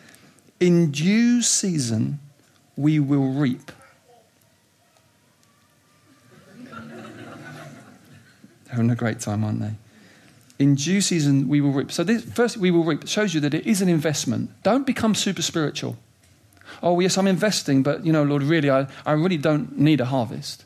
in 0.60 0.90
due 0.90 1.40
season 1.42 2.18
we 2.76 2.98
will 2.98 3.28
reap 3.28 3.70
having 8.68 8.90
a 8.90 8.96
great 8.96 9.20
time, 9.20 9.44
aren't 9.44 9.60
they? 9.60 9.74
In 10.58 10.74
due 10.74 11.00
season, 11.00 11.48
we 11.48 11.60
will 11.60 11.72
reap. 11.72 11.90
So, 11.90 12.04
this, 12.04 12.24
first, 12.24 12.56
we 12.56 12.70
will 12.70 12.84
reap. 12.84 13.02
It 13.02 13.08
shows 13.08 13.34
you 13.34 13.40
that 13.40 13.52
it 13.52 13.66
is 13.66 13.82
an 13.82 13.88
investment. 13.88 14.50
Don't 14.62 14.86
become 14.86 15.14
super 15.14 15.42
spiritual. 15.42 15.96
Oh, 16.82 17.00
yes, 17.00 17.18
I'm 17.18 17.26
investing, 17.26 17.82
but, 17.82 18.06
you 18.06 18.12
know, 18.12 18.22
Lord, 18.22 18.44
really, 18.44 18.70
I, 18.70 18.86
I 19.04 19.12
really 19.12 19.38
don't 19.38 19.76
need 19.76 20.00
a 20.00 20.04
harvest. 20.04 20.64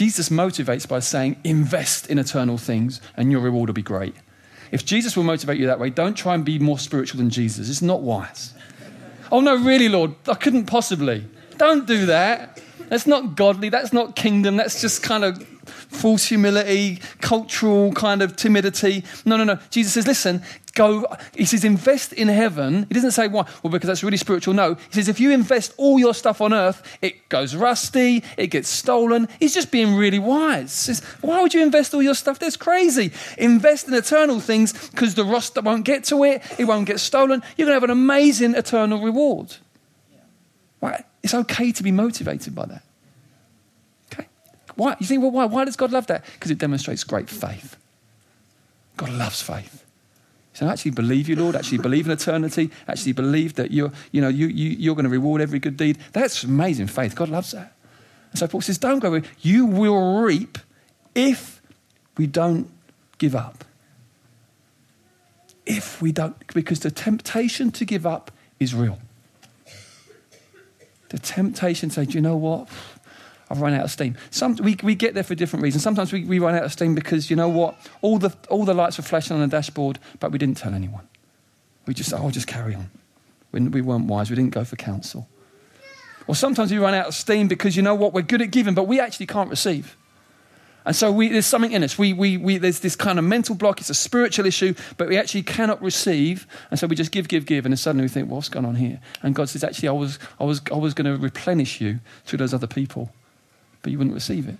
Jesus 0.00 0.30
motivates 0.30 0.88
by 0.88 0.98
saying, 0.98 1.36
invest 1.44 2.06
in 2.06 2.18
eternal 2.18 2.56
things, 2.56 3.02
and 3.18 3.30
your 3.30 3.42
reward 3.42 3.68
will 3.68 3.74
be 3.74 3.82
great. 3.82 4.14
If 4.72 4.86
Jesus 4.86 5.14
will 5.14 5.24
motivate 5.24 5.58
you 5.58 5.66
that 5.66 5.78
way, 5.78 5.90
don't 5.90 6.14
try 6.14 6.34
and 6.34 6.42
be 6.42 6.58
more 6.58 6.78
spiritual 6.78 7.18
than 7.18 7.28
Jesus. 7.28 7.68
It's 7.68 7.82
not 7.82 8.00
wise. 8.00 8.54
oh, 9.30 9.40
no, 9.40 9.62
really, 9.62 9.90
Lord, 9.90 10.14
I 10.26 10.36
couldn't 10.36 10.64
possibly. 10.64 11.26
Don't 11.58 11.86
do 11.86 12.06
that. 12.06 12.62
That's 12.88 13.06
not 13.06 13.36
godly. 13.36 13.68
That's 13.68 13.92
not 13.92 14.16
kingdom. 14.16 14.56
That's 14.56 14.80
just 14.80 15.02
kind 15.02 15.22
of 15.22 15.46
false 15.70 16.26
humility, 16.26 17.00
cultural 17.20 17.92
kind 17.92 18.22
of 18.22 18.36
timidity. 18.36 19.04
No, 19.24 19.36
no, 19.36 19.44
no. 19.44 19.58
Jesus 19.70 19.94
says, 19.94 20.06
listen, 20.06 20.42
go. 20.74 21.06
He 21.34 21.44
says, 21.44 21.64
invest 21.64 22.12
in 22.12 22.28
heaven. 22.28 22.86
He 22.88 22.94
doesn't 22.94 23.12
say 23.12 23.28
why. 23.28 23.46
Well, 23.62 23.70
because 23.70 23.88
that's 23.88 24.02
really 24.02 24.16
spiritual. 24.16 24.54
No. 24.54 24.74
He 24.74 24.92
says, 24.92 25.08
if 25.08 25.20
you 25.20 25.30
invest 25.30 25.74
all 25.76 25.98
your 25.98 26.14
stuff 26.14 26.40
on 26.40 26.52
earth, 26.52 26.82
it 27.02 27.28
goes 27.28 27.54
rusty, 27.54 28.24
it 28.36 28.48
gets 28.48 28.68
stolen. 28.68 29.28
He's 29.38 29.54
just 29.54 29.70
being 29.70 29.96
really 29.96 30.18
wise. 30.18 30.72
Says, 30.72 31.00
why 31.20 31.42
would 31.42 31.54
you 31.54 31.62
invest 31.62 31.94
all 31.94 32.02
your 32.02 32.14
stuff? 32.14 32.38
That's 32.38 32.56
crazy. 32.56 33.12
Invest 33.38 33.88
in 33.88 33.94
eternal 33.94 34.40
things 34.40 34.72
because 34.90 35.14
the 35.14 35.24
rust 35.24 35.60
won't 35.62 35.84
get 35.84 36.04
to 36.04 36.24
it, 36.24 36.42
it 36.58 36.64
won't 36.64 36.86
get 36.86 37.00
stolen. 37.00 37.42
You're 37.56 37.66
going 37.66 37.80
to 37.80 37.80
have 37.80 37.84
an 37.84 37.90
amazing 37.90 38.54
eternal 38.54 39.00
reward. 39.00 39.56
Right? 40.80 41.04
It's 41.22 41.34
okay 41.34 41.72
to 41.72 41.82
be 41.82 41.92
motivated 41.92 42.54
by 42.54 42.66
that. 42.66 42.82
Why? 44.80 44.96
You 44.98 45.06
think, 45.06 45.20
well, 45.20 45.30
why? 45.30 45.44
Why 45.44 45.66
does 45.66 45.76
God 45.76 45.92
love 45.92 46.06
that? 46.06 46.24
Because 46.24 46.50
it 46.50 46.56
demonstrates 46.56 47.04
great 47.04 47.28
faith. 47.28 47.76
God 48.96 49.10
loves 49.10 49.42
faith. 49.42 49.84
So 50.54 50.66
actually 50.66 50.92
believe 50.92 51.28
you, 51.28 51.36
Lord, 51.36 51.54
actually 51.54 51.76
believe 51.76 52.06
in 52.06 52.12
eternity, 52.12 52.70
actually 52.88 53.12
believe 53.12 53.56
that 53.56 53.72
you're, 53.72 53.92
you 54.10 54.22
know, 54.22 54.28
you, 54.28 54.46
you, 54.46 54.70
you're 54.70 54.94
going 54.94 55.04
to 55.04 55.10
reward 55.10 55.42
every 55.42 55.58
good 55.58 55.76
deed. 55.76 55.98
That's 56.14 56.44
amazing 56.44 56.86
faith. 56.86 57.14
God 57.14 57.28
loves 57.28 57.50
that. 57.50 57.74
And 58.30 58.38
so 58.38 58.48
Paul 58.48 58.62
says, 58.62 58.78
don't 58.78 59.00
go, 59.00 59.20
you 59.42 59.66
will 59.66 60.22
reap 60.22 60.56
if 61.14 61.60
we 62.16 62.26
don't 62.26 62.70
give 63.18 63.36
up. 63.36 63.66
If 65.66 66.00
we 66.00 66.10
don't, 66.10 66.36
because 66.54 66.80
the 66.80 66.90
temptation 66.90 67.70
to 67.72 67.84
give 67.84 68.06
up 68.06 68.30
is 68.58 68.74
real. 68.74 68.98
The 71.10 71.18
temptation 71.18 71.90
to 71.90 71.94
say, 71.96 72.04
do 72.06 72.12
you 72.14 72.22
know 72.22 72.36
what? 72.36 72.66
I've 73.50 73.60
run 73.60 73.74
out 73.74 73.84
of 73.84 73.90
steam. 73.90 74.16
Some, 74.30 74.54
we, 74.56 74.76
we 74.82 74.94
get 74.94 75.14
there 75.14 75.24
for 75.24 75.34
different 75.34 75.64
reasons. 75.64 75.82
Sometimes 75.82 76.12
we, 76.12 76.24
we 76.24 76.38
run 76.38 76.54
out 76.54 76.62
of 76.62 76.72
steam 76.72 76.94
because, 76.94 77.30
you 77.30 77.36
know 77.36 77.48
what, 77.48 77.76
all 78.00 78.18
the, 78.18 78.34
all 78.48 78.64
the 78.64 78.74
lights 78.74 78.96
were 78.96 79.02
flashing 79.02 79.34
on 79.34 79.40
the 79.42 79.48
dashboard, 79.48 79.98
but 80.20 80.30
we 80.30 80.38
didn't 80.38 80.56
tell 80.56 80.72
anyone. 80.72 81.08
We 81.86 81.94
just, 81.94 82.12
oh, 82.14 82.30
just 82.30 82.46
carry 82.46 82.76
on. 82.76 82.90
We, 83.50 83.60
we 83.60 83.80
weren't 83.80 84.06
wise. 84.06 84.30
We 84.30 84.36
didn't 84.36 84.54
go 84.54 84.64
for 84.64 84.76
counsel. 84.76 85.28
Or 86.28 86.36
sometimes 86.36 86.70
we 86.70 86.78
run 86.78 86.94
out 86.94 87.08
of 87.08 87.14
steam 87.14 87.48
because, 87.48 87.76
you 87.76 87.82
know 87.82 87.94
what, 87.96 88.14
we're 88.14 88.22
good 88.22 88.40
at 88.40 88.52
giving, 88.52 88.74
but 88.74 88.84
we 88.84 89.00
actually 89.00 89.26
can't 89.26 89.50
receive. 89.50 89.96
And 90.86 90.94
so 90.94 91.10
we, 91.10 91.28
there's 91.28 91.46
something 91.46 91.72
in 91.72 91.82
us. 91.82 91.98
We, 91.98 92.12
we, 92.12 92.36
we, 92.36 92.56
there's 92.56 92.80
this 92.80 92.94
kind 92.94 93.18
of 93.18 93.24
mental 93.24 93.56
block. 93.56 93.80
It's 93.80 93.90
a 93.90 93.94
spiritual 93.94 94.46
issue, 94.46 94.74
but 94.96 95.08
we 95.08 95.18
actually 95.18 95.42
cannot 95.42 95.82
receive. 95.82 96.46
And 96.70 96.78
so 96.78 96.86
we 96.86 96.94
just 96.94 97.10
give, 97.10 97.26
give, 97.26 97.46
give. 97.46 97.66
And 97.66 97.72
then 97.72 97.76
suddenly 97.76 98.04
we 98.04 98.08
think, 98.08 98.30
what's 98.30 98.48
going 98.48 98.64
on 98.64 98.76
here? 98.76 99.00
And 99.22 99.34
God 99.34 99.48
says, 99.48 99.64
actually, 99.64 99.88
I 99.88 99.92
was, 99.92 100.20
I 100.38 100.44
was, 100.44 100.62
I 100.70 100.76
was 100.76 100.94
going 100.94 101.12
to 101.12 101.20
replenish 101.20 101.80
you 101.80 101.98
through 102.24 102.38
those 102.38 102.54
other 102.54 102.68
people 102.68 103.12
but 103.82 103.92
you 103.92 103.98
wouldn't 103.98 104.14
receive 104.14 104.48
it. 104.48 104.56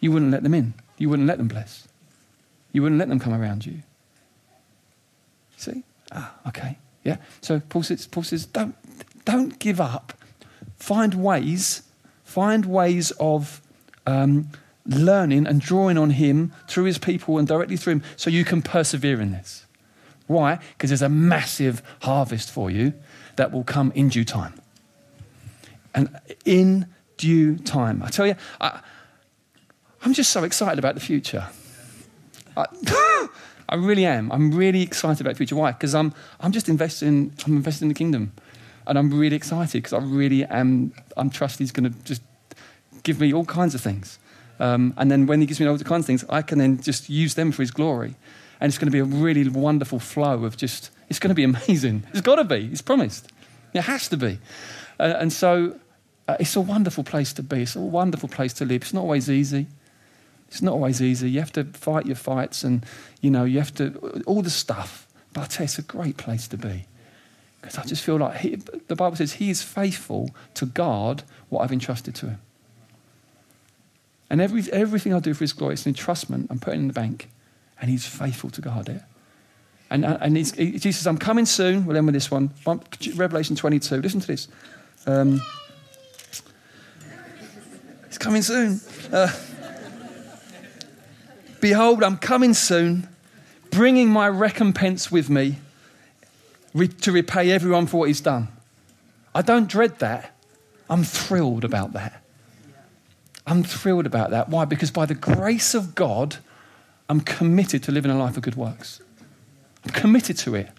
You 0.00 0.12
wouldn't 0.12 0.30
let 0.30 0.42
them 0.42 0.54
in. 0.54 0.74
You 0.98 1.08
wouldn't 1.08 1.28
let 1.28 1.38
them 1.38 1.48
bless. 1.48 1.86
You 2.72 2.82
wouldn't 2.82 2.98
let 2.98 3.08
them 3.08 3.18
come 3.18 3.34
around 3.34 3.66
you. 3.66 3.82
See? 5.56 5.84
Ah, 6.12 6.34
okay. 6.48 6.78
Yeah. 7.04 7.16
So 7.40 7.60
Paul 7.68 7.82
says, 7.82 8.06
Paul 8.06 8.22
says 8.22 8.46
don't, 8.46 8.74
don't 9.24 9.58
give 9.58 9.80
up. 9.80 10.14
Find 10.76 11.14
ways, 11.14 11.82
find 12.24 12.64
ways 12.64 13.10
of 13.12 13.60
um, 14.06 14.48
learning 14.86 15.46
and 15.46 15.60
drawing 15.60 15.98
on 15.98 16.10
him 16.10 16.52
through 16.68 16.84
his 16.84 16.98
people 16.98 17.38
and 17.38 17.46
directly 17.46 17.76
through 17.76 17.94
him 17.94 18.02
so 18.16 18.30
you 18.30 18.44
can 18.44 18.62
persevere 18.62 19.20
in 19.20 19.32
this. 19.32 19.66
Why? 20.26 20.58
Because 20.72 20.90
there's 20.90 21.02
a 21.02 21.08
massive 21.08 21.82
harvest 22.02 22.50
for 22.50 22.70
you 22.70 22.94
that 23.36 23.52
will 23.52 23.64
come 23.64 23.92
in 23.94 24.08
due 24.08 24.24
time. 24.24 24.54
And 25.94 26.08
in 26.44 26.86
due 27.20 27.58
time. 27.58 28.02
I 28.02 28.08
tell 28.08 28.26
you, 28.26 28.34
I, 28.60 28.80
am 30.04 30.14
just 30.14 30.30
so 30.30 30.42
excited 30.42 30.78
about 30.78 30.94
the 30.94 31.02
future. 31.02 31.46
I, 32.56 32.64
I, 33.68 33.74
really 33.74 34.06
am. 34.06 34.32
I'm 34.32 34.50
really 34.50 34.82
excited 34.82 35.20
about 35.20 35.34
the 35.34 35.36
future. 35.36 35.54
Why? 35.54 35.72
Because 35.72 35.94
I'm, 35.94 36.14
I'm 36.40 36.50
just 36.50 36.68
investing, 36.68 37.32
I'm 37.46 37.56
investing 37.56 37.86
in 37.86 37.88
the 37.90 37.94
kingdom. 37.94 38.32
And 38.86 38.98
I'm 38.98 39.10
really 39.12 39.36
excited 39.36 39.82
because 39.82 39.92
I 39.92 39.98
really 39.98 40.44
am, 40.46 40.94
I'm 41.16 41.28
trust 41.28 41.58
he's 41.58 41.72
going 41.72 41.92
to 41.92 41.98
just 42.04 42.22
give 43.02 43.20
me 43.20 43.34
all 43.34 43.44
kinds 43.44 43.74
of 43.74 43.82
things. 43.82 44.18
Um, 44.58 44.94
and 44.96 45.10
then 45.10 45.26
when 45.26 45.40
He 45.40 45.46
gives 45.46 45.60
me 45.60 45.66
all 45.66 45.76
the 45.76 45.84
kinds 45.84 46.04
of 46.04 46.06
things, 46.06 46.24
I 46.30 46.40
can 46.40 46.58
then 46.58 46.80
just 46.80 47.10
use 47.10 47.34
them 47.34 47.52
for 47.52 47.62
His 47.62 47.70
glory. 47.70 48.14
And 48.60 48.68
it's 48.68 48.78
going 48.78 48.86
to 48.86 48.92
be 48.92 48.98
a 48.98 49.04
really 49.04 49.46
wonderful 49.48 49.98
flow 49.98 50.44
of 50.44 50.56
just, 50.56 50.90
it's 51.10 51.18
going 51.18 51.28
to 51.28 51.34
be 51.34 51.44
amazing. 51.52 52.04
It's 52.12 52.22
got 52.22 52.36
to 52.36 52.44
be. 52.44 52.70
It's 52.72 52.82
promised. 52.82 53.30
It 53.74 53.82
has 53.82 54.08
to 54.08 54.16
be. 54.16 54.38
Uh, 54.98 55.14
and 55.18 55.32
so 55.32 55.78
uh, 56.30 56.36
it's 56.38 56.54
a 56.54 56.60
wonderful 56.60 57.02
place 57.02 57.32
to 57.32 57.42
be. 57.42 57.62
It's 57.62 57.74
a 57.74 57.80
wonderful 57.80 58.28
place 58.28 58.52
to 58.54 58.64
live. 58.64 58.82
It's 58.82 58.94
not 58.94 59.02
always 59.02 59.28
easy. 59.28 59.66
It's 60.48 60.62
not 60.62 60.74
always 60.74 61.02
easy. 61.02 61.28
You 61.30 61.40
have 61.40 61.52
to 61.52 61.64
fight 61.64 62.06
your 62.06 62.16
fights 62.16 62.62
and, 62.62 62.86
you 63.20 63.30
know, 63.30 63.44
you 63.44 63.58
have 63.58 63.74
to, 63.74 64.22
all 64.26 64.42
the 64.42 64.50
stuff. 64.50 65.08
But 65.32 65.40
I 65.42 65.46
tell 65.46 65.64
you, 65.64 65.64
it's 65.64 65.78
a 65.78 65.82
great 65.82 66.16
place 66.16 66.46
to 66.48 66.56
be. 66.56 66.86
Because 67.60 67.78
I 67.78 67.84
just 67.84 68.04
feel 68.04 68.16
like 68.16 68.38
he, 68.38 68.56
the 68.86 68.96
Bible 68.96 69.16
says 69.16 69.34
he 69.34 69.50
is 69.50 69.62
faithful 69.62 70.30
to 70.54 70.66
guard 70.66 71.24
what 71.48 71.62
I've 71.62 71.72
entrusted 71.72 72.14
to 72.16 72.26
him. 72.26 72.40
And 74.28 74.40
every, 74.40 74.62
everything 74.72 75.12
I 75.12 75.18
do 75.18 75.34
for 75.34 75.40
his 75.40 75.52
glory, 75.52 75.74
it's 75.74 75.86
an 75.86 75.94
entrustment. 75.94 76.46
I'm 76.48 76.60
putting 76.60 76.80
in 76.80 76.86
the 76.86 76.94
bank. 76.94 77.28
And 77.80 77.90
he's 77.90 78.06
faithful 78.06 78.50
to 78.50 78.60
guard 78.60 78.88
it. 78.88 79.02
And, 79.90 80.04
and 80.04 80.36
he's, 80.36 80.54
he, 80.54 80.72
Jesus 80.72 80.98
says, 80.98 81.06
I'm 81.08 81.18
coming 81.18 81.46
soon. 81.46 81.86
We'll 81.86 81.96
end 81.96 82.06
with 82.06 82.14
this 82.14 82.30
one. 82.30 82.50
Revelation 83.14 83.56
22. 83.56 83.96
Listen 83.96 84.20
to 84.20 84.26
this. 84.26 84.46
Um, 85.06 85.40
coming 88.20 88.42
soon. 88.42 88.80
Uh, 89.12 89.28
Behold, 91.60 92.02
I'm 92.02 92.16
coming 92.16 92.54
soon, 92.54 93.08
bringing 93.70 94.08
my 94.08 94.28
recompense 94.28 95.12
with 95.12 95.28
me 95.28 95.56
to 97.00 97.12
repay 97.12 97.50
everyone 97.50 97.86
for 97.86 97.98
what 97.98 98.08
he's 98.08 98.20
done. 98.20 98.48
I 99.34 99.42
don't 99.42 99.68
dread 99.68 99.98
that. 99.98 100.34
I'm 100.88 101.04
thrilled 101.04 101.64
about 101.64 101.92
that. 101.92 102.22
I'm 103.46 103.62
thrilled 103.62 104.06
about 104.06 104.30
that. 104.30 104.48
Why? 104.48 104.64
Because 104.64 104.90
by 104.90 105.06
the 105.06 105.14
grace 105.14 105.74
of 105.74 105.94
God, 105.94 106.36
I'm 107.08 107.20
committed 107.20 107.82
to 107.84 107.92
living 107.92 108.10
a 108.10 108.18
life 108.18 108.36
of 108.36 108.42
good 108.42 108.56
works. 108.56 109.00
I'm 109.84 109.90
committed 109.90 110.38
to 110.38 110.54
it. 110.54 110.70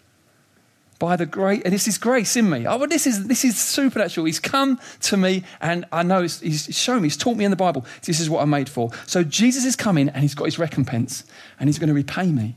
By 1.02 1.16
the 1.16 1.26
great, 1.26 1.64
and 1.66 1.74
this 1.74 1.88
is 1.88 1.97
grace 1.97 2.36
in 2.36 2.47
me. 2.47 2.68
Oh, 2.68 2.78
well, 2.78 2.88
this 2.88 3.08
is 3.08 3.26
this 3.26 3.43
is 3.43 3.58
supernatural. 3.58 4.28
He's 4.28 4.39
come 4.39 4.80
to 4.99 5.18
me, 5.18 5.41
and 5.60 5.84
I 5.91 6.04
know 6.04 6.22
he's, 6.22 6.68
shown 6.78 7.02
me. 7.02 7.08
He's 7.08 7.18
taught 7.18 7.38
me 7.38 7.43
in 7.43 7.49
the 7.49 7.58
Bible. 7.58 7.88
This 8.04 8.20
is 8.20 8.30
what 8.30 8.43
I'm 8.43 8.52
made 8.52 8.70
for. 8.70 8.91
So 9.08 9.24
Jesus 9.24 9.66
is 9.66 9.76
coming, 9.76 10.10
and 10.10 10.22
he's 10.22 10.36
got 10.36 10.45
his 10.45 10.60
recompense, 10.60 11.24
and 11.60 11.68
he's 11.68 11.80
going 11.80 11.88
to 11.88 11.95
repay 11.95 12.28
me. 12.28 12.56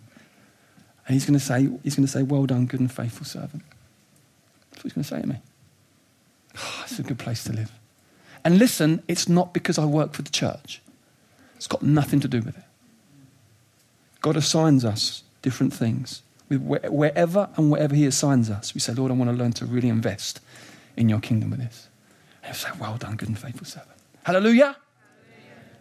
And 1.07 1.14
he's 1.14 1.24
going 1.24 1.38
to 1.38 1.45
say, 1.45 1.70
he's 1.82 1.97
going 1.97 2.05
to 2.05 2.12
say, 2.12 2.22
"Well 2.22 2.45
done, 2.45 2.66
good 2.66 2.80
and 2.80 2.92
faithful 2.92 3.24
servant." 3.24 3.62
That's 4.72 4.84
what 4.84 4.92
he's 4.92 4.92
going 4.92 5.05
to 5.05 5.09
say 5.09 5.20
to 5.22 5.26
me. 5.26 5.40
Oh, 6.59 6.82
it's 6.84 6.99
a 6.99 7.03
good 7.03 7.18
place 7.18 7.45
to 7.45 7.53
live. 7.55 7.72
And 8.45 8.59
listen, 8.59 9.03
it's 9.09 9.26
not 9.26 9.55
because 9.55 9.78
I 9.78 9.86
work 9.86 10.12
for 10.12 10.20
the 10.20 10.30
church. 10.30 10.82
It's 11.57 11.66
got 11.66 11.82
nothing 11.82 12.20
to 12.20 12.28
do 12.28 12.42
with 12.42 12.59
it. 12.59 12.64
God 14.20 14.36
assigns 14.36 14.84
us 14.84 15.22
different 15.40 15.72
things. 15.72 16.20
Wherever 16.59 17.48
and 17.57 17.70
wherever 17.70 17.94
He 17.94 18.07
assigns 18.07 18.50
us, 18.50 18.74
we 18.74 18.80
say, 18.80 18.92
Lord, 18.94 19.11
I 19.11 19.14
want 19.14 19.30
to 19.30 19.36
learn 19.36 19.52
to 19.55 19.66
really 19.66 19.88
invest 19.88 20.40
in 20.96 21.09
your 21.09 21.20
kingdom 21.20 21.50
with 21.50 21.61
this. 21.61 21.88
And 22.42 22.55
He'll 22.55 22.55
say, 22.55 22.70
Well 22.78 22.96
done, 22.96 23.16
good 23.16 23.28
and 23.28 23.38
faithful 23.38 23.66
servant. 23.66 23.90
Hallelujah. 24.24 24.64
Hallelujah. 24.64 24.76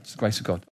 It's 0.01 0.11
the 0.13 0.17
grace 0.17 0.39
of 0.39 0.45
God. 0.45 0.65